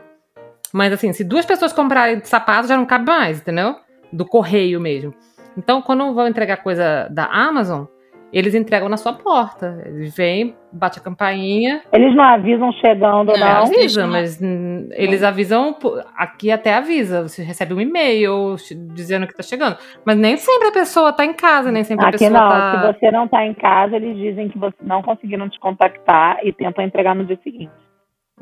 Mas, 0.73 0.91
assim, 0.91 1.13
se 1.13 1.23
duas 1.23 1.45
pessoas 1.45 1.71
comprarem 1.71 2.21
sapato, 2.25 2.67
já 2.67 2.75
não 2.75 2.85
cabe 2.85 3.05
mais, 3.05 3.39
entendeu? 3.39 3.77
Do 4.11 4.25
correio 4.25 4.81
mesmo. 4.81 5.13
Então, 5.57 5.81
quando 5.81 6.13
vão 6.13 6.27
entregar 6.27 6.57
coisa 6.57 7.07
da 7.09 7.25
Amazon, 7.25 7.85
eles 8.33 8.55
entregam 8.55 8.89
na 8.89 8.97
sua 8.97 9.13
porta. 9.13 9.83
Eles 9.85 10.15
vêm, 10.15 10.55
bate 10.71 10.99
a 10.99 11.01
campainha. 11.01 11.81
Eles 11.93 12.15
não 12.15 12.23
avisam 12.23 12.71
chegando, 12.73 13.31
não? 13.31 13.37
Não, 13.37 13.39
não. 13.39 13.61
avisa, 13.63 14.07
mas 14.07 14.41
hum, 14.41 14.89
eles 14.91 15.21
avisam. 15.21 15.77
Aqui 16.17 16.51
até 16.51 16.73
avisa. 16.73 17.21
Você 17.21 17.43
recebe 17.43 17.73
um 17.73 17.79
e-mail 17.79 18.55
dizendo 18.93 19.27
que 19.27 19.35
tá 19.35 19.43
chegando. 19.43 19.77
Mas 20.03 20.17
nem 20.17 20.35
sempre 20.37 20.69
a 20.69 20.71
pessoa 20.71 21.13
tá 21.13 21.23
em 21.23 21.33
casa, 21.33 21.71
nem 21.71 21.83
sempre 21.83 22.05
Aqui 22.07 22.15
a 22.25 22.29
pessoa 22.29 22.39
não. 22.39 22.49
tá. 22.49 22.93
Se 22.93 22.99
você 22.99 23.11
não 23.11 23.27
tá 23.27 23.45
em 23.45 23.53
casa, 23.53 23.95
eles 23.95 24.17
dizem 24.17 24.49
que 24.49 24.57
você 24.57 24.77
não 24.81 25.03
conseguiram 25.03 25.47
te 25.47 25.59
contactar 25.59 26.39
e 26.43 26.51
tentam 26.51 26.83
entregar 26.83 27.13
no 27.13 27.25
dia 27.25 27.39
seguinte. 27.43 27.71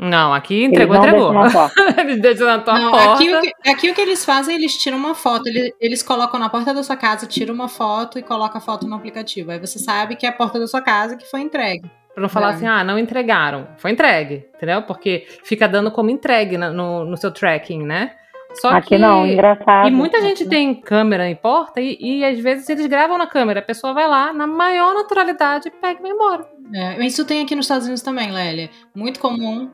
Não, 0.02 0.34
aqui 0.34 0.64
Eles 0.64 0.70
entregou, 0.72 0.96
não 0.96 1.46
entregou. 1.46 1.70
eles 2.00 2.20
deixam 2.20 2.48
na 2.48 2.58
tua 2.60 2.74
Não, 2.78 2.90
porta. 2.92 3.14
aqui, 3.14 3.34
o 3.36 3.40
que, 3.42 3.70
aqui 3.70 3.90
o 3.92 3.94
que 3.94 4.02
eles 4.02 4.26
fazem, 4.26 4.56
eles 4.56 4.76
tiram 4.76 4.98
uma 4.98 5.14
foto. 5.14 5.48
Eles, 5.48 5.72
eles 5.80 6.02
colocam 6.04 6.40
na 6.40 6.50
porta 6.50 6.74
da 6.74 6.82
sua 6.82 6.98
casa, 6.98 7.28
tiram 7.28 7.54
uma 7.54 7.68
foto 7.70 8.18
e 8.18 8.24
colocam 8.24 8.58
a 8.58 8.62
foto 8.62 8.88
no 8.88 8.96
aplicativo. 8.96 9.52
Aí 9.52 9.60
você 9.60 9.78
sabe 9.78 10.16
que 10.16 10.26
é 10.26 10.30
a 10.30 10.34
porta 10.34 10.60
da 10.60 10.66
sua 10.68 10.82
casa 10.82 11.16
que 11.16 11.30
foi 11.30 11.42
entregue. 11.42 11.90
Pra 12.14 12.22
não 12.22 12.28
falar 12.30 12.52
É. 12.52 12.54
assim, 12.56 12.68
ah, 12.68 12.84
não 12.84 12.98
entregaram. 12.98 13.68
Foi 13.78 13.92
entregue, 13.92 14.46
entendeu? 14.56 14.82
Porque 14.82 15.28
fica 15.44 15.68
dando 15.68 15.92
como 15.92 16.10
entregue 16.10 16.58
na- 16.58 16.72
no, 16.72 17.06
no 17.06 17.16
seu 17.16 17.32
tracking, 17.32 17.84
né? 17.84 18.12
Só 18.56 18.70
Aqui 18.70 18.90
que... 18.90 18.98
não, 18.98 19.26
engraçado. 19.26 19.88
E 19.88 19.92
muita 19.92 20.20
gente 20.20 20.46
tem 20.46 20.74
câmera 20.76 21.30
em 21.30 21.36
porta 21.36 21.80
e, 21.80 21.96
e 22.02 22.26
às 22.26 22.38
vezes 22.38 22.68
eles 22.68 22.86
gravam 22.88 23.18
na 23.18 23.26
câmera. 23.26 23.60
A 23.62 23.64
pessoa 23.64 23.94
vai 23.94 24.06
lá, 24.08 24.34
na 24.34 24.46
maior 24.46 24.94
naturalidade, 24.94 25.72
pega 25.80 26.00
e 26.00 26.02
vai 26.02 26.12
embora. 26.12 26.46
É, 26.74 27.06
isso 27.06 27.24
tem 27.24 27.42
aqui 27.42 27.56
nos 27.56 27.64
Estados 27.66 27.86
Unidos 27.86 28.02
também, 28.04 28.30
Lélia. 28.30 28.70
Muito 28.94 29.22
comum. 29.22 29.70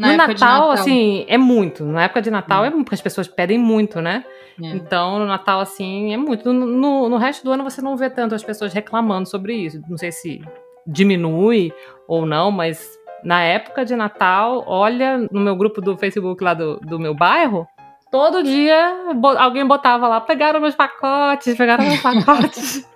Na 0.00 0.06
no 0.08 0.12
época 0.14 0.32
Natal, 0.32 0.34
de 0.34 0.40
Natal, 0.40 0.70
assim, 0.70 1.24
é 1.28 1.36
muito. 1.38 1.84
Na 1.84 2.04
época 2.04 2.22
de 2.22 2.30
Natal 2.30 2.64
é 2.64 2.70
muito, 2.70 2.84
porque 2.84 2.94
as 2.94 3.00
pessoas 3.02 3.28
pedem 3.28 3.58
muito, 3.58 4.00
né? 4.00 4.24
É. 4.62 4.66
Então, 4.68 5.18
no 5.18 5.26
Natal, 5.26 5.60
assim, 5.60 6.12
é 6.12 6.16
muito. 6.16 6.52
No, 6.52 6.66
no, 6.66 7.08
no 7.08 7.16
resto 7.16 7.44
do 7.44 7.52
ano 7.52 7.62
você 7.64 7.80
não 7.82 7.96
vê 7.96 8.08
tanto 8.10 8.34
as 8.34 8.42
pessoas 8.42 8.72
reclamando 8.72 9.28
sobre 9.28 9.54
isso. 9.54 9.80
Não 9.88 9.96
sei 9.98 10.10
se 10.12 10.40
diminui 10.86 11.72
ou 12.08 12.24
não, 12.26 12.50
mas 12.50 12.98
na 13.22 13.42
época 13.42 13.84
de 13.84 13.94
Natal, 13.94 14.64
olha, 14.66 15.18
no 15.30 15.40
meu 15.40 15.54
grupo 15.54 15.80
do 15.80 15.96
Facebook 15.96 16.42
lá 16.42 16.54
do, 16.54 16.76
do 16.80 16.98
meu 16.98 17.14
bairro, 17.14 17.66
todo 18.10 18.42
dia 18.42 19.12
bo- 19.14 19.36
alguém 19.38 19.66
botava 19.66 20.08
lá, 20.08 20.20
pegaram 20.20 20.60
meus 20.60 20.74
pacotes, 20.74 21.56
pegaram 21.56 21.84
meus 21.84 22.00
pacotes. 22.00 22.88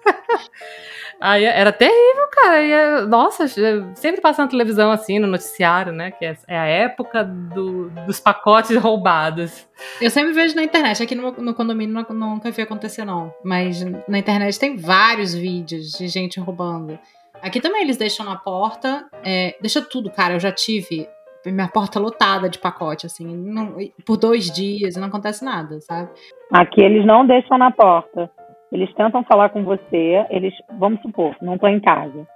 Aí 1.26 1.42
era 1.44 1.72
terrível, 1.72 2.28
cara. 2.30 2.60
E, 2.62 2.70
é- 2.70 3.06
nossa, 3.06 3.48
sempre 3.94 4.20
passa 4.20 4.42
na 4.42 4.48
televisão 4.48 4.90
assim, 4.90 5.18
no 5.18 5.26
noticiário, 5.26 5.90
né? 5.90 6.10
Que 6.10 6.26
é, 6.26 6.36
é 6.46 6.58
a 6.58 6.66
época 6.66 7.24
do- 7.24 7.88
dos 8.06 8.20
pacotes 8.20 8.76
roubados. 8.76 9.66
Eu 10.02 10.10
sempre 10.10 10.32
vejo 10.34 10.54
na 10.54 10.62
internet, 10.62 11.02
aqui 11.02 11.14
no, 11.14 11.32
no 11.32 11.54
condomínio 11.54 11.94
não- 11.94 12.14
nunca 12.34 12.50
vi 12.50 12.60
acontecer, 12.60 13.06
não. 13.06 13.32
Mas 13.42 13.82
na 14.06 14.18
internet 14.18 14.58
tem 14.60 14.76
vários 14.76 15.34
vídeos 15.34 15.92
de 15.92 16.08
gente 16.08 16.38
roubando. 16.38 16.98
Aqui 17.40 17.58
também 17.58 17.82
eles 17.82 17.96
deixam 17.96 18.26
na 18.26 18.36
porta, 18.36 19.06
é, 19.24 19.56
deixa 19.62 19.80
tudo, 19.80 20.10
cara. 20.10 20.34
Eu 20.34 20.40
já 20.40 20.52
tive 20.52 21.08
minha 21.46 21.68
porta 21.68 21.98
lotada 22.00 22.48
de 22.48 22.58
pacote, 22.58 23.06
assim, 23.06 23.26
não- 23.26 23.76
por 24.06 24.16
dois 24.18 24.50
dias 24.50 24.94
e 24.96 25.00
não 25.00 25.08
acontece 25.08 25.42
nada, 25.44 25.80
sabe? 25.80 26.10
Aqui 26.52 26.80
eles 26.82 27.04
não 27.06 27.26
deixam 27.26 27.56
na 27.58 27.70
porta. 27.70 28.30
Eles 28.72 28.92
tentam 28.94 29.22
falar 29.24 29.50
com 29.50 29.62
você, 29.62 30.26
eles, 30.30 30.54
vamos 30.78 31.00
supor, 31.00 31.36
não 31.40 31.54
estou 31.54 31.68
em 31.68 31.80
casa. 31.80 32.26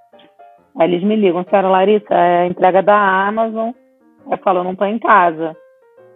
Aí 0.78 0.88
eles 0.88 1.02
me 1.02 1.16
ligam, 1.16 1.44
senhora 1.44 1.68
Larissa, 1.68 2.14
é 2.14 2.46
entrega 2.46 2.82
da 2.82 2.96
Amazon. 3.26 3.70
Eu 4.30 4.38
falo, 4.38 4.62
não 4.62 4.72
estou 4.72 4.86
em 4.86 4.98
casa. 4.98 5.56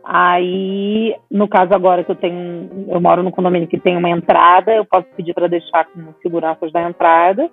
Aí, 0.05 1.15
no 1.31 1.49
caso 1.49 1.73
agora 1.75 2.03
que 2.03 2.11
eu 2.11 2.17
tenho, 2.17 2.87
eu 2.89 3.01
moro 3.01 3.23
no 3.23 3.31
condomínio 3.31 3.69
que 3.69 3.79
tem 3.79 3.97
uma 3.97 4.11
entrada, 4.11 4.73
eu 4.73 4.85
posso 4.85 5.07
pedir 5.17 5.33
para 5.33 5.47
deixar 5.47 5.85
com 5.87 6.13
seguranças 6.21 6.73
da 6.73 6.83
entrada. 6.83 7.49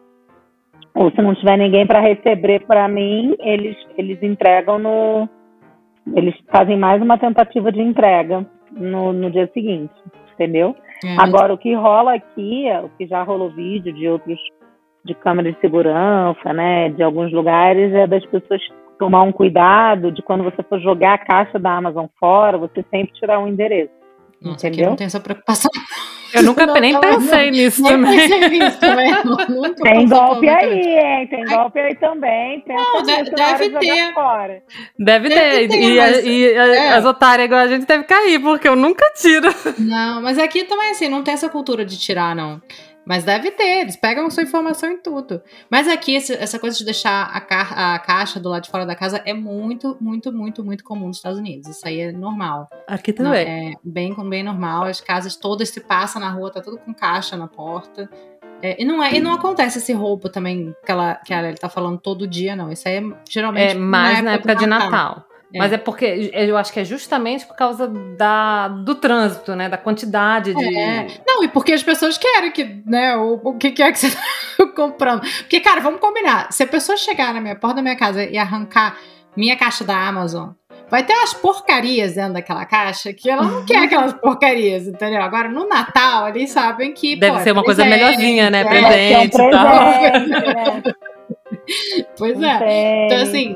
Ou 0.96 1.12
se 1.12 1.22
não 1.22 1.36
tiver 1.36 1.58
ninguém 1.58 1.86
para 1.86 2.00
receber 2.02 2.66
para 2.66 2.88
mim, 2.88 3.36
eles 3.40 3.78
eles 3.98 4.22
entregam 4.24 4.80
no 4.80 5.30
eles 6.16 6.36
fazem 6.52 6.76
mais 6.76 7.02
uma 7.02 7.18
tentativa 7.18 7.72
de 7.72 7.82
entrega 7.82 8.46
no, 8.72 9.14
no 9.14 9.30
dia 9.30 9.50
seguinte, 9.54 9.94
entendeu? 10.34 10.76
É, 11.04 11.16
Agora, 11.18 11.54
o 11.54 11.58
que 11.58 11.74
rola 11.74 12.16
aqui, 12.16 12.66
o 12.84 12.90
que 12.98 13.08
já 13.08 13.24
rolou 13.24 13.50
vídeo 13.50 13.94
de 13.94 14.08
outros, 14.08 14.40
de 15.06 15.14
câmera 15.16 15.52
de 15.52 15.60
segurança, 15.60 16.54
né, 16.54 16.90
de 16.90 17.02
alguns 17.02 17.32
lugares, 17.32 17.94
é 17.94 18.06
das 18.06 18.26
pessoas 18.26 18.62
tomar 18.98 19.24
um 19.24 19.32
cuidado 19.32 20.12
de 20.12 20.22
quando 20.22 20.44
você 20.44 20.62
for 20.64 20.80
jogar 20.82 21.14
a 21.14 21.18
caixa 21.18 21.58
da 21.58 21.72
Amazon 21.76 22.08
fora, 22.20 22.58
você 22.58 22.84
sempre 22.92 23.14
tirar 23.14 23.40
um 23.40 23.48
endereço. 23.48 23.99
Nossa, 24.42 24.68
aqui 24.68 24.76
entendeu? 24.76 24.90
não 24.90 24.96
tem 24.96 25.06
essa 25.08 25.20
preocupação. 25.20 25.70
Eu 26.32 26.44
nunca 26.44 26.64
Não, 26.68 26.76
nem 26.76 26.94
não, 26.94 27.02
pensei 27.02 27.50
nisso 27.50 27.82
Nem 27.82 27.92
também. 27.94 28.20
pensei 28.30 28.50
nisso 28.60 28.80
também. 28.80 29.12
Nunca 29.50 29.82
Tem 29.84 30.08
golpe 30.08 30.48
aí, 30.48 31.00
hein? 31.00 31.28
Tem 31.28 31.44
golpe 31.44 31.80
aí 31.80 31.96
também. 31.96 32.62
Pensa 32.62 32.84
Não, 32.84 33.02
deve 33.02 33.24
de 33.24 33.30
jogar 33.32 33.80
ter. 33.80 34.14
Fora. 34.14 34.64
Deve, 35.00 35.30
Deve 35.30 35.30
ter. 35.30 35.68
ter, 35.70 35.82
e 35.82 35.98
mas- 35.98 36.24
e 36.24 36.56
a- 36.56 36.68
é. 36.68 36.90
as 36.92 37.06
otárias 37.06 37.46
igual 37.48 37.62
a 37.62 37.68
gente 37.68 37.88
deve 37.88 38.04
cair, 38.04 38.40
porque 38.44 38.68
eu 38.68 38.76
nunca 38.76 39.12
tiro. 39.16 39.50
Não, 39.80 40.22
mas 40.22 40.38
aqui 40.38 40.66
também, 40.66 40.92
assim, 40.92 41.10
não 41.10 41.24
tem 41.24 41.34
essa 41.34 41.50
cultura 41.50 41.84
de 41.84 41.98
tirar, 41.98 42.36
não. 42.36 42.62
Mas 43.10 43.24
deve 43.24 43.50
ter, 43.50 43.82
eles 43.82 43.96
pegam 43.96 44.30
sua 44.30 44.44
informação 44.44 44.92
em 44.92 44.98
tudo. 45.02 45.42
Mas 45.68 45.88
aqui, 45.88 46.16
essa 46.16 46.60
coisa 46.60 46.78
de 46.78 46.86
deixar 46.86 47.24
a, 47.24 47.42
ca- 47.42 47.96
a 47.96 47.98
caixa 47.98 48.40
do 48.40 48.48
lado 48.50 48.62
de 48.66 48.70
fora 48.70 48.86
da 48.86 48.94
casa 48.96 49.20
é 49.26 49.34
muito, 49.34 49.98
muito, 50.00 50.32
muito, 50.32 50.64
muito 50.64 50.84
comum 50.84 51.08
nos 51.08 51.18
Estados 51.18 51.40
Unidos. 51.40 51.68
Isso 51.68 51.88
aí 51.88 52.02
é 52.02 52.12
normal. 52.12 52.70
Aqui 52.88 53.12
Não, 53.18 53.32
também. 53.32 53.72
é 53.72 53.74
bem, 53.84 54.14
bem 54.30 54.44
normal. 54.44 54.84
As 54.84 55.02
casas 55.02 55.36
todas 55.36 55.70
se 55.70 55.82
passa 55.82 56.20
na 56.20 56.30
rua, 56.30 56.52
tá 56.52 56.62
tudo 56.62 56.78
com 56.78 56.94
caixa 56.94 57.36
na 57.36 57.48
porta. 57.48 58.08
É, 58.62 58.80
e, 58.80 58.86
não 58.86 59.02
é, 59.02 59.16
e 59.16 59.20
não 59.20 59.34
acontece 59.34 59.80
esse 59.80 59.92
roubo 59.94 60.30
também 60.30 60.76
que 60.86 60.92
ela, 60.92 61.16
que 61.16 61.34
ela 61.34 61.48
ele 61.48 61.58
tá 61.58 61.68
falando 61.70 61.98
todo 61.98 62.28
dia, 62.28 62.56
não. 62.56 62.72
Isso 62.72 62.88
aí 62.88 62.98
é 62.98 63.04
geralmente 63.28 63.72
É 63.72 63.74
mais 63.74 64.22
na 64.22 64.34
época 64.34 64.54
de 64.56 64.68
Natal. 64.68 65.26
É. 65.54 65.58
Mas 65.58 65.74
é 65.74 65.78
porque 65.78 66.32
eu 66.32 66.56
acho 66.58 66.72
que 66.72 66.80
é 66.80 66.86
justamente 66.86 67.46
por 67.46 67.56
causa 67.56 67.88
da, 67.88 68.68
do 68.68 68.94
trânsito, 68.96 69.56
né? 69.56 69.68
Da 69.68 69.78
quantidade 69.78 70.54
de. 70.54 70.78
É. 70.78 71.08
Não, 71.26 71.44
e 71.44 71.48
porque 71.48 71.74
as 71.74 71.82
pessoas 71.82 72.18
querem 72.18 72.52
que, 72.52 72.84
né, 72.86 73.16
o, 73.18 73.40
o 73.44 73.58
que 73.58 73.72
que 73.72 73.82
é 73.82 73.92
que 73.92 73.98
você 73.98 74.12
tá 74.58 74.68
comprando. 74.76 75.22
Porque, 75.22 75.60
cara, 75.60 75.82
vamos 75.82 76.00
combinar. 76.00 76.52
Se 76.52 76.64
a 76.64 76.68
pessoa 76.68 76.98
chegar 76.98 77.34
na 77.34 77.42
minha 77.42 77.56
porta 77.56 77.78
da 77.78 77.82
minha 77.82 77.96
casa 77.96 78.24
e 78.24 78.38
arrancar 78.38 78.98
minha 79.36 79.56
caixa 79.56 79.84
da 79.84 79.96
Amazon, 79.96 80.50
vai 80.90 81.04
ter 81.04 81.14
umas 81.14 81.34
porcarias 81.34 82.14
dentro 82.14 82.34
daquela 82.34 82.66
caixa 82.66 83.12
que 83.12 83.28
ela 83.28 83.44
não 83.44 83.66
quer 83.66 83.84
aquelas 83.86 84.14
porcarias, 84.14 84.88
entendeu? 84.88 85.22
Agora, 85.22 85.50
no 85.50 85.68
Natal, 85.68 86.30
eles 86.30 86.52
sabem 86.52 86.94
que. 86.94 87.16
Deve 87.16 87.34
pô, 87.34 87.40
é 87.40 87.44
ser 87.44 87.52
uma 87.54 87.64
coisa 87.64 87.84
melhorzinha, 87.86 88.52
né? 88.52 88.62
é, 88.62 88.66
Presente 88.66 89.36
e 89.36 89.42
um 89.42 89.50
tal. 89.50 89.66
né? 90.30 90.84
Pois 92.18 92.42
é. 92.42 93.06
Então, 93.06 93.18
assim, 93.24 93.56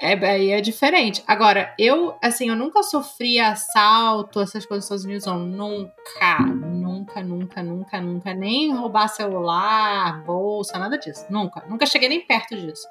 é, 0.00 0.12
aí 0.12 0.50
é 0.50 0.60
diferente. 0.60 1.22
Agora, 1.26 1.74
eu, 1.78 2.16
assim, 2.22 2.48
eu 2.48 2.56
nunca 2.56 2.82
sofri 2.82 3.40
assalto, 3.40 4.40
essas 4.40 4.64
coisas 4.64 4.88
nos 4.88 5.04
Estados 5.04 5.26
não. 5.26 5.38
Nunca, 5.40 6.38
nunca, 6.40 7.22
nunca, 7.22 7.62
nunca, 7.62 8.00
nunca. 8.00 8.34
Nem 8.34 8.72
roubar 8.74 9.08
celular, 9.08 10.22
bolsa, 10.24 10.78
nada 10.78 10.96
disso. 10.98 11.26
Nunca. 11.28 11.64
Nunca 11.68 11.86
cheguei 11.86 12.08
nem 12.08 12.20
perto 12.20 12.56
disso. 12.56 12.86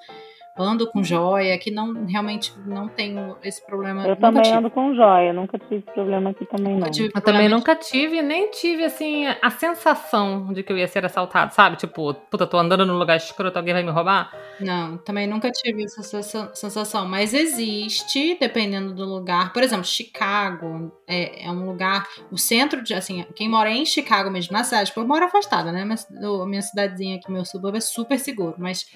Ando 0.58 0.90
com 0.92 1.04
joia, 1.04 1.58
que 1.58 1.70
não, 1.72 2.06
realmente 2.06 2.54
não 2.66 2.88
tenho 2.88 3.36
esse 3.44 3.66
problema. 3.66 4.02
Eu 4.04 4.10
nunca 4.10 4.22
também 4.22 4.42
tive. 4.44 4.58
ando 4.58 4.70
com 4.72 4.94
joia, 4.96 5.32
nunca 5.34 5.60
tive 5.60 5.82
problema 5.94 6.30
aqui 6.32 6.46
também 6.46 6.74
não. 6.74 6.80
Nunca 6.80 6.92
tive 6.92 7.12
Eu 7.14 7.22
também 7.22 7.48
de- 7.48 7.54
nunca 7.54 7.76
tive, 7.76 8.22
nem 8.22 8.50
tive, 8.50 8.84
assim, 8.84 9.26
a 9.42 9.50
sensação 9.50 10.52
de 10.54 10.64
que 10.64 10.72
eu 10.74 10.78
ia 10.78 10.88
ser 10.88 11.06
assaltado, 11.06 11.54
sabe? 11.54 11.76
Tipo, 11.78 12.14
puta, 12.14 12.48
tô 12.48 12.58
andando 12.58 12.86
num 12.86 12.98
lugar 12.98 13.18
escroto, 13.18 13.58
alguém 13.58 13.74
vai 13.74 13.84
me 13.84 13.92
roubar? 13.92 14.32
Não, 14.60 14.98
também 14.98 15.28
nunca 15.28 15.52
tive 15.52 15.84
essa 15.84 16.02
sensa- 16.02 16.52
sensação. 16.56 17.08
Mas 17.08 17.34
existe, 17.34 18.36
dependendo 18.40 18.94
do 18.94 19.06
lugar. 19.06 19.54
Por 19.54 19.62
exemplo, 19.62 19.86
Chicago 19.86 20.92
é, 21.08 21.46
é 21.46 21.52
um 21.52 21.66
lugar. 21.66 22.08
O 22.32 22.38
centro 22.38 22.82
de. 22.82 22.94
Assim, 22.94 23.24
quem 23.36 23.48
mora 23.48 23.70
em 23.70 23.86
Chicago 23.86 24.30
mesmo, 24.32 24.54
na 24.54 24.64
cidade, 24.64 24.90
porque 24.92 25.00
eu 25.02 25.08
moro 25.08 25.24
afastada, 25.26 25.72
né? 25.72 25.86
Mas 25.86 26.08
a 26.12 26.46
minha 26.46 26.62
cidadezinha 26.62 27.18
aqui, 27.18 27.32
meu 27.32 27.46
subúrbio, 27.46 27.78
é 27.78 27.82
super 27.82 28.18
seguro. 28.20 28.56
Mas 28.58 28.88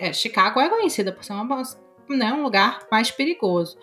é, 0.00 0.12
Chicago 0.12 0.60
é 0.60 0.68
conhecida 0.68 1.12
por 1.12 1.24
ser 1.24 1.32
uma, 1.32 1.62
né, 2.08 2.32
um 2.32 2.42
lugar 2.42 2.86
mais 2.90 3.10
perigoso. 3.10 3.76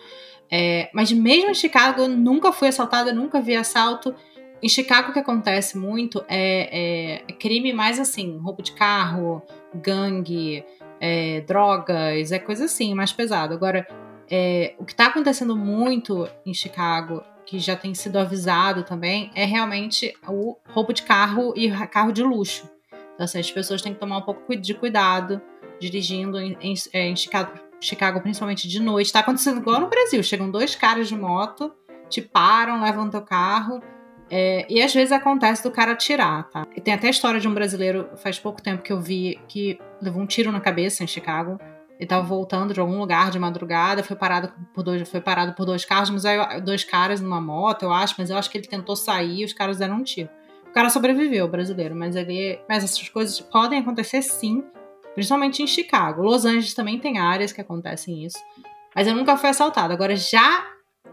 É, 0.50 0.90
mas 0.92 1.12
mesmo 1.12 1.50
em 1.50 1.54
Chicago, 1.54 2.02
eu 2.02 2.08
nunca 2.08 2.52
fui 2.52 2.68
assaltada, 2.68 3.12
nunca 3.12 3.40
vi 3.40 3.54
assalto. 3.56 4.14
Em 4.62 4.68
Chicago, 4.68 5.10
o 5.10 5.12
que 5.12 5.18
acontece 5.18 5.78
muito 5.78 6.24
é, 6.28 6.68
é- 7.18 7.24
é 7.28 7.32
crime 7.32 7.72
mais 7.72 7.98
assim, 7.98 8.36
roubo 8.38 8.62
de 8.62 8.72
carro, 8.72 9.42
gangue, 9.74 10.64
é, 11.00 11.40
drogas, 11.42 12.30
é 12.32 12.38
coisa 12.38 12.64
assim, 12.66 12.94
mais 12.94 13.12
pesado. 13.12 13.54
Agora, 13.54 13.86
É, 14.32 14.74
o 14.78 14.84
que 14.84 14.92
está 14.92 15.06
acontecendo 15.06 15.56
muito 15.56 16.28
em 16.46 16.54
Chicago, 16.54 17.20
que 17.44 17.58
já 17.58 17.74
tem 17.74 17.92
sido 17.96 18.16
avisado 18.16 18.84
também, 18.84 19.28
é 19.34 19.44
realmente 19.44 20.14
o 20.28 20.56
roubo 20.68 20.92
de 20.92 21.02
carro 21.02 21.52
e 21.56 21.68
carro 21.88 22.12
de 22.12 22.22
luxo. 22.22 22.70
Então, 23.14 23.24
assim, 23.24 23.40
as 23.40 23.50
pessoas 23.50 23.82
têm 23.82 23.92
que 23.92 23.98
tomar 23.98 24.18
um 24.18 24.22
pouco 24.22 24.54
de 24.54 24.72
cuidado 24.72 25.42
dirigindo 25.80 26.38
em, 26.38 26.56
em, 26.60 26.74
é, 26.92 27.08
em 27.08 27.16
Chicago, 27.16 27.58
Chicago, 27.80 28.20
principalmente 28.20 28.68
de 28.68 28.80
noite. 28.80 29.06
Está 29.06 29.20
acontecendo 29.20 29.60
igual 29.60 29.80
no 29.80 29.88
Brasil. 29.88 30.22
Chegam 30.22 30.50
dois 30.50 30.74
caras 30.74 31.08
de 31.08 31.16
moto, 31.16 31.72
te 32.08 32.20
param, 32.20 32.82
levam 32.82 33.08
teu 33.08 33.22
carro. 33.22 33.80
É, 34.30 34.64
e 34.68 34.80
às 34.80 34.94
vezes 34.94 35.10
acontece 35.10 35.62
do 35.62 35.72
cara 35.72 35.92
atirar, 35.92 36.48
tá? 36.50 36.64
E 36.76 36.80
tem 36.80 36.94
até 36.94 37.08
a 37.08 37.10
história 37.10 37.40
de 37.40 37.48
um 37.48 37.54
brasileiro, 37.54 38.10
faz 38.16 38.38
pouco 38.38 38.62
tempo 38.62 38.82
que 38.82 38.92
eu 38.92 39.00
vi, 39.00 39.40
que 39.48 39.76
levou 40.00 40.22
um 40.22 40.26
tiro 40.26 40.52
na 40.52 40.60
cabeça 40.60 41.02
em 41.02 41.06
Chicago. 41.06 41.58
Ele 41.98 42.06
tava 42.06 42.22
voltando 42.22 42.72
de 42.72 42.80
algum 42.80 42.98
lugar 42.98 43.30
de 43.30 43.38
madrugada, 43.38 44.04
foi 44.04 44.16
parado 44.16 44.52
por 44.72 44.82
dois, 44.82 45.06
foi 45.08 45.20
parado 45.20 45.52
por 45.54 45.66
dois 45.66 45.84
carros, 45.84 46.10
mas 46.10 46.24
aí 46.24 46.60
dois 46.60 46.84
caras 46.84 47.20
numa 47.20 47.40
moto, 47.40 47.82
eu 47.82 47.92
acho, 47.92 48.14
mas 48.16 48.30
eu 48.30 48.38
acho 48.38 48.48
que 48.48 48.56
ele 48.56 48.66
tentou 48.66 48.96
sair 48.96 49.40
e 49.40 49.44
os 49.44 49.52
caras 49.52 49.78
deram 49.78 49.96
um 49.96 50.02
tiro. 50.02 50.30
O 50.66 50.72
cara 50.72 50.88
sobreviveu, 50.88 51.48
brasileiro, 51.48 51.96
mas 51.96 52.14
ele, 52.14 52.60
mas 52.68 52.84
essas 52.84 53.08
coisas 53.08 53.40
podem 53.40 53.80
acontecer 53.80 54.22
sim, 54.22 54.64
principalmente 55.14 55.62
em 55.62 55.66
Chicago. 55.66 56.22
Los 56.22 56.44
Angeles 56.44 56.74
também 56.74 56.98
tem 56.98 57.18
áreas 57.18 57.52
que 57.52 57.60
acontecem 57.60 58.24
isso. 58.24 58.38
Mas 58.94 59.06
eu 59.06 59.14
nunca 59.14 59.36
fui 59.36 59.48
assaltado. 59.48 59.92
Agora 59.92 60.16
já 60.16 60.66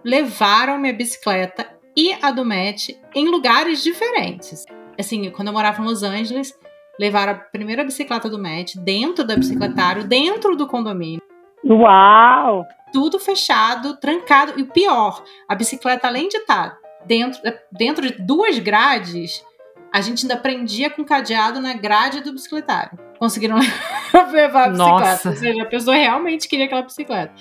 levaram 0.03 0.77
minha 0.77 0.93
bicicleta 0.93 1.67
e 1.95 2.13
a 2.21 2.31
do 2.31 2.45
Matt 2.45 2.89
em 3.15 3.27
lugares 3.27 3.83
diferentes. 3.83 4.65
Assim, 4.99 5.29
quando 5.31 5.49
eu 5.49 5.53
morava 5.53 5.81
em 5.81 5.85
Los 5.85 6.03
Angeles, 6.03 6.57
levaram 6.99 7.33
a 7.33 7.35
primeira 7.35 7.83
bicicleta 7.83 8.29
do 8.29 8.39
Matt 8.39 8.75
dentro 8.77 9.23
do 9.23 9.35
bicicletário, 9.35 10.03
dentro 10.03 10.55
do 10.55 10.67
condomínio. 10.67 11.21
Uau! 11.65 12.65
Tudo 12.93 13.19
fechado, 13.19 13.97
trancado. 13.97 14.53
E 14.57 14.63
o 14.63 14.67
pior, 14.67 15.23
a 15.47 15.55
bicicleta, 15.55 16.07
além 16.07 16.29
de 16.29 16.37
estar 16.37 16.77
dentro, 17.05 17.41
dentro 17.71 18.07
de 18.07 18.21
duas 18.21 18.57
grades, 18.59 19.43
a 19.91 20.01
gente 20.01 20.23
ainda 20.23 20.37
prendia 20.37 20.89
com 20.89 21.03
cadeado 21.03 21.59
na 21.59 21.73
grade 21.73 22.21
do 22.21 22.31
bicicletário. 22.31 22.97
Conseguiram 23.17 23.57
levar 24.31 24.65
a 24.65 24.69
bicicleta. 24.69 24.99
Nossa. 24.99 25.29
Ou 25.29 25.35
seja, 25.35 25.63
a 25.63 25.65
pessoa 25.65 25.95
realmente 25.95 26.47
queria 26.47 26.65
aquela 26.65 26.83
bicicleta. 26.83 27.33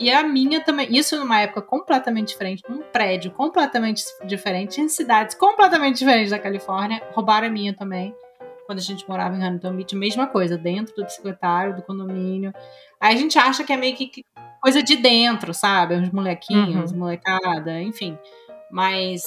E 0.00 0.10
a 0.10 0.22
minha 0.22 0.60
também, 0.60 0.88
isso 0.96 1.16
numa 1.18 1.40
época 1.40 1.62
completamente 1.62 2.28
diferente, 2.28 2.62
num 2.68 2.82
prédio 2.82 3.30
completamente 3.30 4.02
diferente, 4.24 4.80
em 4.80 4.88
cidades 4.88 5.34
completamente 5.36 5.98
diferentes 5.98 6.30
da 6.30 6.38
Califórnia, 6.38 7.02
roubaram 7.12 7.46
a 7.46 7.50
minha 7.50 7.72
também. 7.74 8.14
Quando 8.66 8.78
a 8.78 8.82
gente 8.82 9.08
morava 9.08 9.34
em 9.36 9.42
Huntington 9.42 9.76
Beach, 9.76 9.96
mesma 9.96 10.26
coisa, 10.26 10.58
dentro 10.58 10.94
do 10.94 11.04
bicicletário, 11.04 11.76
do 11.76 11.82
condomínio. 11.82 12.52
Aí 13.00 13.14
a 13.14 13.18
gente 13.18 13.38
acha 13.38 13.64
que 13.64 13.72
é 13.72 13.76
meio 13.76 13.96
que 13.96 14.24
coisa 14.60 14.82
de 14.82 14.96
dentro, 14.96 15.54
sabe? 15.54 15.94
Os 15.94 16.10
molequinhos, 16.10 16.92
uhum. 16.92 16.98
molecada, 16.98 17.80
enfim. 17.80 18.18
Mas 18.70 19.22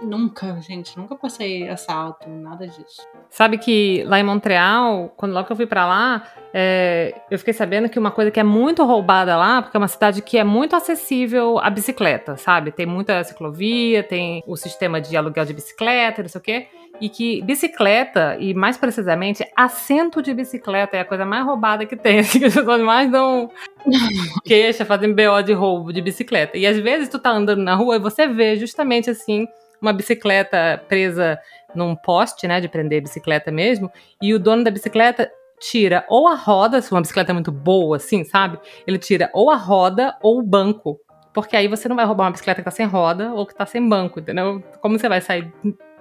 Nunca, 0.00 0.60
gente, 0.60 0.96
nunca 0.96 1.16
passei 1.16 1.68
assalto, 1.68 2.28
nada 2.28 2.66
disso. 2.66 3.02
Sabe 3.28 3.58
que 3.58 4.04
lá 4.06 4.18
em 4.20 4.22
Montreal, 4.22 5.12
quando 5.16 5.32
logo 5.32 5.46
que 5.46 5.52
eu 5.52 5.56
fui 5.56 5.66
para 5.66 5.86
lá, 5.86 6.22
é, 6.54 7.20
eu 7.30 7.38
fiquei 7.38 7.52
sabendo 7.52 7.88
que 7.88 7.98
uma 7.98 8.10
coisa 8.10 8.30
que 8.30 8.38
é 8.38 8.44
muito 8.44 8.84
roubada 8.84 9.36
lá, 9.36 9.60
porque 9.60 9.76
é 9.76 9.80
uma 9.80 9.88
cidade 9.88 10.22
que 10.22 10.38
é 10.38 10.44
muito 10.44 10.76
acessível 10.76 11.58
à 11.58 11.68
bicicleta, 11.68 12.36
sabe? 12.36 12.70
Tem 12.70 12.86
muita 12.86 13.22
ciclovia, 13.24 14.02
tem 14.02 14.42
o 14.46 14.56
sistema 14.56 15.00
de 15.00 15.16
aluguel 15.16 15.44
de 15.44 15.52
bicicleta, 15.52 16.22
não 16.22 16.28
sei 16.28 16.38
o 16.38 16.42
quê. 16.42 16.66
E 17.00 17.08
que 17.08 17.42
bicicleta, 17.42 18.36
e 18.40 18.54
mais 18.54 18.76
precisamente, 18.76 19.46
assento 19.56 20.20
de 20.20 20.34
bicicleta 20.34 20.96
é 20.96 21.00
a 21.00 21.04
coisa 21.04 21.24
mais 21.24 21.44
roubada 21.44 21.86
que 21.86 21.96
tem. 21.96 22.18
Assim, 22.20 22.38
que 22.38 22.46
as 22.46 22.54
pessoas 22.54 22.80
mais 22.82 23.10
dão 23.10 23.50
queixa, 24.44 24.84
fazem 24.84 25.12
BO 25.12 25.42
de 25.44 25.52
roubo 25.52 25.92
de 25.92 26.00
bicicleta. 26.00 26.56
E 26.56 26.66
às 26.66 26.78
vezes 26.78 27.08
tu 27.08 27.18
tá 27.18 27.30
andando 27.30 27.62
na 27.62 27.74
rua 27.74 27.96
e 27.96 28.00
você 28.00 28.26
vê 28.26 28.56
justamente 28.56 29.10
assim 29.10 29.46
uma 29.80 29.92
bicicleta 29.92 30.82
presa 30.88 31.38
num 31.74 31.94
poste, 31.94 32.46
né, 32.48 32.60
de 32.60 32.68
prender 32.68 33.02
bicicleta 33.02 33.50
mesmo, 33.50 33.90
e 34.20 34.34
o 34.34 34.38
dono 34.38 34.64
da 34.64 34.70
bicicleta 34.70 35.30
tira 35.60 36.04
ou 36.08 36.28
a 36.28 36.34
roda, 36.34 36.80
se 36.80 36.92
uma 36.92 37.00
bicicleta 37.00 37.32
é 37.32 37.34
muito 37.34 37.52
boa, 37.52 37.96
assim, 37.96 38.24
sabe? 38.24 38.58
Ele 38.86 38.98
tira 38.98 39.30
ou 39.32 39.50
a 39.50 39.56
roda 39.56 40.16
ou 40.22 40.38
o 40.38 40.42
banco. 40.42 40.98
Porque 41.34 41.56
aí 41.56 41.68
você 41.68 41.88
não 41.88 41.96
vai 41.96 42.04
roubar 42.04 42.24
uma 42.24 42.30
bicicleta 42.30 42.60
que 42.60 42.64
tá 42.64 42.70
sem 42.70 42.86
roda 42.86 43.32
ou 43.32 43.46
que 43.46 43.54
tá 43.54 43.66
sem 43.66 43.86
banco, 43.86 44.20
entendeu? 44.20 44.62
Como 44.80 44.98
você 44.98 45.08
vai 45.08 45.20
sair 45.20 45.52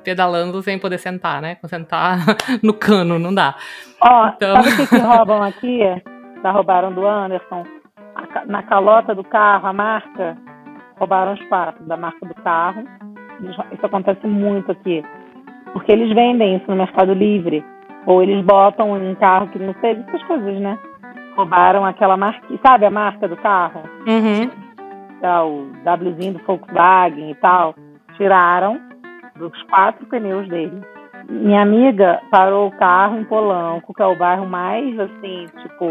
pedalando 0.03 0.61
sem 0.63 0.79
poder 0.79 0.97
sentar, 0.97 1.41
né? 1.41 1.55
Com 1.55 1.67
sentar 1.67 2.19
no 2.63 2.73
cano, 2.73 3.19
não 3.19 3.33
dá. 3.33 3.55
Ó, 4.01 4.27
então... 4.29 4.55
sabe 4.55 4.69
o 4.69 4.77
que, 4.77 4.87
que 4.87 4.97
roubam 4.97 5.43
aqui? 5.43 5.79
Já 6.41 6.51
roubaram 6.51 6.93
do 6.93 7.05
Anderson? 7.05 7.63
Na 8.47 8.63
calota 8.63 9.13
do 9.13 9.23
carro, 9.23 9.67
a 9.67 9.73
marca, 9.73 10.37
roubaram 10.97 11.33
os 11.33 11.43
quatro 11.47 11.83
da 11.85 11.97
marca 11.97 12.25
do 12.25 12.33
carro 12.35 12.83
isso 13.41 13.85
acontece 13.85 14.25
muito 14.25 14.71
aqui. 14.71 15.03
Porque 15.73 15.91
eles 15.91 16.13
vendem 16.13 16.57
isso 16.57 16.65
no 16.69 16.77
Mercado 16.77 17.13
Livre. 17.13 17.63
Ou 18.05 18.23
eles 18.23 18.43
botam 18.45 18.97
em 18.97 19.15
carro 19.15 19.47
que 19.49 19.59
não 19.59 19.75
sei, 19.81 19.91
essas 20.07 20.23
coisas, 20.23 20.59
né? 20.59 20.77
Roubaram 21.35 21.85
aquela 21.85 22.17
marca, 22.17 22.41
sabe 22.65 22.85
a 22.85 22.89
marca 22.89 23.27
do 23.27 23.35
carro? 23.37 23.81
Uhum. 24.07 24.49
É, 25.21 25.39
o 25.41 25.67
Wzinho 25.85 26.33
do 26.33 26.39
Volkswagen 26.45 27.31
e 27.31 27.35
tal. 27.35 27.75
Tiraram 28.15 28.79
dos 29.35 29.61
quatro 29.63 30.05
pneus 30.07 30.47
dele. 30.47 30.81
Minha 31.29 31.61
amiga 31.61 32.21
parou 32.31 32.67
o 32.67 32.71
carro 32.71 33.19
em 33.19 33.25
Polanco, 33.25 33.93
que 33.93 34.01
é 34.01 34.05
o 34.05 34.17
bairro 34.17 34.47
mais, 34.47 34.97
assim, 34.97 35.45
tipo, 35.61 35.85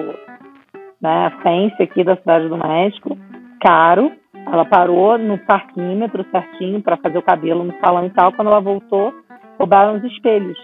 né, 1.01 1.31
fancy 1.43 1.83
aqui 1.83 2.03
da 2.03 2.17
cidade 2.17 2.49
do 2.49 2.57
México. 2.57 3.17
Caro 3.61 4.11
ela 4.53 4.65
parou 4.65 5.19
no 5.19 5.39
parquímetro 5.39 6.25
certinho 6.31 6.81
para 6.81 6.97
fazer 6.97 7.19
o 7.19 7.23
cabelo 7.23 7.65
no 7.65 7.75
salão 7.81 8.07
e 8.07 8.11
tal. 8.11 8.33
Quando 8.33 8.49
ela 8.49 8.61
voltou, 8.61 9.13
roubaram 9.59 9.97
os 9.97 10.05
espelhos. 10.05 10.59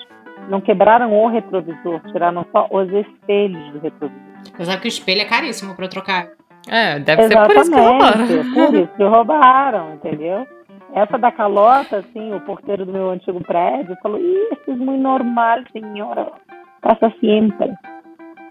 Não 0.48 0.60
quebraram 0.60 1.12
o 1.12 1.28
retrovisor, 1.28 2.00
tiraram 2.10 2.44
só 2.52 2.68
os 2.70 2.88
espelhos 2.92 3.72
do 3.72 3.80
retrovisor. 3.80 4.22
Você 4.56 4.64
sabe 4.64 4.82
que 4.82 4.88
o 4.88 4.88
espelho 4.88 5.22
é 5.22 5.24
caríssimo 5.24 5.74
para 5.74 5.88
trocar. 5.88 6.28
É, 6.68 6.98
deve 6.98 7.22
Exatamente, 7.22 7.30
ser 7.30 7.54
por 7.54 7.60
isso 7.60 7.70
que 7.70 7.80
roubaram. 7.80 8.26
Por 8.54 8.74
isso 8.74 8.96
que 8.96 9.04
roubaram, 9.04 9.94
entendeu? 9.94 10.46
Essa 10.94 11.18
da 11.18 11.32
calota, 11.32 11.98
assim, 11.98 12.34
o 12.34 12.40
porteiro 12.40 12.84
do 12.84 12.92
meu 12.92 13.10
antigo 13.10 13.42
prédio 13.42 13.96
falou: 14.02 14.18
Isso 14.18 14.70
é 14.70 14.74
muito 14.74 15.02
normal, 15.02 15.58
senhora. 15.72 16.30
Passa 16.80 17.12
sempre. 17.20 17.72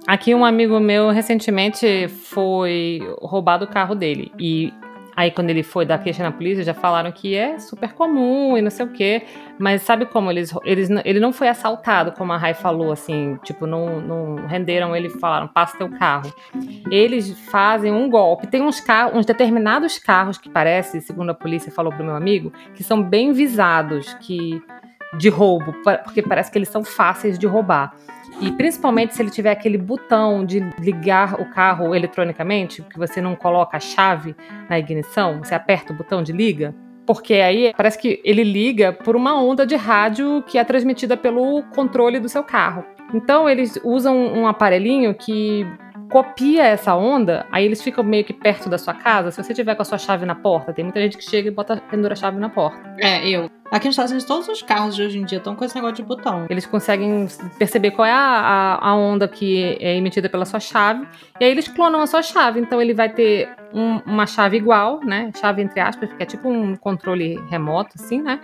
Aqui 0.08 0.34
um 0.34 0.44
amigo 0.44 0.80
meu 0.80 1.10
recentemente 1.10 2.08
foi 2.08 3.00
roubado 3.22 3.66
o 3.66 3.68
carro 3.68 3.94
dele 3.94 4.32
e 4.40 4.74
Aí, 5.16 5.30
quando 5.32 5.50
ele 5.50 5.64
foi 5.64 5.86
dar 5.86 5.98
queixa 5.98 6.24
na 6.24 6.32
polícia, 6.32 6.64
já 6.64 6.74
falaram 6.74 7.12
que 7.12 7.36
é 7.36 7.60
super 7.60 7.94
comum 7.94 8.58
e 8.58 8.62
não 8.62 8.70
sei 8.70 8.86
o 8.86 8.90
quê. 8.90 9.24
Mas 9.60 9.82
sabe 9.82 10.06
como? 10.06 10.32
Eles, 10.32 10.54
eles, 10.64 10.90
ele 11.04 11.20
não 11.20 11.34
foi 11.34 11.48
assaltado, 11.48 12.14
como 12.14 12.32
a 12.32 12.38
Rai 12.38 12.54
falou, 12.54 12.92
assim, 12.92 13.38
tipo, 13.44 13.66
não, 13.66 14.00
não 14.00 14.48
renderam 14.48 14.96
ele 14.96 15.10
falaram, 15.10 15.48
passa 15.48 15.78
teu 15.78 15.90
carro. 15.90 16.34
Eles 16.90 17.32
fazem 17.50 17.92
um 17.92 18.10
golpe. 18.10 18.48
Tem 18.48 18.62
uns 18.62 18.80
carros, 18.80 19.16
uns 19.16 19.26
determinados 19.26 19.98
carros 20.00 20.38
que 20.38 20.50
parece, 20.50 21.02
segundo 21.02 21.32
a 21.32 21.36
polícia 21.36 21.72
falou 21.72 21.92
pro 21.92 22.04
meu 22.04 22.16
amigo, 22.16 22.52
que 22.74 22.84
são 22.84 23.02
bem 23.02 23.34
visados, 23.34 24.14
que 24.16 24.62
de 25.18 25.30
roubo, 25.30 25.74
porque 26.06 26.22
parece 26.22 26.50
que 26.50 26.58
eles 26.58 26.70
são 26.70 26.84
fáceis 26.84 27.38
de 27.38 27.46
roubar. 27.46 27.94
E 28.42 28.52
principalmente 28.52 29.16
se 29.16 29.22
ele 29.22 29.30
tiver 29.30 29.52
aquele 29.52 29.78
botão 29.78 30.44
de 30.44 30.60
ligar 30.80 31.40
o 31.40 31.46
carro 31.52 31.94
eletronicamente, 31.94 32.82
que 32.82 32.98
você 32.98 33.22
não 33.22 33.36
coloca 33.36 33.78
a 33.78 33.80
chave 33.80 34.36
na 34.68 34.80
ignição, 34.80 35.44
você 35.44 35.54
aperta 35.54 35.94
o 35.94 35.96
botão 35.96 36.24
de 36.24 36.32
liga. 36.32 36.74
Porque 37.06 37.36
aí 37.36 37.74
parece 37.76 38.00
que 38.00 38.20
ele 38.24 38.44
liga 38.44 38.94
por 38.94 39.16
uma 39.16 39.40
onda 39.40 39.66
de 39.66 39.76
rádio 39.76 40.44
que 40.48 40.58
é 40.58 40.64
transmitida 40.64 41.16
pelo 41.16 41.62
controle 41.76 42.20
do 42.20 42.28
seu 42.28 42.44
carro. 42.44 42.84
Então 43.14 43.50
eles 43.50 43.80
usam 43.84 44.18
um 44.18 44.48
aparelhinho 44.48 45.14
que 45.14 45.66
copia 46.10 46.64
essa 46.64 46.96
onda, 46.96 47.46
aí 47.52 47.66
eles 47.66 47.82
ficam 47.82 48.04
meio 48.04 48.24
que 48.24 48.34
perto 48.34 48.70
da 48.70 48.78
sua 48.78 48.94
casa. 48.94 49.32
Se 49.32 49.42
você 49.42 49.54
tiver 49.54 49.76
com 49.76 49.82
a 49.82 49.86
sua 49.86 49.98
chave 49.98 50.26
na 50.26 50.36
porta, 50.36 50.74
tem 50.74 50.84
muita 50.84 51.00
gente 51.00 51.18
que 51.18 51.24
chega 51.24 51.48
e 51.48 51.52
bota 51.52 51.78
pendura 51.90 52.14
a 52.14 52.18
chave 52.18 52.38
na 52.40 52.50
porta. 52.50 52.96
É, 53.00 53.28
eu. 53.28 53.50
Aqui 53.72 53.88
nos 53.88 53.94
Estados 53.94 54.12
Unidos, 54.12 54.28
todos 54.28 54.50
os 54.50 54.62
carros 54.62 54.98
de 54.98 55.02
hoje 55.02 55.18
em 55.18 55.24
dia 55.24 55.38
estão 55.38 55.56
com 55.56 55.64
esse 55.64 55.74
negócio 55.74 55.96
de 55.96 56.04
botão. 56.04 56.46
Eles 56.50 56.66
conseguem 56.66 57.26
perceber 57.58 57.92
qual 57.92 58.06
é 58.06 58.12
a, 58.12 58.78
a, 58.82 58.94
onda 58.94 59.30
que 59.30 59.78
é 59.80 59.96
emitida 59.96 60.28
pela 60.28 60.44
sua 60.44 60.60
chave, 60.60 61.08
e 61.40 61.46
aí 61.46 61.52
eles 61.52 61.70
clonam 61.70 62.02
a 62.02 62.06
sua 62.06 62.22
chave. 62.22 62.60
Então 62.60 62.82
ele 62.82 62.94
vai 62.94 63.08
ter 63.08 63.48
um, 63.74 64.00
uma 64.06 64.28
chave 64.28 64.58
igual, 64.58 65.00
né? 65.00 65.32
Chave 65.40 65.62
entre 65.62 65.80
aspas, 65.80 66.10
porque 66.10 66.24
é 66.24 66.26
tipo 66.26 66.50
um 66.50 66.76
controle 66.76 67.40
remoto, 67.50 67.92
assim, 67.98 68.22
né? 68.22 68.42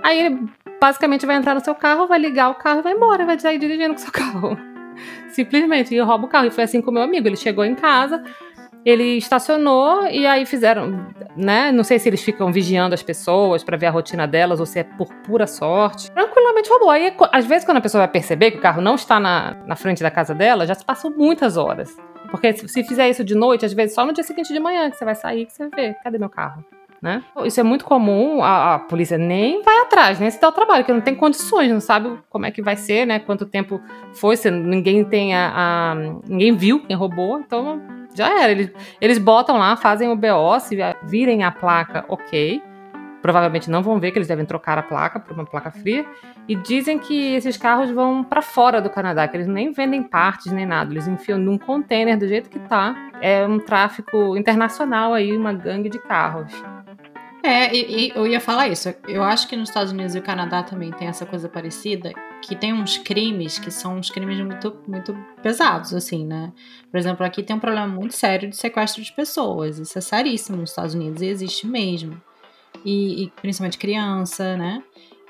Aí 0.00 0.26
ele 0.26 0.48
basicamente 0.80 1.26
vai 1.26 1.34
entrar 1.34 1.56
no 1.56 1.60
seu 1.60 1.74
carro, 1.74 2.06
vai 2.06 2.20
ligar 2.20 2.48
o 2.48 2.54
carro 2.54 2.78
e 2.78 2.82
vai 2.82 2.92
embora, 2.92 3.26
vai 3.26 3.36
sair 3.36 3.58
dirigindo 3.58 3.94
com 3.94 4.00
o 4.00 4.02
seu 4.02 4.12
carro. 4.14 4.56
Simplesmente, 5.30 5.92
e 5.92 5.98
rouba 5.98 6.26
o 6.26 6.28
carro. 6.28 6.46
E 6.46 6.50
foi 6.52 6.62
assim 6.62 6.80
com 6.80 6.92
o 6.92 6.94
meu 6.94 7.02
amigo. 7.02 7.26
Ele 7.26 7.36
chegou 7.36 7.64
em 7.64 7.74
casa, 7.74 8.22
ele 8.88 9.18
estacionou 9.18 10.06
e 10.06 10.26
aí 10.26 10.46
fizeram, 10.46 11.06
né? 11.36 11.70
Não 11.70 11.84
sei 11.84 11.98
se 11.98 12.08
eles 12.08 12.22
ficam 12.22 12.50
vigiando 12.50 12.94
as 12.94 13.02
pessoas 13.02 13.62
para 13.62 13.76
ver 13.76 13.86
a 13.86 13.90
rotina 13.90 14.26
delas 14.26 14.60
ou 14.60 14.66
se 14.66 14.78
é 14.78 14.84
por 14.84 15.12
pura 15.24 15.46
sorte. 15.46 16.10
Tranquilamente 16.10 16.70
roubou. 16.70 16.90
Aí, 16.90 17.14
às 17.32 17.44
vezes, 17.44 17.64
quando 17.64 17.78
a 17.78 17.80
pessoa 17.80 18.02
vai 18.02 18.08
perceber 18.08 18.50
que 18.50 18.58
o 18.58 18.60
carro 18.60 18.80
não 18.80 18.94
está 18.94 19.20
na, 19.20 19.56
na 19.66 19.76
frente 19.76 20.02
da 20.02 20.10
casa 20.10 20.34
dela, 20.34 20.66
já 20.66 20.74
se 20.74 20.84
passou 20.84 21.10
muitas 21.10 21.56
horas. 21.56 21.94
Porque 22.30 22.52
se, 22.54 22.68
se 22.68 22.84
fizer 22.84 23.08
isso 23.08 23.22
de 23.22 23.34
noite, 23.34 23.64
às 23.64 23.72
vezes 23.72 23.94
só 23.94 24.06
no 24.06 24.12
dia 24.12 24.24
seguinte 24.24 24.52
de 24.52 24.60
manhã 24.60 24.90
que 24.90 24.96
você 24.96 25.04
vai 25.04 25.14
sair, 25.14 25.46
que 25.46 25.52
você 25.52 25.68
vê, 25.68 25.94
cadê 26.02 26.18
meu 26.18 26.30
carro? 26.30 26.64
Né? 27.00 27.22
Isso 27.44 27.60
é 27.60 27.62
muito 27.62 27.84
comum, 27.84 28.42
a, 28.42 28.74
a, 28.74 28.78
polícia 28.80 29.16
nem 29.16 29.62
vai 29.62 29.82
atrás, 29.82 30.18
nem 30.18 30.28
se 30.28 30.40
dá 30.40 30.48
o 30.48 30.52
trabalho, 30.52 30.82
porque 30.82 30.92
não 30.92 31.00
tem 31.00 31.14
condições, 31.14 31.70
não 31.70 31.80
sabe 31.80 32.18
como 32.28 32.44
é 32.44 32.50
que 32.50 32.60
vai 32.60 32.74
ser, 32.74 33.06
né? 33.06 33.20
Quanto 33.20 33.46
tempo 33.46 33.80
foi, 34.14 34.36
se 34.36 34.50
ninguém 34.50 35.04
tem 35.04 35.32
a, 35.32 35.52
a 35.54 35.94
ninguém 36.28 36.56
viu 36.56 36.80
quem 36.80 36.96
roubou, 36.96 37.38
então 37.38 37.80
já 38.18 38.42
era. 38.42 38.52
Eles, 38.52 38.70
eles 39.00 39.18
botam 39.18 39.56
lá, 39.56 39.76
fazem 39.76 40.10
o 40.10 40.16
BO, 40.16 40.60
se 40.60 40.76
virem 41.04 41.42
a 41.42 41.50
placa, 41.50 42.04
ok. 42.08 42.62
Provavelmente 43.20 43.68
não 43.70 43.82
vão 43.82 43.98
ver 43.98 44.12
que 44.12 44.18
eles 44.18 44.28
devem 44.28 44.44
trocar 44.44 44.78
a 44.78 44.82
placa 44.82 45.18
por 45.18 45.34
uma 45.34 45.44
placa 45.44 45.70
fria. 45.70 46.06
E 46.46 46.54
dizem 46.54 46.98
que 46.98 47.34
esses 47.34 47.56
carros 47.56 47.90
vão 47.90 48.22
para 48.22 48.40
fora 48.40 48.80
do 48.80 48.88
Canadá, 48.88 49.26
que 49.26 49.36
eles 49.36 49.46
nem 49.46 49.72
vendem 49.72 50.02
partes 50.02 50.52
nem 50.52 50.64
nada. 50.64 50.92
Eles 50.92 51.08
enfiam 51.08 51.38
num 51.38 51.58
container 51.58 52.16
do 52.16 52.28
jeito 52.28 52.48
que 52.48 52.58
tá. 52.60 52.94
É 53.20 53.44
um 53.46 53.58
tráfico 53.58 54.36
internacional 54.36 55.14
aí, 55.14 55.36
uma 55.36 55.52
gangue 55.52 55.88
de 55.88 55.98
carros. 55.98 56.52
É, 57.48 57.74
e, 57.74 58.08
e, 58.08 58.12
eu 58.14 58.26
ia 58.26 58.40
falar 58.40 58.68
isso. 58.68 58.94
Eu 59.08 59.22
acho 59.22 59.48
que 59.48 59.56
nos 59.56 59.70
Estados 59.70 59.90
Unidos 59.90 60.14
e 60.14 60.18
o 60.18 60.22
Canadá 60.22 60.62
também 60.62 60.90
tem 60.90 61.08
essa 61.08 61.24
coisa 61.24 61.48
parecida, 61.48 62.12
que 62.42 62.54
tem 62.54 62.74
uns 62.74 62.98
crimes 62.98 63.58
que 63.58 63.70
são 63.70 63.96
uns 63.96 64.10
crimes 64.10 64.38
muito, 64.44 64.76
muito 64.86 65.16
pesados, 65.42 65.94
assim, 65.94 66.26
né? 66.26 66.52
Por 66.90 66.98
exemplo, 66.98 67.24
aqui 67.24 67.42
tem 67.42 67.56
um 67.56 67.58
problema 67.58 67.88
muito 67.88 68.14
sério 68.14 68.50
de 68.50 68.56
sequestro 68.56 69.02
de 69.02 69.10
pessoas. 69.12 69.78
Isso 69.78 69.96
é 69.96 70.00
seríssimo 70.02 70.58
nos 70.58 70.68
Estados 70.68 70.94
Unidos 70.94 71.22
e 71.22 71.26
existe 71.26 71.66
mesmo. 71.66 72.20
E, 72.84 73.24
e 73.24 73.32
principalmente 73.40 73.78
criança, 73.78 74.54
né? 74.58 74.82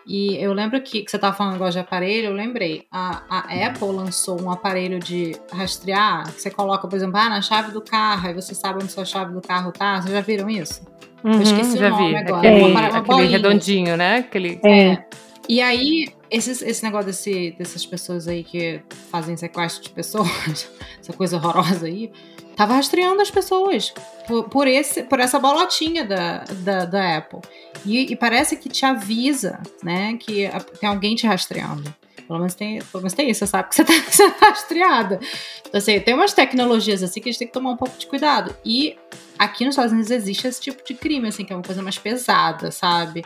E 0.05 0.43
eu 0.43 0.53
lembro 0.53 0.81
que, 0.83 1.03
que 1.03 1.11
você 1.11 1.19
estava 1.19 1.37
falando 1.37 1.55
agora 1.55 1.71
de 1.71 1.79
aparelho, 1.79 2.31
eu 2.31 2.35
lembrei. 2.35 2.85
A, 2.91 3.23
a, 3.29 3.67
Apple 3.69 3.93
lançou 3.93 4.43
um 4.43 4.51
aparelho 4.51 4.99
de 4.99 5.37
rastrear, 5.53 6.25
que 6.35 6.43
você 6.43 6.51
coloca, 6.51 6.89
por 6.89 6.97
exemplo, 6.97 7.17
ah, 7.17 7.29
na 7.29 7.43
chave 7.43 7.71
do 7.71 7.81
carro, 7.81 8.27
aí 8.27 8.35
você 8.35 8.57
sabe 8.57 8.83
onde 8.83 8.91
sua 8.91 9.05
chave 9.05 9.33
do 9.33 9.41
carro 9.41 9.71
tá. 9.71 10.01
Vocês 10.01 10.13
já 10.13 10.21
viram 10.21 10.51
isso? 10.51 10.99
Uhum, 11.25 11.35
eu 11.35 11.43
esqueci 11.43 11.79
já 11.79 11.89
o 11.89 11.91
nome 11.91 12.09
vi. 12.11 12.17
agora. 12.17 12.39
Aquele, 12.39 12.65
uma, 12.65 12.89
uma 12.89 12.99
aquele 12.99 13.27
redondinho, 13.27 13.97
né? 13.97 14.17
Aquele... 14.19 14.61
É. 14.65 15.05
E 15.49 15.61
aí, 15.61 16.09
esses, 16.31 16.61
esse 16.63 16.83
negócio 16.83 17.07
desse, 17.07 17.55
dessas 17.59 17.85
pessoas 17.87 18.29
aí 18.29 18.45
que 18.45 18.81
fazem 19.11 19.37
sequestro 19.37 19.83
de 19.83 19.91
pessoas, 19.91 20.71
essa 21.01 21.13
coisa 21.13 21.37
horrorosa 21.37 21.87
aí, 21.87 22.13
tava 22.55 22.75
rastreando 22.75 23.23
as 23.23 23.31
pessoas 23.31 23.95
por, 24.27 24.49
por, 24.49 24.67
esse, 24.67 25.05
por 25.05 25.21
essa 25.21 25.39
bolotinha 25.39 26.05
da, 26.05 26.45
da, 26.65 26.85
da 26.85 27.17
Apple. 27.17 27.41
E, 27.87 28.13
e, 28.13 28.17
parece 28.17 28.57
que 28.57 28.69
te 28.69 28.85
avisa, 28.85 29.61
né, 29.83 30.17
que 30.19 30.49
tem 30.81 30.89
alguém 30.89 31.15
te 31.15 31.27
rastreando. 31.27 31.95
Pelo 32.29 32.41
menos 32.41 32.55
tem, 32.55 32.79
pelo 32.79 33.03
menos 33.03 33.15
tem 33.15 33.31
isso, 33.31 33.41
você 33.41 33.47
sabe 33.47 33.71
que 33.71 33.75
você 33.75 33.83
está 33.89 34.11
sendo 34.11 34.35
rastreada. 34.39 35.19
Então, 35.61 35.79
assim, 35.79 35.99
tem 35.99 36.13
umas 36.13 36.35
tecnologias 36.35 37.03
assim 37.03 37.23
que 37.23 37.31
a 37.31 37.33
gente 37.33 37.39
tem 37.39 37.49
que 37.49 37.55
tomar 37.55 37.71
um 37.71 37.77
pouco 37.77 37.99
de 37.99 38.07
cuidado. 38.07 38.55
E 38.63 38.99
aqui 39.39 39.65
nos 39.65 39.73
Estados 39.73 39.93
Unidos 39.93 40.11
existe 40.11 40.47
esse 40.47 40.61
tipo 40.61 40.85
de 40.85 40.93
crime, 40.93 41.29
assim, 41.29 41.43
que 41.43 41.55
é 41.55 41.57
uma 41.57 41.63
coisa 41.63 41.83
mais 41.83 41.97
pesada, 41.97 42.71
sabe? 42.71 43.25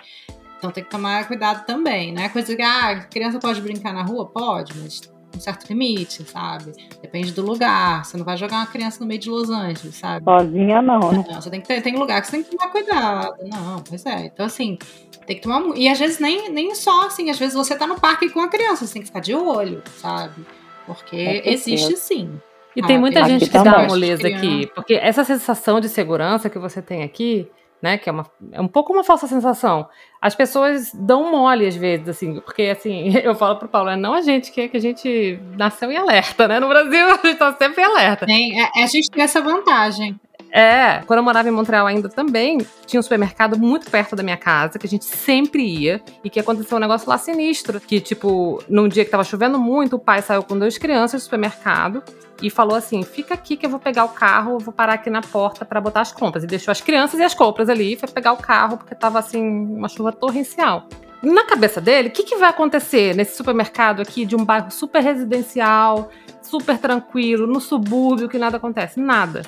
Então 0.56 0.70
tem 0.70 0.84
que 0.84 0.90
tomar 0.90 1.26
cuidado 1.26 1.66
também, 1.66 2.12
né? 2.12 2.28
Coisa 2.28 2.54
que, 2.54 2.62
ah, 2.62 3.00
criança 3.10 3.40
pode 3.40 3.60
brincar 3.60 3.92
na 3.92 4.04
rua? 4.04 4.24
Pode, 4.24 4.72
mas 4.78 5.11
certo 5.42 5.68
limite, 5.68 6.24
sabe? 6.24 6.72
Depende 7.00 7.32
do 7.32 7.42
lugar. 7.42 8.04
Você 8.04 8.16
não 8.16 8.24
vai 8.24 8.36
jogar 8.36 8.56
uma 8.56 8.66
criança 8.66 9.00
no 9.00 9.06
meio 9.06 9.20
de 9.20 9.28
Los 9.28 9.50
Angeles, 9.50 9.96
sabe? 9.96 10.24
Sozinha 10.24 10.80
não, 10.80 11.12
né? 11.12 11.24
Não, 11.28 11.40
você 11.40 11.50
tem 11.50 11.60
que 11.60 11.68
ter, 11.68 11.82
tem 11.82 11.96
lugar 11.96 12.20
que 12.20 12.28
você 12.28 12.32
tem 12.32 12.42
que 12.44 12.56
tomar 12.56 12.70
cuidado. 12.70 13.34
Não, 13.44 13.82
pois 13.88 14.04
é. 14.06 14.26
Então, 14.26 14.46
assim, 14.46 14.78
tem 15.26 15.36
que 15.36 15.42
tomar. 15.42 15.76
E 15.76 15.88
às 15.88 15.98
vezes 15.98 16.18
nem, 16.18 16.50
nem 16.50 16.74
só, 16.74 17.06
assim, 17.06 17.30
às 17.30 17.38
vezes 17.38 17.54
você 17.54 17.76
tá 17.76 17.86
no 17.86 18.00
parque 18.00 18.30
com 18.30 18.40
a 18.40 18.48
criança, 18.48 18.86
você 18.86 18.94
tem 18.94 19.02
que 19.02 19.08
ficar 19.08 19.20
de 19.20 19.34
olho, 19.34 19.82
sabe? 19.96 20.44
Porque 20.86 21.42
existe 21.44 21.96
sim. 21.96 22.40
E 22.74 22.80
ah, 22.82 22.86
tem 22.86 22.98
muita 22.98 23.20
tem 23.20 23.38
gente 23.38 23.50
que 23.50 23.62
dá 23.62 23.86
moleza 23.86 24.26
aqui, 24.26 24.66
porque 24.74 24.94
essa 24.94 25.24
sensação 25.24 25.78
de 25.78 25.88
segurança 25.88 26.48
que 26.48 26.58
você 26.58 26.80
tem 26.80 27.02
aqui, 27.02 27.48
né, 27.82 27.98
que 27.98 28.08
é, 28.08 28.12
uma, 28.12 28.24
é 28.52 28.60
um 28.60 28.68
pouco 28.68 28.92
uma 28.92 29.02
falsa 29.02 29.26
sensação. 29.26 29.88
As 30.20 30.36
pessoas 30.36 30.92
dão 30.94 31.32
mole 31.32 31.66
às 31.66 31.74
vezes, 31.74 32.08
assim, 32.08 32.40
porque 32.40 32.62
assim, 32.62 33.12
eu 33.18 33.34
falo 33.34 33.56
pro 33.56 33.68
Paulo, 33.68 33.90
é 33.90 33.96
não 33.96 34.14
a 34.14 34.22
gente 34.22 34.52
que, 34.52 34.68
que 34.68 34.76
a 34.76 34.80
gente 34.80 35.40
nasceu 35.58 35.90
em 35.90 35.96
alerta, 35.96 36.46
né? 36.46 36.60
No 36.60 36.68
Brasil 36.68 37.10
a 37.10 37.26
gente 37.26 37.36
tá 37.36 37.52
sempre 37.56 37.82
em 37.82 37.84
alerta. 37.84 38.24
Tem, 38.24 38.62
é, 38.62 38.84
a 38.84 38.86
gente 38.86 39.10
tem 39.10 39.24
essa 39.24 39.40
vantagem. 39.40 40.18
É, 40.54 41.00
quando 41.06 41.16
eu 41.16 41.24
morava 41.24 41.48
em 41.48 41.50
Montreal 41.50 41.86
ainda 41.86 42.10
também, 42.10 42.58
tinha 42.84 43.00
um 43.00 43.02
supermercado 43.02 43.58
muito 43.58 43.90
perto 43.90 44.14
da 44.14 44.22
minha 44.22 44.36
casa, 44.36 44.78
que 44.78 44.86
a 44.86 44.88
gente 44.88 45.06
sempre 45.06 45.64
ia, 45.64 46.02
e 46.22 46.28
que 46.28 46.38
aconteceu 46.38 46.76
um 46.76 46.80
negócio 46.80 47.08
lá 47.08 47.16
sinistro. 47.16 47.80
Que, 47.80 47.98
tipo, 48.00 48.62
num 48.68 48.86
dia 48.86 49.02
que 49.02 49.10
tava 49.10 49.24
chovendo 49.24 49.58
muito, 49.58 49.96
o 49.96 49.98
pai 49.98 50.20
saiu 50.20 50.42
com 50.42 50.58
duas 50.58 50.76
crianças 50.76 51.22
do 51.22 51.24
supermercado 51.24 52.02
e 52.42 52.50
falou 52.50 52.76
assim: 52.76 53.02
fica 53.02 53.32
aqui 53.32 53.56
que 53.56 53.64
eu 53.64 53.70
vou 53.70 53.80
pegar 53.80 54.04
o 54.04 54.10
carro, 54.10 54.58
vou 54.58 54.74
parar 54.74 54.94
aqui 54.94 55.08
na 55.08 55.22
porta 55.22 55.64
para 55.64 55.80
botar 55.80 56.02
as 56.02 56.12
compras. 56.12 56.44
E 56.44 56.46
deixou 56.46 56.70
as 56.70 56.82
crianças 56.82 57.18
e 57.18 57.22
as 57.22 57.34
compras 57.34 57.70
ali, 57.70 57.94
e 57.94 57.96
foi 57.96 58.10
pegar 58.10 58.34
o 58.34 58.36
carro, 58.36 58.76
porque 58.76 58.94
tava 58.94 59.18
assim, 59.18 59.40
uma 59.42 59.88
chuva 59.88 60.12
torrencial. 60.12 60.86
Na 61.22 61.46
cabeça 61.46 61.80
dele, 61.80 62.08
o 62.08 62.10
que, 62.10 62.24
que 62.24 62.36
vai 62.36 62.50
acontecer 62.50 63.14
nesse 63.14 63.36
supermercado 63.36 64.02
aqui 64.02 64.26
de 64.26 64.36
um 64.36 64.44
bairro 64.44 64.70
super 64.70 65.00
residencial, 65.00 66.10
super 66.42 66.76
tranquilo, 66.76 67.46
no 67.46 67.60
subúrbio, 67.60 68.28
que 68.28 68.36
nada 68.36 68.58
acontece? 68.58 69.00
Nada 69.00 69.42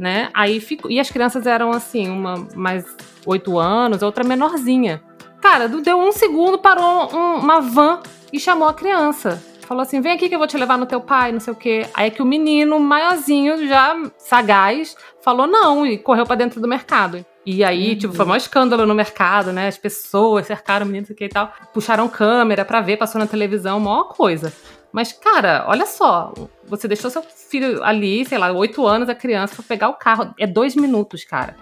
né? 0.00 0.30
Aí 0.34 0.58
ficou. 0.58 0.90
E 0.90 0.98
as 0.98 1.10
crianças 1.10 1.46
eram 1.46 1.70
assim, 1.70 2.08
uma 2.08 2.48
mais 2.56 2.84
oito 3.26 3.58
anos, 3.58 4.02
outra 4.02 4.24
menorzinha. 4.24 5.02
Cara, 5.40 5.68
deu 5.68 5.98
um 5.98 6.12
segundo, 6.12 6.58
parou 6.58 7.14
um, 7.14 7.36
uma 7.36 7.60
van 7.60 8.00
e 8.32 8.40
chamou 8.40 8.66
a 8.66 8.74
criança. 8.74 9.42
Falou 9.66 9.82
assim: 9.82 10.00
vem 10.00 10.12
aqui 10.12 10.28
que 10.28 10.34
eu 10.34 10.38
vou 10.38 10.48
te 10.48 10.56
levar 10.56 10.76
no 10.76 10.86
teu 10.86 11.00
pai, 11.00 11.30
não 11.30 11.40
sei 11.40 11.52
o 11.52 11.56
quê. 11.56 11.86
Aí 11.94 12.08
é 12.08 12.10
que 12.10 12.22
o 12.22 12.26
menino, 12.26 12.80
maiorzinho, 12.80 13.68
já 13.68 13.96
sagaz, 14.18 14.96
falou 15.22 15.46
não 15.46 15.86
e 15.86 15.96
correu 15.98 16.26
para 16.26 16.36
dentro 16.36 16.60
do 16.60 16.66
mercado. 16.66 17.24
E 17.44 17.64
aí, 17.64 17.92
uhum. 17.92 17.98
tipo, 17.98 18.14
foi 18.14 18.26
um 18.26 18.36
escândalo 18.36 18.84
no 18.84 18.94
mercado, 18.94 19.52
né? 19.52 19.68
As 19.68 19.78
pessoas 19.78 20.46
cercaram 20.46 20.84
o 20.84 20.88
menino 20.88 21.06
e 21.18 21.28
tal. 21.28 21.52
Puxaram 21.72 22.08
câmera 22.08 22.64
pra 22.64 22.80
ver, 22.80 22.96
passou 22.96 23.18
na 23.18 23.26
televisão, 23.26 23.80
maior 23.80 24.04
coisa. 24.04 24.52
Mas, 24.92 25.12
cara, 25.12 25.64
olha 25.68 25.86
só. 25.86 26.32
Você 26.66 26.88
deixou 26.88 27.10
seu 27.10 27.22
filho 27.22 27.82
ali, 27.82 28.24
sei 28.24 28.38
lá, 28.38 28.52
oito 28.52 28.86
anos, 28.86 29.08
a 29.08 29.14
criança, 29.14 29.54
pra 29.54 29.64
pegar 29.66 29.88
o 29.88 29.94
carro. 29.94 30.34
É 30.38 30.46
dois 30.46 30.74
minutos, 30.74 31.24
cara. 31.24 31.56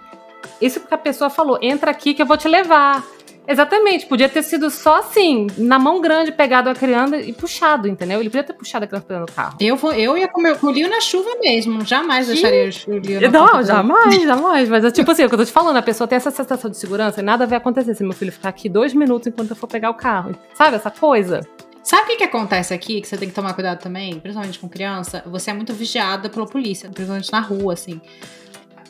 Isso 0.61 0.79
porque 0.79 0.93
a 0.93 0.97
pessoa 0.97 1.29
falou: 1.29 1.59
entra 1.61 1.91
aqui 1.91 2.13
que 2.13 2.21
eu 2.21 2.25
vou 2.25 2.37
te 2.37 2.47
levar. 2.47 3.03
Exatamente, 3.49 4.05
podia 4.05 4.29
ter 4.29 4.43
sido 4.43 4.69
só 4.69 4.99
assim, 4.99 5.47
na 5.57 5.79
mão 5.79 5.99
grande, 5.99 6.31
pegado 6.31 6.69
a 6.69 6.75
criança 6.75 7.17
e 7.17 7.33
puxado, 7.33 7.87
entendeu? 7.87 8.19
Ele 8.19 8.29
podia 8.29 8.43
ter 8.43 8.53
puxado 8.53 8.85
a 8.85 8.87
criança 8.87 9.07
dentro 9.09 9.25
do 9.25 9.31
carro. 9.31 9.57
Eu, 9.59 9.75
vou, 9.75 9.91
eu 9.91 10.15
ia 10.15 10.27
comer 10.27 10.55
o 10.61 10.69
Lio 10.69 10.87
na 10.87 11.01
chuva 11.01 11.31
mesmo, 11.41 11.83
jamais 11.83 12.27
deixaria 12.27 12.69
o 12.87 12.97
Lio 12.99 13.19
na 13.19 13.27
Não, 13.27 13.63
jamais, 13.63 14.21
jamais. 14.21 14.69
Mas 14.69 14.85
é 14.85 14.91
tipo 14.91 15.09
assim, 15.09 15.25
o 15.25 15.27
que 15.27 15.33
eu 15.33 15.39
tô 15.39 15.45
te 15.45 15.51
falando, 15.51 15.77
a 15.77 15.81
pessoa 15.81 16.07
tem 16.07 16.17
essa 16.17 16.29
sensação 16.29 16.69
de 16.69 16.77
segurança 16.77 17.21
e 17.21 17.23
nada 17.23 17.47
vai 17.47 17.57
acontecer 17.57 17.95
se 17.95 18.03
meu 18.03 18.13
filho 18.13 18.31
ficar 18.31 18.49
aqui 18.49 18.69
dois 18.69 18.93
minutos 18.93 19.25
enquanto 19.25 19.49
eu 19.49 19.55
for 19.55 19.65
pegar 19.65 19.89
o 19.89 19.95
carro. 19.95 20.35
Sabe 20.53 20.75
essa 20.75 20.91
coisa? 20.91 21.41
Sabe 21.83 22.03
o 22.03 22.07
que, 22.07 22.17
que 22.17 22.23
acontece 22.23 22.73
aqui, 22.73 23.01
que 23.01 23.07
você 23.07 23.17
tem 23.17 23.29
que 23.29 23.35
tomar 23.35 23.53
cuidado 23.53 23.79
também, 23.79 24.19
principalmente 24.19 24.59
com 24.59 24.67
criança? 24.67 25.23
Você 25.27 25.49
é 25.49 25.53
muito 25.53 25.73
vigiada 25.73 26.29
pela 26.29 26.45
polícia, 26.45 26.89
principalmente 26.89 27.31
na 27.31 27.39
rua, 27.39 27.73
assim. 27.73 28.01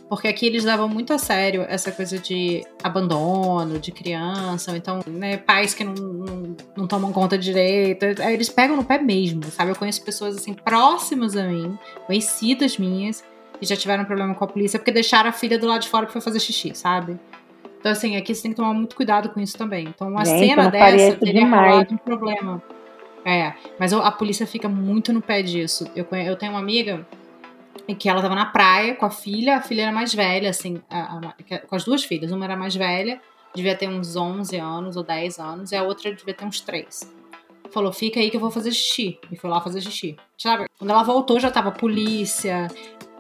Porque 0.10 0.28
aqui 0.28 0.48
eles 0.48 0.64
levam 0.64 0.90
muito 0.90 1.14
a 1.14 1.20
sério 1.20 1.64
essa 1.70 1.92
coisa 1.92 2.18
de 2.18 2.66
abandono 2.84 3.78
de 3.78 3.92
criança, 3.92 4.72
ou 4.72 4.78
então, 4.78 5.02
né, 5.06 5.38
pais 5.38 5.76
que 5.76 5.84
não, 5.84 5.94
não, 5.94 6.56
não, 6.76 6.88
tomam 6.88 7.14
conta 7.14 7.38
direito. 7.38 8.04
Eles 8.04 8.50
pegam 8.50 8.76
no 8.76 8.84
pé 8.84 8.98
mesmo, 8.98 9.44
sabe? 9.52 9.70
Eu 9.70 9.76
conheço 9.76 10.04
pessoas 10.04 10.36
assim 10.36 10.56
próximas 10.56 11.38
a 11.38 11.44
mim, 11.44 11.78
conhecidas 12.08 12.80
minhas, 12.80 13.24
que 13.60 13.68
já 13.68 13.76
tiveram 13.76 14.04
problema 14.04 14.34
com 14.34 14.44
a 14.44 14.48
polícia 14.48 14.80
porque 14.80 14.92
deixaram 14.92 15.30
a 15.30 15.34
filha 15.34 15.60
do 15.60 15.68
lado 15.68 15.82
de 15.82 15.90
fora 15.90 16.08
pra 16.08 16.20
fazer 16.20 16.40
xixi, 16.40 16.74
sabe? 16.74 17.20
Então, 17.80 17.92
assim, 17.92 18.18
aqui 18.18 18.34
você 18.34 18.42
tem 18.42 18.52
que 18.52 18.58
tomar 18.58 18.74
muito 18.74 18.96
cuidado 18.96 19.30
com 19.30 19.40
isso 19.40 19.58
também. 19.58 19.88
Então, 19.88 20.10
uma 20.10 20.26
Gente, 20.26 20.48
cena 20.50 20.72
dessa 20.72 21.18
teria 21.18 21.48
rolado 21.48 21.94
um 21.94 21.98
problema. 21.98 22.64
É, 23.26 23.54
mas 23.78 23.94
a 23.94 24.12
polícia 24.12 24.48
fica 24.48 24.70
muito 24.70 25.12
no 25.12 25.22
pé 25.22 25.42
disso. 25.42 25.90
Eu, 25.96 26.06
eu 26.12 26.36
tenho 26.36 26.54
uma 26.54 26.60
amiga 26.60 27.06
que 27.98 28.10
ela 28.10 28.22
tava 28.22 28.36
na 28.36 28.46
praia 28.46 28.96
com 28.96 29.06
a 29.06 29.10
filha, 29.10 29.58
a 29.58 29.62
filha 29.62 29.84
era 29.84 29.92
mais 29.92 30.14
velha, 30.14 30.50
assim, 30.50 30.82
a, 30.90 31.18
a, 31.18 31.60
com 31.68 31.76
as 31.76 31.84
duas 31.84 32.04
filhas. 32.04 32.32
Uma 32.32 32.46
era 32.46 32.56
mais 32.56 32.76
velha, 32.76 33.22
devia 33.54 33.76
ter 33.76 33.90
uns 33.90 34.16
11 34.16 34.58
anos 34.58 34.96
ou 34.96 35.04
10 35.04 35.40
anos, 35.40 35.72
e 35.72 35.76
a 35.76 35.84
outra 35.84 36.14
devia 36.14 36.34
ter 36.34 36.46
uns 36.46 36.62
3. 36.62 37.14
Falou, 37.72 37.92
fica 37.92 38.20
aí 38.20 38.30
que 38.30 38.38
eu 38.38 38.42
vou 38.42 38.52
fazer 38.52 38.72
xixi. 38.72 39.20
E 39.32 39.36
foi 39.36 39.50
lá 39.50 39.62
fazer 39.62 39.82
xixi. 39.82 40.16
Sabe? 40.38 40.66
Quando 40.78 40.90
ela 40.90 41.04
voltou, 41.04 41.40
já 41.40 41.52
tava 41.52 41.72
polícia, 41.72 42.68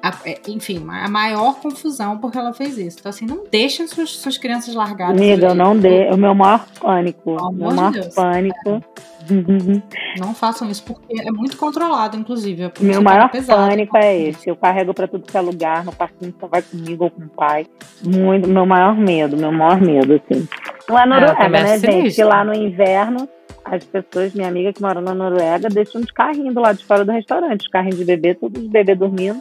a, 0.01 0.13
é, 0.25 0.39
enfim, 0.47 0.85
a 0.89 1.09
maior 1.09 1.59
confusão 1.59 2.17
porque 2.17 2.37
ela 2.37 2.53
fez 2.53 2.77
isso. 2.77 2.97
Então, 2.99 3.09
assim, 3.09 3.25
não 3.25 3.43
deixa 3.49 3.87
suas, 3.87 4.11
suas 4.11 4.37
crianças 4.37 4.73
largadas. 4.73 5.17
Amiga, 5.17 5.47
eu 5.47 5.55
não 5.55 5.77
dei. 5.77 6.09
O 6.09 6.17
meu 6.17 6.33
maior 6.33 6.65
pânico. 6.79 7.31
O 7.31 7.51
meu 7.51 7.71
maior 7.71 7.93
pânico. 8.15 8.69
É. 8.69 10.19
Não 10.19 10.33
façam 10.33 10.69
isso 10.69 10.83
porque 10.83 11.21
é 11.21 11.31
muito 11.31 11.57
controlado, 11.57 12.17
inclusive. 12.17 12.71
Meu 12.79 13.01
maior 13.01 13.29
pânico 13.29 13.97
é 13.97 14.17
esse. 14.17 14.49
Eu 14.49 14.55
carrego 14.55 14.93
para 14.93 15.07
tudo 15.07 15.25
que 15.25 15.37
é 15.37 15.41
lugar, 15.41 15.83
no 15.83 15.91
parquinho 15.91 16.33
só 16.39 16.47
vai 16.47 16.61
comigo 16.61 17.03
ou 17.03 17.11
com 17.11 17.23
o 17.23 17.29
pai. 17.29 17.67
Muito, 18.03 18.47
meu 18.49 18.65
maior 18.65 18.95
medo, 18.95 19.37
meu 19.37 19.51
maior 19.51 19.79
medo, 19.79 20.15
assim. 20.15 20.47
Lá 20.89 21.05
na 21.05 21.17
é, 21.17 21.19
Noruega, 21.21 21.49
né, 21.49 21.77
gente? 21.77 22.15
Que 22.15 22.23
lá 22.23 22.43
no 22.43 22.53
inverno 22.53 23.29
as 23.65 23.83
pessoas, 23.83 24.33
minha 24.33 24.47
amiga 24.47 24.73
que 24.73 24.81
mora 24.81 24.99
na 24.99 25.13
Noruega, 25.13 25.69
deixam 25.69 26.01
os 26.01 26.09
carrinhos 26.09 26.55
do 26.55 26.61
lado 26.61 26.77
de 26.77 26.85
fora 26.85 27.05
do 27.05 27.11
restaurante, 27.11 27.61
os 27.61 27.67
carrinhos 27.67 27.97
de 27.97 28.05
bebê, 28.05 28.33
todos 28.33 28.63
os 28.63 28.67
bebês 28.67 28.97
dormindo 28.97 29.39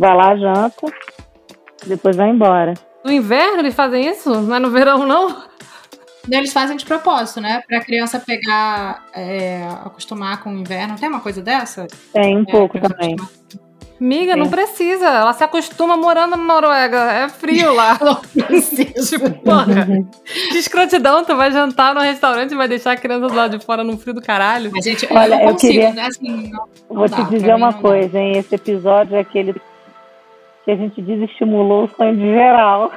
vai 0.00 0.16
lá, 0.16 0.34
janta, 0.36 0.86
depois 1.86 2.16
vai 2.16 2.30
embora. 2.30 2.74
No 3.04 3.12
inverno 3.12 3.58
eles 3.60 3.74
fazem 3.74 4.06
isso? 4.08 4.28
Não 4.42 4.56
é 4.56 4.58
no 4.58 4.70
verão, 4.70 5.06
não? 5.06 5.42
Eles 6.30 6.52
fazem 6.52 6.76
de 6.76 6.84
propósito, 6.84 7.40
né? 7.40 7.62
Pra 7.66 7.80
criança 7.80 8.20
pegar, 8.20 9.04
é, 9.14 9.62
acostumar 9.84 10.42
com 10.42 10.50
o 10.50 10.58
inverno. 10.58 10.96
Tem 10.98 11.08
uma 11.08 11.20
coisa 11.20 11.40
dessa? 11.42 11.86
Tem 12.12 12.36
um 12.36 12.42
É, 12.42 12.50
pouco 12.50 12.78
também. 12.78 13.16
Miga, 13.98 14.34
não 14.36 14.44
Sim. 14.46 14.50
precisa. 14.50 15.06
Ela 15.06 15.32
se 15.34 15.42
acostuma 15.44 15.96
morando 15.96 16.30
na 16.36 16.42
Noruega. 16.42 16.96
É 17.12 17.28
frio 17.28 17.74
lá. 17.74 17.98
Não 18.00 18.14
precisa. 18.46 18.84
tipo, 19.18 19.30
porra. 19.42 19.66
De 20.24 20.56
escrotidão, 20.58 21.22
tu 21.22 21.36
vai 21.36 21.50
jantar 21.52 21.94
no 21.94 22.00
restaurante 22.00 22.52
e 22.52 22.56
vai 22.56 22.66
deixar 22.66 22.92
a 22.92 22.96
criança 22.96 23.26
do 23.28 23.34
lado 23.34 23.58
de 23.58 23.64
fora 23.64 23.84
no 23.84 23.98
frio 23.98 24.14
do 24.14 24.22
caralho. 24.22 24.70
Mas, 24.72 24.84
gente, 24.86 25.06
Olha, 25.10 25.34
eu 25.34 25.38
não 25.40 25.44
eu 25.48 25.52
consigo, 25.52 25.72
queria- 25.72 25.92
né? 25.92 26.06
Assim, 26.06 26.50
não, 26.50 26.66
não 26.88 26.96
Vou 26.96 27.08
dá, 27.08 27.16
te 27.16 27.24
dizer 27.30 27.54
uma 27.54 27.74
coisa, 27.74 28.18
hein? 28.18 28.38
Esse 28.38 28.54
episódio 28.54 29.16
é 29.16 29.20
aquele 29.20 29.54
que 30.70 30.82
a 30.82 30.86
gente 30.86 31.02
desestimulou 31.02 31.84
o 31.84 31.88
sonho 31.88 32.16
de 32.16 32.22
geral. 32.32 32.92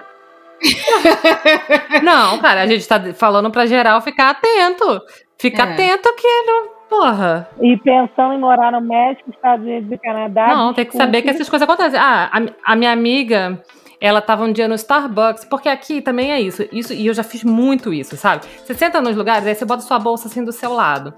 Não, 2.04 2.38
cara, 2.40 2.62
a 2.62 2.68
gente 2.68 2.88
tá 2.88 3.00
falando 3.14 3.52
pra 3.52 3.66
geral 3.66 4.02
ficar 4.02 4.30
atento. 4.30 5.02
Fica 5.38 5.64
É. 5.64 5.74
atento 5.74 6.14
que 6.16 6.28
não. 6.44 6.74
Porra. 6.90 7.50
E 7.60 7.76
pensando 7.78 8.34
em 8.34 8.40
morar 8.40 8.72
no 8.72 8.80
México, 8.80 9.30
Estados 9.32 9.66
Unidos 9.66 9.92
e 9.92 9.98
Canadá. 9.98 10.48
Não, 10.48 10.74
tem 10.74 10.86
que 10.86 10.96
saber 10.96 11.22
que 11.24 11.30
essas 11.30 11.50
coisas 11.50 11.68
acontecem. 11.68 12.00
Ah, 12.00 12.30
a, 12.32 12.74
a 12.74 12.76
minha 12.76 12.92
amiga, 12.92 13.62
ela 14.00 14.22
tava 14.22 14.44
um 14.44 14.54
dia 14.54 14.68
no 14.68 14.76
Starbucks, 14.76 15.46
porque 15.46 15.68
aqui 15.68 16.02
também 16.02 16.32
é 16.32 16.40
isso. 16.40 16.64
Isso 16.72 16.94
e 16.94 17.08
eu 17.08 17.14
já 17.14 17.24
fiz 17.24 17.44
muito 17.44 17.92
isso, 17.92 18.16
sabe? 18.16 18.46
Você 18.64 18.74
senta 18.76 19.02
nos 19.02 19.16
lugares, 19.16 19.46
aí 19.48 19.56
você 19.56 19.66
bota 19.66 19.82
sua 19.82 19.98
bolsa 19.98 20.28
assim 20.28 20.46
do 20.46 20.52
seu 20.52 20.72
lado. 20.72 21.14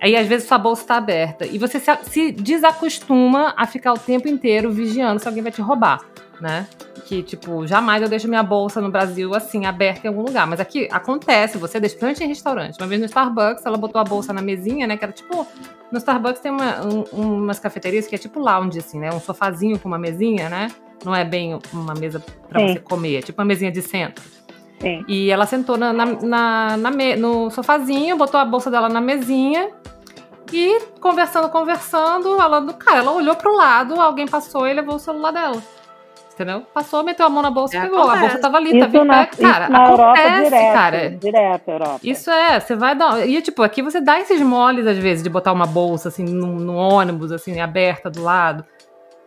Aí 0.00 0.16
às 0.16 0.26
vezes 0.26 0.48
sua 0.48 0.56
bolsa 0.58 0.84
tá 0.86 0.96
aberta 0.96 1.44
e 1.46 1.58
você 1.58 1.78
se, 1.78 1.90
se 2.04 2.32
desacostuma 2.32 3.52
a 3.56 3.66
ficar 3.66 3.92
o 3.92 3.98
tempo 3.98 4.28
inteiro 4.28 4.70
vigiando 4.70 5.20
se 5.20 5.28
alguém 5.28 5.42
vai 5.42 5.52
te 5.52 5.60
roubar, 5.60 6.00
né? 6.40 6.66
Que 7.04 7.22
tipo, 7.22 7.66
jamais 7.66 8.02
eu 8.02 8.08
deixo 8.08 8.26
minha 8.28 8.42
bolsa 8.42 8.80
no 8.80 8.90
Brasil 8.90 9.34
assim 9.34 9.66
aberta 9.66 10.06
em 10.06 10.08
algum 10.08 10.22
lugar, 10.22 10.46
mas 10.46 10.60
aqui 10.60 10.88
acontece, 10.90 11.58
você 11.58 11.78
deixa 11.80 11.96
principalmente 11.96 12.24
em 12.24 12.28
restaurante. 12.28 12.78
Uma 12.78 12.86
vez 12.86 13.00
no 13.00 13.06
Starbucks, 13.06 13.66
ela 13.66 13.76
botou 13.76 14.00
a 14.00 14.04
bolsa 14.04 14.32
na 14.32 14.40
mesinha, 14.40 14.86
né, 14.86 14.96
que 14.96 15.04
era 15.04 15.12
tipo 15.12 15.46
no 15.90 15.98
Starbucks 15.98 16.40
tem 16.40 16.52
uma- 16.52 16.80
um- 16.86 17.02
umas 17.12 17.58
cafeterias 17.58 18.06
que 18.06 18.14
é 18.14 18.18
tipo 18.18 18.38
lounge, 18.38 18.78
assim, 18.78 18.98
né? 19.00 19.10
Um 19.12 19.20
sofazinho 19.20 19.78
com 19.78 19.88
uma 19.88 19.98
mesinha, 19.98 20.48
né? 20.48 20.68
Não 21.04 21.14
é 21.14 21.24
bem 21.24 21.58
uma 21.72 21.94
mesa 21.94 22.22
pra 22.48 22.60
Sim. 22.60 22.68
você 22.74 22.80
comer, 22.80 23.16
é 23.16 23.22
tipo 23.22 23.40
uma 23.40 23.46
mesinha 23.46 23.72
de 23.72 23.82
centro. 23.82 24.22
Sim. 24.80 25.04
E 25.06 25.30
ela 25.30 25.46
sentou 25.46 25.76
na, 25.76 25.92
na, 25.92 26.06
na- 26.06 26.76
na 26.76 26.90
me- 26.90 27.16
no 27.16 27.50
sofazinho, 27.50 28.16
botou 28.16 28.40
a 28.40 28.44
bolsa 28.44 28.70
dela 28.70 28.88
na 28.88 29.00
mesinha 29.00 29.68
e 30.52 30.80
conversando, 31.00 31.48
conversando, 31.50 32.40
ela, 32.40 32.72
cara, 32.74 32.98
ela 32.98 33.12
olhou 33.12 33.36
pro 33.36 33.54
lado, 33.54 34.00
alguém 34.00 34.26
passou 34.26 34.66
e 34.66 34.72
levou 34.72 34.96
o 34.96 34.98
celular 34.98 35.32
dela. 35.32 35.62
Entendeu? 36.32 36.62
Passou, 36.72 37.04
meteu 37.04 37.26
a 37.26 37.28
mão 37.28 37.42
na 37.42 37.50
bolsa 37.50 37.74
e 37.76 37.78
É, 37.78 37.82
pegou. 37.82 37.98
A 37.98 38.02
acontece. 38.04 38.22
bolsa 38.22 38.38
tava 38.40 38.56
ali, 38.56 38.70
tava 38.80 38.86
Isso 38.96 39.04
em 39.04 39.06
na, 39.06 39.26
pé. 39.26 39.42
Cara, 39.42 39.68
na 39.68 39.84
Europa 39.90 40.12
acontece, 40.18 40.44
direto. 40.44 40.72
cara. 40.72 41.10
Direto, 41.10 41.68
Europa. 41.68 42.00
Isso 42.02 42.30
é, 42.30 42.58
você 42.60 42.74
vai 42.76 42.94
dar. 42.94 43.28
E, 43.28 43.42
tipo, 43.42 43.62
aqui 43.62 43.82
você 43.82 44.00
dá 44.00 44.18
esses 44.18 44.40
moles, 44.40 44.86
às 44.86 44.96
vezes, 44.96 45.22
de 45.22 45.28
botar 45.28 45.52
uma 45.52 45.66
bolsa, 45.66 46.08
assim, 46.08 46.24
no, 46.24 46.46
no 46.58 46.74
ônibus, 46.76 47.30
assim, 47.30 47.60
aberta 47.60 48.08
do 48.08 48.22
lado. 48.22 48.64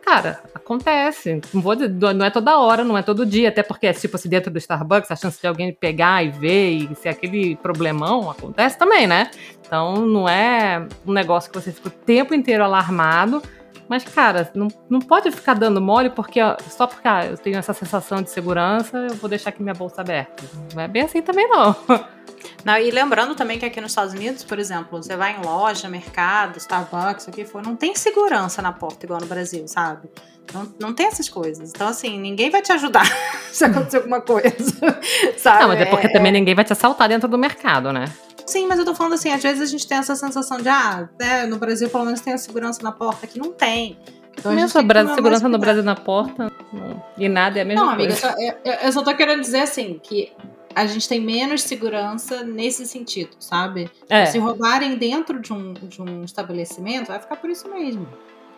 Cara, 0.04 0.40
acontece. 0.54 1.40
Não, 1.52 1.62
vou 1.62 1.74
dizer, 1.74 1.88
não 1.88 2.26
é 2.26 2.30
toda 2.30 2.58
hora, 2.58 2.84
não 2.84 2.96
é 2.96 3.02
todo 3.02 3.24
dia, 3.24 3.48
até 3.48 3.62
porque, 3.62 3.90
tipo 3.94 4.16
assim, 4.16 4.28
dentro 4.28 4.50
do 4.50 4.58
Starbucks, 4.58 5.10
a 5.10 5.16
chance 5.16 5.40
de 5.40 5.46
alguém 5.46 5.72
pegar 5.72 6.22
e 6.22 6.30
ver 6.30 6.70
e 6.72 6.94
ser 6.94 7.08
aquele 7.08 7.56
problemão 7.56 8.30
acontece 8.30 8.78
também, 8.78 9.06
né? 9.06 9.30
Então, 9.66 10.04
não 10.04 10.28
é 10.28 10.86
um 11.06 11.12
negócio 11.12 11.50
que 11.50 11.58
você 11.58 11.72
fica 11.72 11.88
o 11.88 11.90
tempo 11.90 12.34
inteiro 12.34 12.62
alarmado. 12.62 13.42
Mas, 13.88 14.04
cara, 14.04 14.50
não, 14.54 14.68
não 14.88 15.00
pode 15.00 15.30
ficar 15.30 15.54
dando 15.54 15.80
mole 15.80 16.10
porque 16.10 16.40
só 16.68 16.86
porque 16.86 17.06
ah, 17.06 17.26
eu 17.26 17.38
tenho 17.38 17.58
essa 17.58 17.72
sensação 17.72 18.22
de 18.22 18.30
segurança, 18.30 19.06
eu 19.10 19.14
vou 19.16 19.28
deixar 19.28 19.50
aqui 19.50 19.62
minha 19.62 19.74
bolsa 19.74 20.00
aberta. 20.00 20.42
Não 20.74 20.82
é 20.82 20.88
bem 20.88 21.02
assim 21.02 21.22
também, 21.22 21.48
não. 21.48 21.74
Não, 22.64 22.78
e 22.78 22.90
lembrando 22.90 23.34
também 23.34 23.58
que 23.58 23.64
aqui 23.66 23.80
nos 23.80 23.90
Estados 23.92 24.14
Unidos, 24.14 24.42
por 24.42 24.58
exemplo, 24.58 25.02
você 25.02 25.16
vai 25.16 25.36
em 25.36 25.44
loja, 25.44 25.88
mercado, 25.88 26.56
Starbucks, 26.58 27.28
o 27.28 27.30
que 27.30 27.44
for, 27.44 27.62
não 27.62 27.76
tem 27.76 27.94
segurança 27.94 28.62
na 28.62 28.72
porta 28.72 29.04
igual 29.04 29.20
no 29.20 29.26
Brasil, 29.26 29.68
sabe? 29.68 30.08
Não, 30.52 30.72
não 30.80 30.94
tem 30.94 31.06
essas 31.06 31.28
coisas. 31.28 31.70
Então, 31.70 31.88
assim, 31.88 32.18
ninguém 32.18 32.50
vai 32.50 32.62
te 32.62 32.72
ajudar 32.72 33.04
se 33.52 33.64
acontecer 33.64 33.98
alguma 33.98 34.20
coisa, 34.20 34.72
sabe? 35.36 35.60
Não, 35.62 35.68
mas 35.68 35.80
é 35.80 35.84
porque 35.86 36.08
também 36.10 36.32
ninguém 36.32 36.54
vai 36.54 36.64
te 36.64 36.72
assaltar 36.72 37.08
dentro 37.08 37.28
do 37.28 37.36
mercado, 37.36 37.92
né? 37.92 38.06
Sim, 38.46 38.66
mas 38.66 38.78
eu 38.78 38.84
tô 38.84 38.94
falando 38.94 39.14
assim, 39.14 39.30
às 39.32 39.42
vezes 39.42 39.62
a 39.62 39.66
gente 39.66 39.86
tem 39.86 39.96
essa 39.98 40.14
sensação 40.14 40.58
de, 40.58 40.68
ah, 40.68 41.08
né, 41.18 41.46
no 41.46 41.56
Brasil 41.58 41.88
pelo 41.88 42.04
menos 42.04 42.20
tem 42.20 42.32
a 42.34 42.38
segurança 42.38 42.82
na 42.82 42.92
porta, 42.92 43.24
aqui 43.26 43.38
não 43.38 43.52
tem. 43.52 43.98
Então, 44.38 44.52
a 44.52 44.54
Mesmo 44.54 44.68
que 44.68 44.86
tomar 44.88 45.14
segurança 45.14 45.48
no. 45.48 45.58
Brasil 45.58 45.82
na 45.82 45.94
porta 45.94 46.50
não- 46.72 47.02
e 47.16 47.28
nada 47.28 47.58
é 47.58 47.62
a 47.62 47.64
mesma 47.64 47.84
Não, 47.84 47.90
amiga, 47.92 48.12
eu 48.12 48.20
coisa. 48.20 48.36
só, 48.36 48.42
eu- 48.64 48.74
eu 48.82 48.92
só 48.92 49.02
tô 49.02 49.14
querendo 49.14 49.40
dizer 49.40 49.60
assim, 49.60 49.98
que 50.02 50.32
a 50.74 50.86
gente 50.86 51.08
tem 51.08 51.20
menos 51.20 51.62
segurança 51.62 52.42
nesse 52.42 52.86
sentido, 52.86 53.36
sabe? 53.38 53.90
É. 54.08 54.26
Se 54.26 54.38
roubarem 54.38 54.96
dentro 54.96 55.40
de 55.40 55.52
um, 55.52 55.72
de 55.72 56.02
um 56.02 56.24
estabelecimento, 56.24 57.08
vai 57.08 57.20
ficar 57.20 57.36
por 57.36 57.50
isso 57.50 57.68
mesmo. 57.68 58.06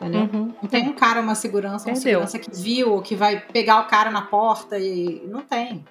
Entendeu? 0.00 0.28
Uhum. 0.32 0.54
Não 0.60 0.68
tem 0.68 0.88
um 0.88 0.92
cara, 0.92 1.20
uma 1.20 1.34
segurança, 1.34 1.88
uma 1.88 1.94
Perdeu. 1.94 2.26
segurança 2.26 2.38
que 2.38 2.50
viu, 2.54 2.92
ou 2.92 3.02
que 3.02 3.16
vai 3.16 3.40
pegar 3.40 3.80
o 3.80 3.86
cara 3.86 4.10
na 4.10 4.22
porta 4.22 4.78
e. 4.78 5.22
Não 5.26 5.40
tem. 5.40 5.84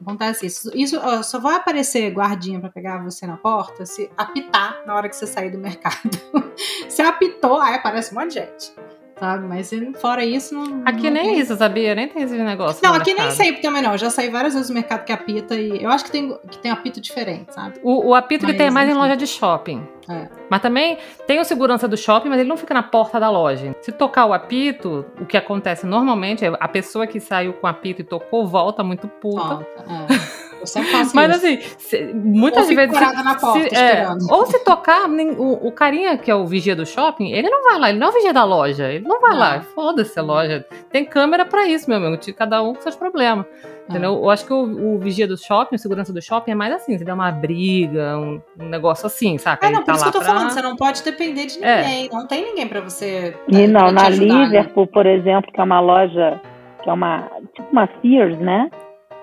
Acontece 0.00 0.46
isso. 0.46 0.70
Isso 0.74 0.98
ó, 0.98 1.22
só 1.22 1.38
vai 1.38 1.56
aparecer 1.56 2.10
guardinha 2.10 2.58
pra 2.58 2.70
pegar 2.70 3.02
você 3.02 3.26
na 3.26 3.36
porta 3.36 3.84
se 3.84 4.10
apitar 4.16 4.82
na 4.86 4.94
hora 4.94 5.08
que 5.08 5.16
você 5.16 5.26
sair 5.26 5.50
do 5.50 5.58
mercado. 5.58 6.10
se 6.88 7.02
apitou, 7.02 7.60
aí 7.60 7.74
aparece 7.74 8.14
um 8.14 8.18
monte 8.18 8.28
de 8.28 8.40
gente. 8.40 8.72
Sabe? 9.20 9.46
Mas 9.46 9.70
fora 10.00 10.24
isso, 10.24 10.54
não. 10.54 10.82
Aqui 10.86 11.04
não 11.04 11.10
nem 11.12 11.24
tem- 11.24 11.38
isso, 11.38 11.54
sabia? 11.54 11.94
Nem 11.94 12.08
tem 12.08 12.22
esse 12.22 12.34
negócio. 12.38 12.80
Não, 12.82 12.94
aqui 12.94 13.12
nem 13.12 13.16
mercado. 13.26 13.36
sempre 13.36 13.60
também 13.60 13.82
não. 13.82 13.92
Eu 13.92 13.98
já 13.98 14.08
saí 14.08 14.30
várias 14.30 14.54
vezes 14.54 14.70
no 14.70 14.74
mercado 14.74 15.04
que 15.04 15.12
apita 15.12 15.54
e 15.54 15.84
eu 15.84 15.90
acho 15.90 16.04
que 16.06 16.10
tem, 16.10 16.34
que 16.50 16.56
tem 16.58 16.70
apito 16.70 17.00
diferente, 17.02 17.54
sabe? 17.54 17.78
O, 17.82 18.08
o 18.08 18.14
apito 18.14 18.46
que 18.46 18.52
Mas, 18.52 18.56
tem 18.56 18.68
é 18.68 18.70
mais 18.70 18.88
em 18.88 18.94
loja 18.94 19.14
de 19.16 19.26
shopping. 19.26 19.86
É. 20.08 20.26
Mas 20.48 20.62
também 20.62 20.96
tem 21.26 21.38
o 21.38 21.44
segurança 21.44 21.86
do 21.86 21.96
shopping, 21.98 22.30
mas 22.30 22.40
ele 22.40 22.48
não 22.48 22.56
fica 22.56 22.72
na 22.72 22.82
porta 22.82 23.20
da 23.20 23.30
loja. 23.30 23.76
Se 23.82 23.92
tocar 23.92 24.24
o 24.24 24.32
apito, 24.32 25.04
o 25.20 25.26
que 25.26 25.36
acontece 25.36 25.86
normalmente 25.86 26.44
é 26.44 26.52
a 26.58 26.66
pessoa 26.66 27.06
que 27.06 27.20
saiu 27.20 27.52
com 27.52 27.66
apito 27.66 28.00
e 28.00 28.04
tocou 28.04 28.46
volta 28.46 28.82
muito 28.82 29.06
puta. 29.06 29.40
Volta, 29.40 29.84
é. 29.86 30.49
Eu 30.60 30.66
sempre 30.66 30.90
faço 30.90 31.16
Mas 31.16 31.36
isso. 31.36 31.46
assim, 31.46 31.58
se- 31.78 32.12
muitas 32.14 32.68
Ou 32.68 32.74
vezes. 32.76 32.92
parada 32.98 33.22
na 33.22 33.34
porta, 33.34 33.58
é, 33.60 33.66
esperando. 33.66 34.26
ou 34.30 34.46
se 34.46 34.58
tocar, 34.64 35.08
nem- 35.08 35.30
o, 35.30 35.66
o 35.66 35.72
carinha 35.72 36.18
que 36.18 36.30
é 36.30 36.34
o 36.34 36.46
vigia 36.46 36.76
do 36.76 36.84
shopping, 36.84 37.30
ele 37.32 37.48
não 37.48 37.62
vai 37.64 37.78
lá, 37.78 37.88
ele 37.90 37.98
não 37.98 38.08
é 38.08 38.10
o 38.10 38.12
vigia 38.12 38.32
da 38.32 38.44
loja. 38.44 38.88
Ele 38.92 39.06
não 39.08 39.20
vai 39.20 39.30
Não. 39.32 39.38
lá. 39.38 39.60
Foda-se 39.74 40.18
a 40.18 40.22
loja. 40.22 40.64
Tem 40.90 41.04
câmera 41.04 41.44
pra 41.44 41.66
isso, 41.66 41.88
meu 41.88 41.98
amigo. 41.98 42.20
Cada 42.36 42.62
um 42.62 42.74
com 42.74 42.80
seus 42.82 42.96
problemas. 42.96 43.46
Entendeu? 43.88 44.12
Eu 44.14 44.30
acho 44.30 44.46
que 44.46 44.52
o, 44.52 44.94
o 44.94 44.98
vigia 45.00 45.26
do 45.26 45.36
shopping, 45.36 45.74
o 45.74 45.78
segurança 45.78 46.12
do 46.12 46.22
shopping 46.22 46.52
é 46.52 46.54
mais 46.54 46.72
assim, 46.74 46.96
se 46.96 47.04
der 47.04 47.12
uma 47.12 47.32
briga, 47.32 48.16
um, 48.18 48.40
um 48.60 48.68
negócio 48.68 49.04
assim, 49.04 49.36
saca? 49.36 49.66
É, 49.66 49.70
não, 49.70 49.80
por 49.80 49.86
tá 49.86 49.92
isso 49.94 50.02
que 50.02 50.08
eu 50.08 50.12
tô 50.12 50.18
lá 50.18 50.24
pra- 50.26 50.34
falando, 50.34 50.50
você 50.52 50.62
não 50.62 50.76
pode 50.76 51.02
depender 51.02 51.46
de 51.46 51.64
É. 51.64 51.76
ninguém. 51.82 52.08
Não 52.12 52.26
tem 52.26 52.44
ninguém 52.44 52.68
pra 52.68 52.80
você. 52.82 53.36
E 53.48 53.66
não, 53.66 53.80
pra 53.80 53.88
te 53.88 53.94
na 53.94 54.06
ajudar, 54.06 54.34
né? 54.34 54.44
Liverpool, 54.44 54.86
por 54.86 55.06
exemplo, 55.06 55.50
que 55.52 55.60
é 55.60 55.64
uma 55.64 55.80
loja, 55.80 56.40
que 56.84 56.88
é 56.88 56.92
uma, 56.92 57.28
tipo 57.52 57.68
uma 57.72 57.88
Sears, 58.00 58.38
né? 58.38 58.70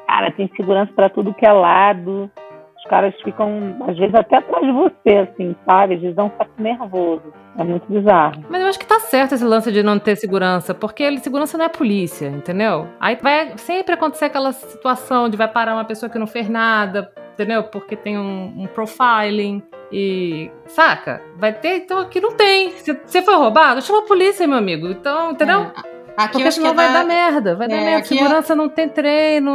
Cara, 0.08 0.32
tem 0.32 0.50
segurança 0.56 0.92
pra 0.96 1.10
tudo 1.10 1.34
que 1.34 1.46
é 1.46 1.52
lado. 1.52 2.32
Os 2.78 2.84
caras 2.90 3.14
ficam, 3.22 3.76
às 3.88 3.98
vezes, 3.98 4.16
até 4.16 4.38
atrás 4.38 4.66
de 4.66 4.72
você, 4.72 5.18
assim, 5.18 5.56
sabe? 5.66 5.96
Eles 5.96 6.16
dão 6.16 6.28
um 6.28 6.38
saco 6.38 6.52
nervoso. 6.58 7.34
É 7.58 7.64
muito 7.64 7.92
bizarro. 7.92 8.44
Mas 8.50 8.62
eu 8.62 8.68
acho 8.68 8.80
que 8.80 8.86
tá 8.86 9.00
certo 9.00 9.34
esse 9.34 9.44
lance 9.44 9.72
de 9.72 9.84
não 9.84 9.98
ter 10.00 10.16
segurança, 10.16 10.74
porque 10.74 11.18
segurança 11.18 11.58
não 11.58 11.66
é 11.66 11.70
polícia, 11.70 12.28
entendeu? 12.28 12.88
Aí 13.00 13.18
vai 13.22 13.58
sempre 13.58 13.94
acontecer 13.94 14.26
aquela 14.26 14.54
situação 14.54 15.28
de 15.28 15.36
vai 15.36 15.48
parar 15.48 15.74
uma 15.74 15.84
pessoa 15.84 16.10
que 16.10 16.20
não 16.20 16.28
fez 16.28 16.48
nada, 16.48 17.12
entendeu? 17.34 17.64
Porque 17.64 17.96
tem 17.96 18.18
um, 18.18 18.62
um 18.62 18.68
profiling 18.68 19.62
e. 19.92 20.52
Saca? 20.68 21.22
Vai 21.38 21.52
ter, 21.52 21.78
então 21.78 22.00
aqui 22.00 22.22
não 22.22 22.32
tem. 22.32 22.72
Se 22.72 22.94
você 22.94 23.22
foi 23.22 23.36
roubado, 23.36 23.82
chama 23.82 24.00
a 24.00 24.08
polícia, 24.08 24.48
meu 24.48 24.58
amigo. 24.58 24.88
Então, 24.88 25.32
entendeu? 25.32 25.62
É. 25.62 25.97
Aqui 26.18 26.32
Porque 26.34 26.52
senão 26.52 26.72
é 26.72 26.74
vai 26.74 26.88
da- 26.88 26.94
dar 26.94 27.06
merda, 27.06 27.56
vai 27.56 27.68
dar 27.68 27.76
é, 27.76 27.80
merda. 27.80 27.98
aqui 28.00 28.16
é- 28.16 28.18
Segurança 28.18 28.56
não 28.56 28.68
tem 28.68 28.90
treino, 28.90 29.52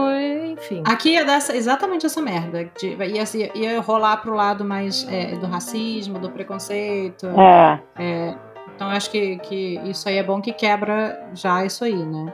enfim. 0.53 0.83
Aqui 0.87 1.11
ia 1.15 1.25
dar 1.25 1.35
essa- 1.35 1.57
exatamente 1.57 2.07
essa 2.07 2.23
merda. 2.23 2.71
De, 2.79 2.91
ia, 2.95 3.25
ia, 3.35 3.51
ia 3.59 3.81
rolar 3.81 4.19
pro 4.19 4.33
lado 4.33 4.65
mais 4.65 5.05
é, 5.11 5.35
do 5.35 5.47
racismo, 5.47 6.21
do 6.21 6.31
preconceito. 6.31 7.27
É. 7.27 7.81
É, 7.99 8.35
então 8.77 8.89
eu 8.89 8.97
acho 8.97 9.11
que, 9.11 9.39
que 9.39 9.81
isso 9.85 10.09
aí 10.09 10.19
é 10.19 10.23
bom 10.23 10.41
que 10.41 10.53
quebra 10.53 11.21
já 11.35 11.65
isso 11.65 11.85
aí, 11.85 11.97
né? 11.97 12.33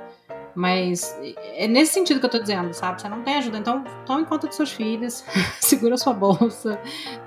Mas 0.55 1.17
é 1.55 1.67
nesse 1.69 1.93
sentido 1.95 2.21
que 2.21 2.27
eu 2.27 2.31
tô 2.31 2.39
dizendo, 2.39 2.73
sabe? 2.75 3.01
Você 3.01 3.09
não 3.09 3.23
tem 3.23 3.37
ajuda, 3.37 3.57
então 3.59 3.83
tome 4.05 4.27
conta 4.27 4.47
dos 4.47 4.57
seus 4.57 4.73
filhos, 4.73 5.25
segura 5.61 5.97
sua 5.97 6.13
bolsa, 6.13 6.79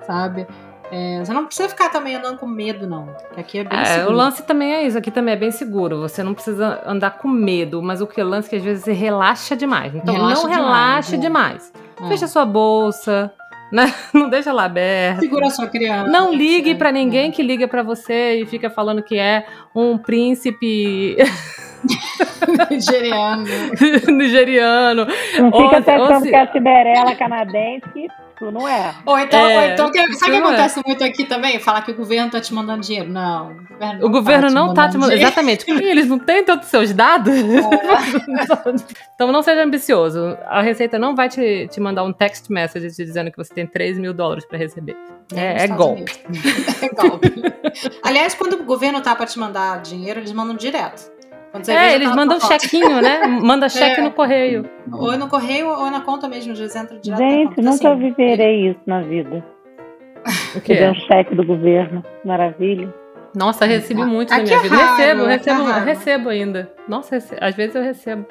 sabe? 0.05 0.45
É, 0.91 1.19
você 1.23 1.31
não 1.33 1.45
precisa 1.45 1.69
ficar 1.69 1.89
também 1.89 2.15
andando 2.15 2.37
com 2.37 2.45
medo, 2.45 2.85
não. 2.85 3.07
Que 3.33 3.39
aqui 3.39 3.57
é 3.59 3.63
bem 3.63 3.79
É, 3.79 3.81
o 3.81 3.85
seguro. 3.85 4.11
lance 4.17 4.43
também 4.43 4.73
é 4.73 4.83
isso, 4.85 4.97
aqui 4.97 5.09
também 5.09 5.33
é 5.33 5.37
bem 5.37 5.49
seguro. 5.51 6.01
Você 6.01 6.21
não 6.21 6.33
precisa 6.33 6.81
andar 6.85 7.11
com 7.11 7.29
medo, 7.29 7.81
mas 7.81 8.01
o 8.01 8.07
que 8.07 8.21
o 8.21 8.27
lance 8.27 8.47
é 8.47 8.49
que 8.49 8.55
às 8.57 8.63
vezes 8.63 8.83
você 8.83 8.91
relaxa 8.91 9.55
demais. 9.55 9.95
Então 9.95 10.13
Relaxa 10.13 10.41
não 10.43 10.49
demais, 10.49 10.65
relaxe 10.67 11.15
é. 11.15 11.17
demais. 11.17 11.73
É. 12.03 12.07
Fecha 12.09 12.27
sua 12.27 12.43
bolsa, 12.45 13.31
né? 13.71 13.93
Não 14.13 14.29
deixa 14.29 14.49
ela 14.49 14.65
aberta. 14.65 15.21
Segura 15.21 15.47
a 15.47 15.49
sua 15.49 15.67
criança. 15.67 16.09
Não 16.09 16.33
ligue 16.33 16.71
é, 16.71 16.75
pra 16.75 16.91
ninguém 16.91 17.31
que 17.31 17.41
liga 17.41 17.69
pra 17.69 17.83
você 17.83 18.41
e 18.41 18.45
fica 18.45 18.69
falando 18.69 19.01
que 19.01 19.17
é 19.17 19.45
um 19.73 19.97
príncipe 19.97 21.15
Nigeriano. 22.69 23.45
Nigeriano. 24.11 25.05
Não 25.05 25.51
fica 25.51 25.57
Ou- 25.57 25.69
pensando 25.69 26.01
ou 26.03 26.19
se- 26.19 26.29
que 26.29 26.35
é 26.35 26.41
a 26.41 26.51
Cinderela 26.51 27.15
canadense, 27.15 27.87
que 27.93 28.07
tu 28.41 28.51
não 28.51 28.67
é. 28.67 28.95
Ou 29.05 29.19
então, 29.19 29.39
É, 29.39 29.57
ou 29.57 29.73
então 29.73 29.91
que- 29.91 30.13
sabe 30.15 30.31
o 30.31 30.35
que 30.35 30.41
é. 30.41 30.47
acontece 30.47 30.81
muito 30.85 31.03
aqui 31.03 31.25
também? 31.25 31.59
Falar 31.59 31.83
que 31.83 31.91
o 31.91 31.95
governo 31.95 32.31
tá 32.31 32.41
te 32.41 32.51
mandando 32.53 32.81
dinheiro. 32.81 33.07
Não, 33.09 33.51
o 33.51 33.55
governo 33.69 34.05
O 34.05 34.09
governo 34.09 34.47
te 34.47 34.53
não 34.55 34.73
tá 34.73 34.89
te 34.89 34.97
mandando. 34.97 35.11
dinheiro. 35.11 35.27
Exatamente. 35.27 35.65
Eles 35.69 36.07
não 36.07 36.17
têm 36.17 36.43
todos 36.43 36.65
os 36.65 36.71
seus 36.71 36.91
dados. 36.93 37.31
então 39.15 39.31
não 39.31 39.41
seja 39.43 39.63
ambicioso. 39.63 40.37
A 40.47 40.61
Receita 40.61 40.97
não 40.97 41.15
vai 41.15 41.29
te, 41.29 41.67
te 41.67 41.79
mandar 41.79 42.03
um 42.03 42.11
text 42.13 42.49
message 42.49 42.87
te 42.95 43.05
dizendo 43.05 43.31
que 43.31 43.37
você 43.37 43.53
tem 43.53 43.65
3 43.67 43.97
mil 43.99 44.13
dólares 44.13 44.45
pra 44.45 44.57
receber. 44.57 44.97
É- 45.33 45.39
é 45.39 45.55
Estados 45.57 45.77
golpe. 45.77 46.11
É 46.81 46.89
golpe. 46.89 47.33
Aliás, 48.03 48.33
quando 48.33 48.53
o 48.53 48.63
governo 48.63 49.01
tá 49.01 49.15
pra 49.15 49.25
te 49.25 49.37
mandar 49.39 49.81
dinheiro, 49.81 50.19
eles 50.19 50.31
mandam 50.31 50.55
direto. 50.55 51.11
Quando 51.51 51.65
você 51.65 51.73
vê, 51.73 51.77
É, 51.77 51.89
já 51.89 51.95
eles 51.95 52.09
na 52.09 52.15
mandam 52.15 52.39
chequinho, 52.39 53.01
né? 53.01 53.27
Manda 53.43 53.67
cheque 53.69 53.99
É. 53.99 54.03
no 54.03 54.11
correio. 54.11 54.69
Ou 54.91 55.17
no 55.17 55.27
correio 55.27 55.67
ou 55.67 55.91
na 55.91 55.99
conta 56.01 56.27
mesmo, 56.29 56.53
eles 56.53 56.75
entram 56.75 56.97
direto 56.99 57.19
na 57.21 57.29
Gente, 57.29 57.47
conta. 57.55 57.61
nunca 57.61 57.89
Assim, 57.91 57.99
viverei 57.99 58.69
isso 58.69 58.79
na 58.85 59.01
vida. 59.01 59.45
O 60.55 60.61
que 60.61 60.73
é? 60.73 60.89
um 60.89 60.95
cheque 60.95 61.33
do 61.35 61.43
governo. 61.45 62.03
Maravilha. 62.23 62.93
Nossa, 63.35 63.65
recebi 63.65 64.03
muito 64.05 64.29
na 64.29 64.35
Aqui 64.37 64.45
minha 64.45 64.57
é 64.57 64.61
vida. 64.61 64.75
raro, 64.75 64.95
recebo, 64.97 65.21
é 65.23 65.27
recebo, 65.37 65.63
raro. 65.63 65.85
recebo 65.85 66.29
ainda. 66.29 66.71
Nossa, 66.87 67.15
rece- 67.15 67.37
às 67.39 67.55
vezes 67.55 67.75
eu 67.75 67.81
recebo. 67.81 68.25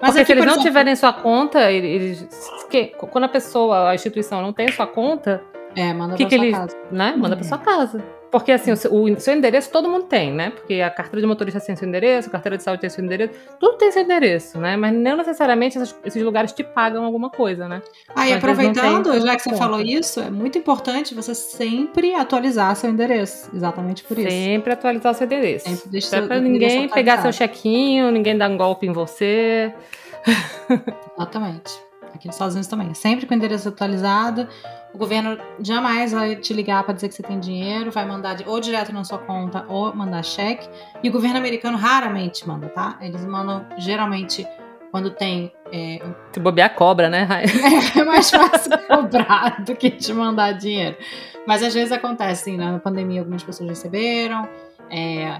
Mas 0.00 0.10
Porque 0.10 0.18
aqui, 0.20 0.26
se 0.26 0.32
eles 0.32 0.40
por 0.42 0.46
não 0.46 0.52
exemplo- 0.54 0.62
tiverem 0.68 0.96
sua 0.96 1.12
conta, 1.12 1.70
eles. 1.70 2.28
que- 2.68 2.86
quando 3.10 3.24
a 3.24 3.28
pessoa, 3.28 3.90
a 3.90 3.94
instituição 3.94 4.42
não 4.42 4.52
tem 4.52 4.68
sua 4.72 4.86
conta, 4.86 5.40
É, 5.76 5.92
manda 5.94 6.14
Que 6.16 6.24
pra 6.24 6.30
que 6.30 6.36
sua 6.36 6.44
ele- 6.44 6.52
casa. 6.52 6.76
né? 6.90 7.14
Manda 7.16 7.36
pra 7.36 7.44
sua 7.44 7.58
casa. 7.58 8.02
Porque 8.30 8.52
assim, 8.52 8.70
o 8.70 8.76
seu, 8.76 8.94
o 8.94 9.20
seu 9.20 9.34
endereço 9.34 9.70
todo 9.70 9.88
mundo 9.88 10.04
tem, 10.04 10.32
né? 10.32 10.50
Porque 10.50 10.74
a 10.80 10.88
carteira 10.88 11.20
de 11.20 11.26
motorista 11.26 11.58
tem 11.60 11.74
seu 11.74 11.88
endereço, 11.88 12.28
a 12.28 12.32
carteira 12.32 12.56
de 12.56 12.62
saúde 12.62 12.80
tem 12.80 12.88
seu 12.90 13.04
endereço, 13.04 13.32
tudo 13.58 13.76
tem 13.76 13.90
seu 13.90 14.02
endereço, 14.02 14.56
né? 14.58 14.76
Mas 14.76 14.92
não 14.94 15.16
necessariamente 15.16 15.76
essas- 15.76 15.96
esses 16.04 16.22
lugares 16.22 16.52
te 16.52 16.62
pagam 16.62 17.04
alguma 17.04 17.28
coisa, 17.28 17.66
né? 17.68 17.82
Ah, 18.14 18.28
e 18.28 18.32
aproveitando, 18.32 19.20
já 19.20 19.34
que 19.34 19.42
você 19.42 19.50
conta. 19.50 19.62
falou 19.62 19.80
isso, 19.80 20.20
é 20.20 20.30
muito 20.30 20.56
importante 20.56 21.14
você 21.14 21.34
sempre 21.34 22.14
atualizar 22.14 22.76
seu 22.76 22.88
endereço. 22.90 23.50
Exatamente 23.54 24.04
por 24.04 24.16
isso. 24.18 24.30
Sempre 24.30 24.72
atualizar 24.74 25.10
o 25.12 25.14
seu 25.14 25.26
endereço. 25.26 25.68
Sempre 25.68 25.88
deixa 25.90 26.16
Até 26.18 26.26
pra 26.26 26.38
ninguém 26.40 26.88
pegar 26.88 27.22
seu 27.22 27.32
chequinho, 27.32 28.10
ninguém 28.12 28.38
dar 28.38 28.48
um 28.48 28.56
golpe 28.56 28.86
em 28.86 28.92
você. 28.92 29.74
Exatamente. 31.16 31.72
Aqui 32.14 32.26
nos 32.26 32.34
Estados 32.36 32.54
Unidos 32.54 32.68
também. 32.68 32.92
Sempre 32.94 33.26
com 33.26 33.34
o 33.34 33.36
endereço 33.36 33.68
atualizado. 33.68 34.46
O 34.92 34.98
governo 34.98 35.38
jamais 35.60 36.12
vai 36.12 36.34
te 36.36 36.52
ligar 36.52 36.82
para 36.82 36.94
dizer 36.94 37.08
que 37.08 37.14
você 37.14 37.22
tem 37.22 37.38
dinheiro, 37.38 37.90
vai 37.90 38.04
mandar 38.06 38.36
ou 38.46 38.60
direto 38.60 38.92
na 38.92 39.04
sua 39.04 39.18
conta 39.18 39.64
ou 39.68 39.94
mandar 39.94 40.24
cheque. 40.24 40.68
E 41.02 41.08
o 41.08 41.12
governo 41.12 41.38
americano 41.38 41.76
raramente 41.78 42.46
manda, 42.46 42.68
tá? 42.68 42.98
Eles 43.00 43.24
mandam 43.24 43.64
geralmente 43.78 44.46
quando 44.90 45.10
tem. 45.10 45.52
É, 45.72 46.00
Se 46.32 46.40
bobear, 46.40 46.74
cobra, 46.74 47.08
né? 47.08 47.22
Rai? 47.28 47.44
é 47.96 48.04
mais 48.04 48.28
fácil 48.30 48.72
cobrar 48.88 49.62
do 49.64 49.76
que 49.76 49.90
te 49.92 50.12
mandar 50.12 50.52
dinheiro. 50.52 50.96
Mas 51.46 51.62
às 51.62 51.72
vezes 51.72 51.92
acontece, 51.92 52.50
assim, 52.50 52.56
na 52.58 52.78
pandemia 52.80 53.20
algumas 53.20 53.42
pessoas 53.42 53.68
receberam. 53.70 54.48
é, 54.90 55.38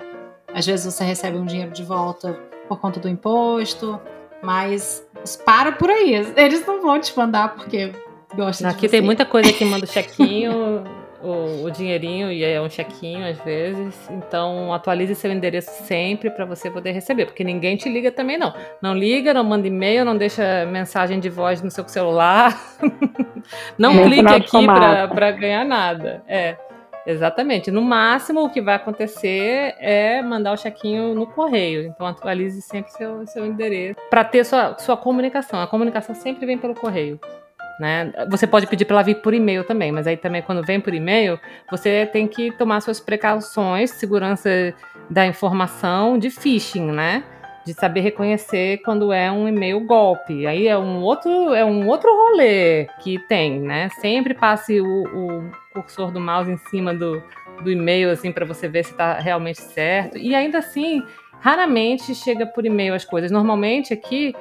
às 0.54 0.64
vezes 0.66 0.92
você 0.92 1.04
recebe 1.04 1.36
um 1.38 1.44
dinheiro 1.46 1.70
de 1.72 1.84
volta 1.84 2.32
por 2.68 2.78
conta 2.80 3.00
do 3.00 3.08
imposto. 3.08 4.00
Mas 4.42 5.06
para 5.44 5.72
por 5.72 5.90
aí. 5.90 6.14
Eles 6.36 6.66
não 6.66 6.80
vão 6.82 7.00
te 7.00 7.16
mandar 7.16 7.54
porque 7.54 7.92
gostam 8.34 8.68
de 8.68 8.74
Aqui 8.74 8.82
você. 8.82 8.88
tem 8.88 9.00
muita 9.00 9.24
coisa 9.24 9.52
que 9.52 9.64
manda 9.64 9.84
o 9.84 9.88
chequinho, 9.92 10.84
o, 11.22 11.64
o 11.64 11.70
dinheirinho, 11.70 12.30
e 12.32 12.42
é 12.42 12.60
um 12.60 12.70
chequinho 12.70 13.26
às 13.28 13.38
vezes. 13.40 13.94
Então, 14.10 14.72
atualize 14.72 15.14
seu 15.14 15.30
endereço 15.30 15.70
sempre 15.84 16.30
para 16.30 16.44
você 16.44 16.70
poder 16.70 16.92
receber, 16.92 17.26
porque 17.26 17.44
ninguém 17.44 17.76
te 17.76 17.88
liga 17.88 18.10
também 18.10 18.38
não. 18.38 18.54
Não 18.80 18.94
liga, 18.94 19.34
não 19.34 19.44
manda 19.44 19.66
e-mail, 19.66 20.04
não 20.04 20.16
deixa 20.16 20.64
mensagem 20.66 21.20
de 21.20 21.28
voz 21.28 21.60
no 21.62 21.70
seu 21.70 21.86
celular. 21.88 22.58
não 23.76 23.92
É, 23.92 24.04
clique 24.04 24.26
aqui 24.28 24.66
para 24.66 25.30
ganhar 25.32 25.64
nada. 25.64 26.22
É. 26.26 26.56
Exatamente. 27.06 27.70
No 27.70 27.82
máximo, 27.82 28.44
o 28.44 28.50
que 28.50 28.60
vai 28.60 28.74
acontecer 28.74 29.74
é 29.78 30.20
mandar 30.22 30.52
o 30.52 30.56
chequinho 30.56 31.14
no 31.14 31.26
correio. 31.26 31.86
Então, 31.86 32.06
atualize 32.06 32.60
sempre 32.60 32.92
seu, 32.92 33.26
seu 33.26 33.46
endereço 33.46 33.98
para 34.10 34.24
ter 34.24 34.44
sua, 34.44 34.76
sua 34.78 34.96
comunicação. 34.96 35.60
A 35.60 35.66
comunicação 35.66 36.14
sempre 36.14 36.46
vem 36.46 36.58
pelo 36.58 36.74
correio. 36.74 37.18
Né? 37.78 38.12
Você 38.28 38.46
pode 38.46 38.66
pedir 38.66 38.84
para 38.84 38.96
ela 38.96 39.02
vir 39.02 39.22
por 39.22 39.32
e-mail 39.32 39.64
também, 39.64 39.90
mas 39.90 40.06
aí 40.06 40.14
também 40.14 40.42
quando 40.42 40.62
vem 40.62 40.78
por 40.78 40.92
e-mail, 40.92 41.40
você 41.70 42.04
tem 42.12 42.28
que 42.28 42.52
tomar 42.52 42.82
suas 42.82 43.00
precauções, 43.00 43.92
segurança 43.92 44.74
da 45.08 45.26
informação 45.26 46.18
de 46.18 46.28
phishing, 46.28 46.92
né? 46.92 47.24
De 47.64 47.72
saber 47.72 48.00
reconhecer 48.00 48.82
quando 48.84 49.14
é 49.14 49.32
um 49.32 49.48
e-mail 49.48 49.80
golpe. 49.80 50.46
Aí 50.46 50.68
é 50.68 50.76
um 50.76 51.00
outro, 51.00 51.54
é 51.54 51.64
um 51.64 51.88
outro 51.88 52.10
rolê 52.14 52.86
que 53.00 53.18
tem, 53.20 53.58
né? 53.60 53.88
Sempre 54.00 54.34
passe 54.34 54.78
o, 54.78 54.86
o 54.86 55.50
cursor 55.72 56.10
do 56.10 56.20
mouse 56.20 56.50
em 56.50 56.56
cima 56.56 56.94
do, 56.94 57.22
do 57.62 57.70
e-mail, 57.70 58.10
assim, 58.10 58.32
para 58.32 58.44
você 58.44 58.68
ver 58.68 58.84
se 58.84 58.92
está 58.92 59.14
realmente 59.18 59.60
certo. 59.60 60.18
E 60.18 60.34
ainda 60.34 60.58
assim, 60.58 61.02
raramente 61.40 62.14
chega 62.14 62.46
por 62.46 62.64
e-mail 62.66 62.94
as 62.94 63.04
coisas. 63.04 63.30
Normalmente 63.30 63.92
aqui, 63.92 64.34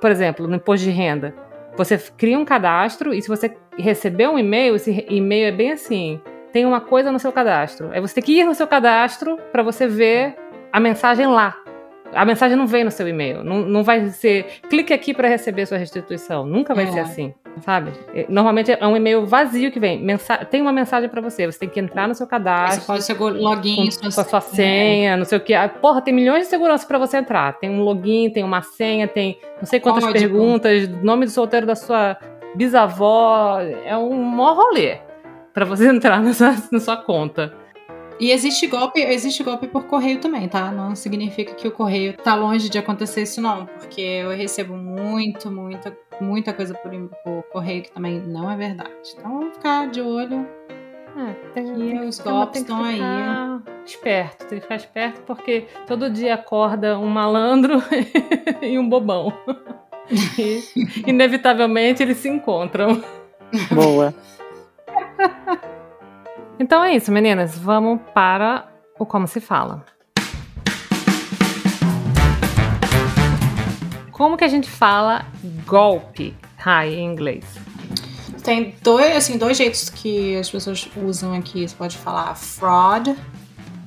por 0.00 0.10
exemplo, 0.10 0.46
no 0.46 0.56
imposto 0.56 0.84
de 0.84 0.90
renda, 0.90 1.34
você 1.76 1.98
cria 2.16 2.38
um 2.38 2.44
cadastro 2.44 3.12
e 3.12 3.20
se 3.20 3.28
você 3.28 3.56
receber 3.78 4.28
um 4.28 4.38
e-mail, 4.38 4.76
esse 4.76 5.06
e-mail 5.08 5.48
é 5.48 5.52
bem 5.52 5.72
assim: 5.72 6.20
tem 6.52 6.64
uma 6.64 6.80
coisa 6.80 7.10
no 7.10 7.18
seu 7.18 7.32
cadastro. 7.32 7.90
Aí 7.92 8.00
você 8.00 8.14
tem 8.14 8.24
que 8.24 8.38
ir 8.38 8.44
no 8.44 8.54
seu 8.54 8.66
cadastro 8.66 9.38
para 9.50 9.62
você 9.62 9.86
ver 9.86 10.36
a 10.72 10.78
mensagem 10.78 11.26
lá. 11.26 11.63
A 12.14 12.24
mensagem 12.24 12.56
não 12.56 12.66
vem 12.66 12.84
no 12.84 12.90
seu 12.90 13.06
e-mail. 13.08 13.42
Não, 13.44 13.60
não 13.62 13.82
vai 13.82 14.08
ser 14.08 14.46
clique 14.68 14.92
aqui 14.92 15.12
para 15.14 15.28
receber 15.28 15.66
sua 15.66 15.78
restituição. 15.78 16.46
Nunca 16.46 16.74
vai 16.74 16.84
É. 16.84 16.92
ser 16.92 17.00
assim, 17.00 17.34
sabe? 17.60 17.92
É, 18.14 18.26
Normalmente 18.28 18.70
é 18.72 18.86
um 18.86 18.96
e-mail 18.96 19.26
vazio 19.26 19.70
que 19.72 19.78
vem. 19.80 20.00
Mensa 20.02 20.36
tem 20.38 20.60
uma 20.62 20.72
mensagem 20.72 21.08
para 21.08 21.20
você. 21.20 21.46
Você 21.46 21.58
tem 21.60 21.68
que 21.68 21.80
entrar 21.80 22.06
no 22.08 22.14
seu 22.14 22.26
cadastro 22.26 22.94
Você 22.96 23.14
ser 23.14 23.18
login, 23.20 23.88
com, 23.90 24.00
com 24.10 24.20
a 24.20 24.24
sua 24.24 24.40
senha, 24.40 25.16
não 25.16 25.24
sei 25.24 25.38
o 25.38 25.40
que. 25.40 25.54
Ah, 25.54 25.68
Porra, 25.68 26.00
tem 26.00 26.12
milhões 26.14 26.44
de 26.44 26.48
segurança 26.48 26.86
pra 26.86 26.98
você 26.98 27.16
entrar. 27.18 27.52
Tem 27.58 27.70
um 27.70 27.80
login, 27.82 28.30
tem 28.30 28.44
uma 28.44 28.62
senha, 28.62 29.06
tem 29.08 29.38
não 29.58 29.66
sei 29.66 29.80
quantas 29.80 30.04
Código. 30.04 30.18
perguntas, 30.20 30.88
nome 31.02 31.24
do 31.26 31.30
solteiro 31.30 31.66
da 31.66 31.74
sua 31.74 32.16
bisavó. 32.54 33.60
É 33.84 33.96
um 33.96 34.14
maior 34.22 34.56
rolê 34.56 34.98
pra 35.52 35.64
você 35.64 35.86
entrar 35.88 36.20
na 36.22 36.80
sua 36.80 36.96
conta. 36.96 37.52
E 38.20 38.30
existe 38.30 38.66
golpe, 38.68 39.00
existe 39.00 39.42
golpe 39.42 39.66
por 39.66 39.84
correio 39.84 40.20
também, 40.20 40.48
tá? 40.48 40.70
Não 40.70 40.94
significa 40.94 41.52
que 41.54 41.66
o 41.66 41.72
correio 41.72 42.16
tá 42.16 42.34
longe 42.36 42.68
de 42.68 42.78
acontecer 42.78 43.22
isso, 43.22 43.40
não. 43.40 43.66
Porque 43.66 44.00
eu 44.00 44.30
recebo 44.30 44.76
muito, 44.76 45.50
muita, 45.50 45.96
muita 46.20 46.52
coisa 46.52 46.74
por, 46.74 46.90
por 47.24 47.42
correio 47.52 47.82
que 47.82 47.90
também 47.90 48.20
não 48.20 48.48
é 48.50 48.56
verdade. 48.56 48.90
Então 49.18 49.38
vamos 49.40 49.56
ficar 49.56 49.88
de 49.88 50.00
olho. 50.00 50.46
É, 51.16 51.32
tem, 51.52 51.64
E 51.64 51.74
tem 51.76 51.98
que 52.00 52.04
os 52.06 52.18
ficar- 52.18 52.30
golpes 52.30 52.60
estão 52.60 52.84
aí. 52.84 53.00
Esperto, 53.84 54.46
tem 54.46 54.58
que 54.58 54.62
ficar 54.62 54.76
esperto 54.76 55.20
porque 55.22 55.66
todo 55.86 56.08
dia 56.10 56.34
acorda 56.34 56.98
um 56.98 57.06
malandro 57.08 57.82
e 58.62 58.78
um 58.78 58.88
bobão. 58.88 59.32
E, 60.38 60.62
inevitavelmente 61.10 62.02
eles 62.02 62.18
se 62.18 62.28
encontram. 62.28 63.02
Boa. 63.72 64.14
Então 66.58 66.84
é 66.84 66.94
isso, 66.94 67.10
meninas. 67.10 67.58
Vamos 67.58 68.00
para 68.14 68.68
o 68.98 69.04
como 69.04 69.26
se 69.26 69.40
fala. 69.40 69.84
Como 74.12 74.36
que 74.36 74.44
a 74.44 74.48
gente 74.48 74.70
fala 74.70 75.26
golpe, 75.66 76.34
Rai, 76.56 76.94
em 76.94 77.04
inglês? 77.04 77.44
Tem 78.44 78.74
dois, 78.82 79.16
assim, 79.16 79.36
dois 79.36 79.56
jeitos 79.56 79.90
que 79.90 80.36
as 80.36 80.48
pessoas 80.48 80.88
usam 80.96 81.34
aqui. 81.34 81.66
Você 81.66 81.74
pode 81.74 81.96
falar 81.96 82.34
fraud 82.36 83.16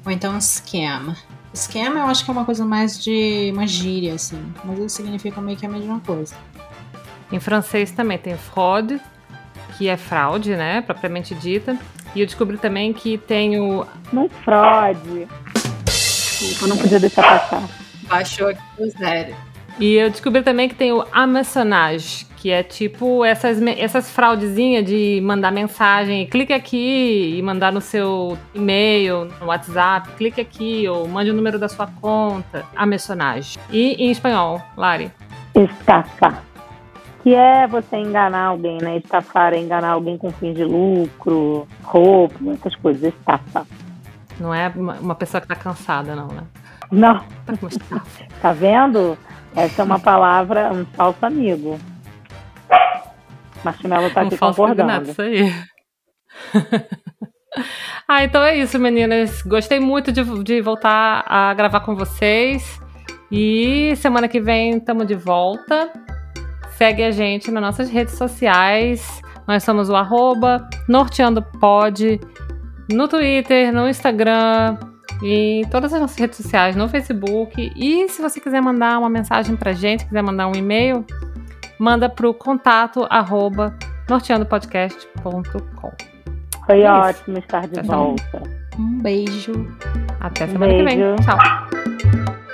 ou 0.05 0.11
então 0.11 0.37
scam. 0.41 1.15
Scam 1.55 1.97
eu 1.97 2.07
acho 2.07 2.25
que 2.25 2.31
é 2.31 2.33
uma 2.33 2.43
coisa 2.43 2.65
mais 2.65 3.01
de 3.01 3.49
uma 3.53 3.65
gíria, 3.65 4.15
assim. 4.15 4.53
Mas 4.65 4.79
isso 4.79 4.97
significa 4.97 5.39
meio 5.39 5.57
que 5.57 5.65
a 5.65 5.69
mesma 5.69 6.01
coisa. 6.01 6.35
Em 7.31 7.39
francês 7.39 7.91
também 7.91 8.17
tem 8.17 8.37
fraude, 8.37 8.99
que 9.77 9.87
é 9.87 9.95
fraude, 9.95 10.55
né, 10.55 10.81
propriamente 10.81 11.33
dita. 11.35 11.77
E 12.17 12.21
eu 12.21 12.25
descobri 12.25 12.57
também 12.57 12.91
que 12.93 13.15
tem 13.15 13.59
o 13.59 13.85
Não 14.11 14.27
fraude. 14.27 15.27
Desculpa, 15.85 16.65
não 16.65 16.75
podia 16.75 16.99
deixar 16.99 17.21
passar. 17.21 17.63
Baixou 18.09 18.47
aqui 18.47 18.59
o 18.79 18.89
zero. 18.89 19.35
E 19.79 19.93
eu 19.93 20.09
descobri 20.09 20.41
também 20.41 20.67
que 20.67 20.73
tem 20.73 20.91
o 20.91 21.05
amassonage, 21.11 22.25
que 22.37 22.49
é 22.49 22.63
tipo 22.63 23.23
essas, 23.23 23.61
essas 23.61 24.09
fraudezinhas 24.09 24.83
de 24.83 25.21
mandar 25.21 25.51
mensagem, 25.51 26.25
clique 26.25 26.53
aqui 26.53 27.35
e 27.37 27.41
mandar 27.43 27.71
no 27.71 27.81
seu 27.81 28.35
e-mail, 28.55 29.25
no 29.39 29.45
WhatsApp, 29.45 30.09
clique 30.17 30.41
aqui 30.41 30.87
ou 30.87 31.07
mande 31.07 31.29
o 31.29 31.35
número 31.35 31.59
da 31.59 31.69
sua 31.69 31.85
conta. 31.85 32.65
Amassonage. 32.75 33.59
E 33.69 33.93
em 34.03 34.09
espanhol, 34.09 34.59
Lari? 34.75 35.11
Estafa. 35.53 36.46
Que 37.27 37.35
é 37.35 37.67
você 37.67 37.97
enganar 37.97 38.45
alguém, 38.45 38.77
né? 38.77 38.95
Estafar 38.95 39.53
é 39.53 39.59
enganar 39.59 39.89
alguém 39.89 40.17
com 40.17 40.31
fins 40.31 40.55
de 40.55 40.63
lucro, 40.63 41.67
roubo, 41.83 42.53
essas 42.53 42.73
coisas. 42.77 43.13
Estafa. 43.13 43.67
Não 44.39 44.53
é 44.53 44.71
uma 44.73 45.13
pessoa 45.13 45.41
que 45.41 45.47
tá 45.47 45.53
cansada, 45.53 46.15
não, 46.15 46.29
né? 46.29 46.43
Não, 46.89 47.21
Tá 48.41 48.53
vendo? 48.53 49.17
Essa 49.53 49.81
é 49.81 49.83
uma 49.83 49.99
palavra, 49.99 50.71
um 50.71 50.85
falso 50.85 51.25
amigo. 51.25 51.77
Marshmallow 53.61 54.09
tá 54.11 54.23
Um 54.23 54.27
aqui 54.27 54.37
falso 54.37 54.61
concordando. 54.61 55.09
isso 55.11 55.21
aí. 55.21 55.53
ah, 58.07 58.23
então 58.23 58.41
é 58.41 58.55
isso, 58.55 58.79
meninas. 58.79 59.41
Gostei 59.41 59.81
muito 59.81 60.13
de, 60.13 60.23
de 60.45 60.61
voltar 60.61 61.25
a 61.27 61.53
gravar 61.53 61.81
com 61.81 61.93
vocês. 61.93 62.79
E 63.29 63.93
semana 63.97 64.29
que 64.29 64.39
vem 64.39 64.77
estamos 64.77 65.05
de 65.05 65.15
volta. 65.15 65.91
Segue 66.77 67.03
a 67.03 67.11
gente 67.11 67.49
nas 67.51 67.61
nossas 67.61 67.89
redes 67.89 68.15
sociais. 68.15 69.21
Nós 69.47 69.63
somos 69.63 69.89
o 69.89 69.95
arroba 69.95 70.67
norteandopod 70.87 72.19
no 72.91 73.07
Twitter, 73.07 73.73
no 73.73 73.87
Instagram, 73.89 74.77
e 75.23 75.61
em 75.61 75.65
todas 75.69 75.91
as 75.93 75.99
nossas 76.01 76.17
redes 76.17 76.37
sociais, 76.37 76.75
no 76.75 76.87
Facebook. 76.87 77.71
E 77.75 78.07
se 78.09 78.21
você 78.21 78.39
quiser 78.39 78.61
mandar 78.61 78.99
uma 78.99 79.09
mensagem 79.09 79.55
pra 79.55 79.71
gente, 79.73 80.05
quiser 80.05 80.21
mandar 80.21 80.47
um 80.47 80.53
e-mail, 80.55 81.03
manda 81.79 82.07
pro 82.09 82.33
contato 82.33 83.07
arroba 83.09 83.75
norteandopodcast.com. 84.09 85.41
Foi 86.65 86.81
É 86.81 86.83
isso. 86.83 86.91
ótimo 86.91 87.37
estar 87.39 87.67
de 87.67 87.81
bom. 87.81 88.15
volta. 88.15 88.43
Um 88.77 88.99
beijo. 89.01 89.53
Até 90.19 90.45
semana 90.47 90.73
que 90.73 90.83
vem. 90.83 90.97
beijo. 90.97 91.15
Tchau. 91.23 92.46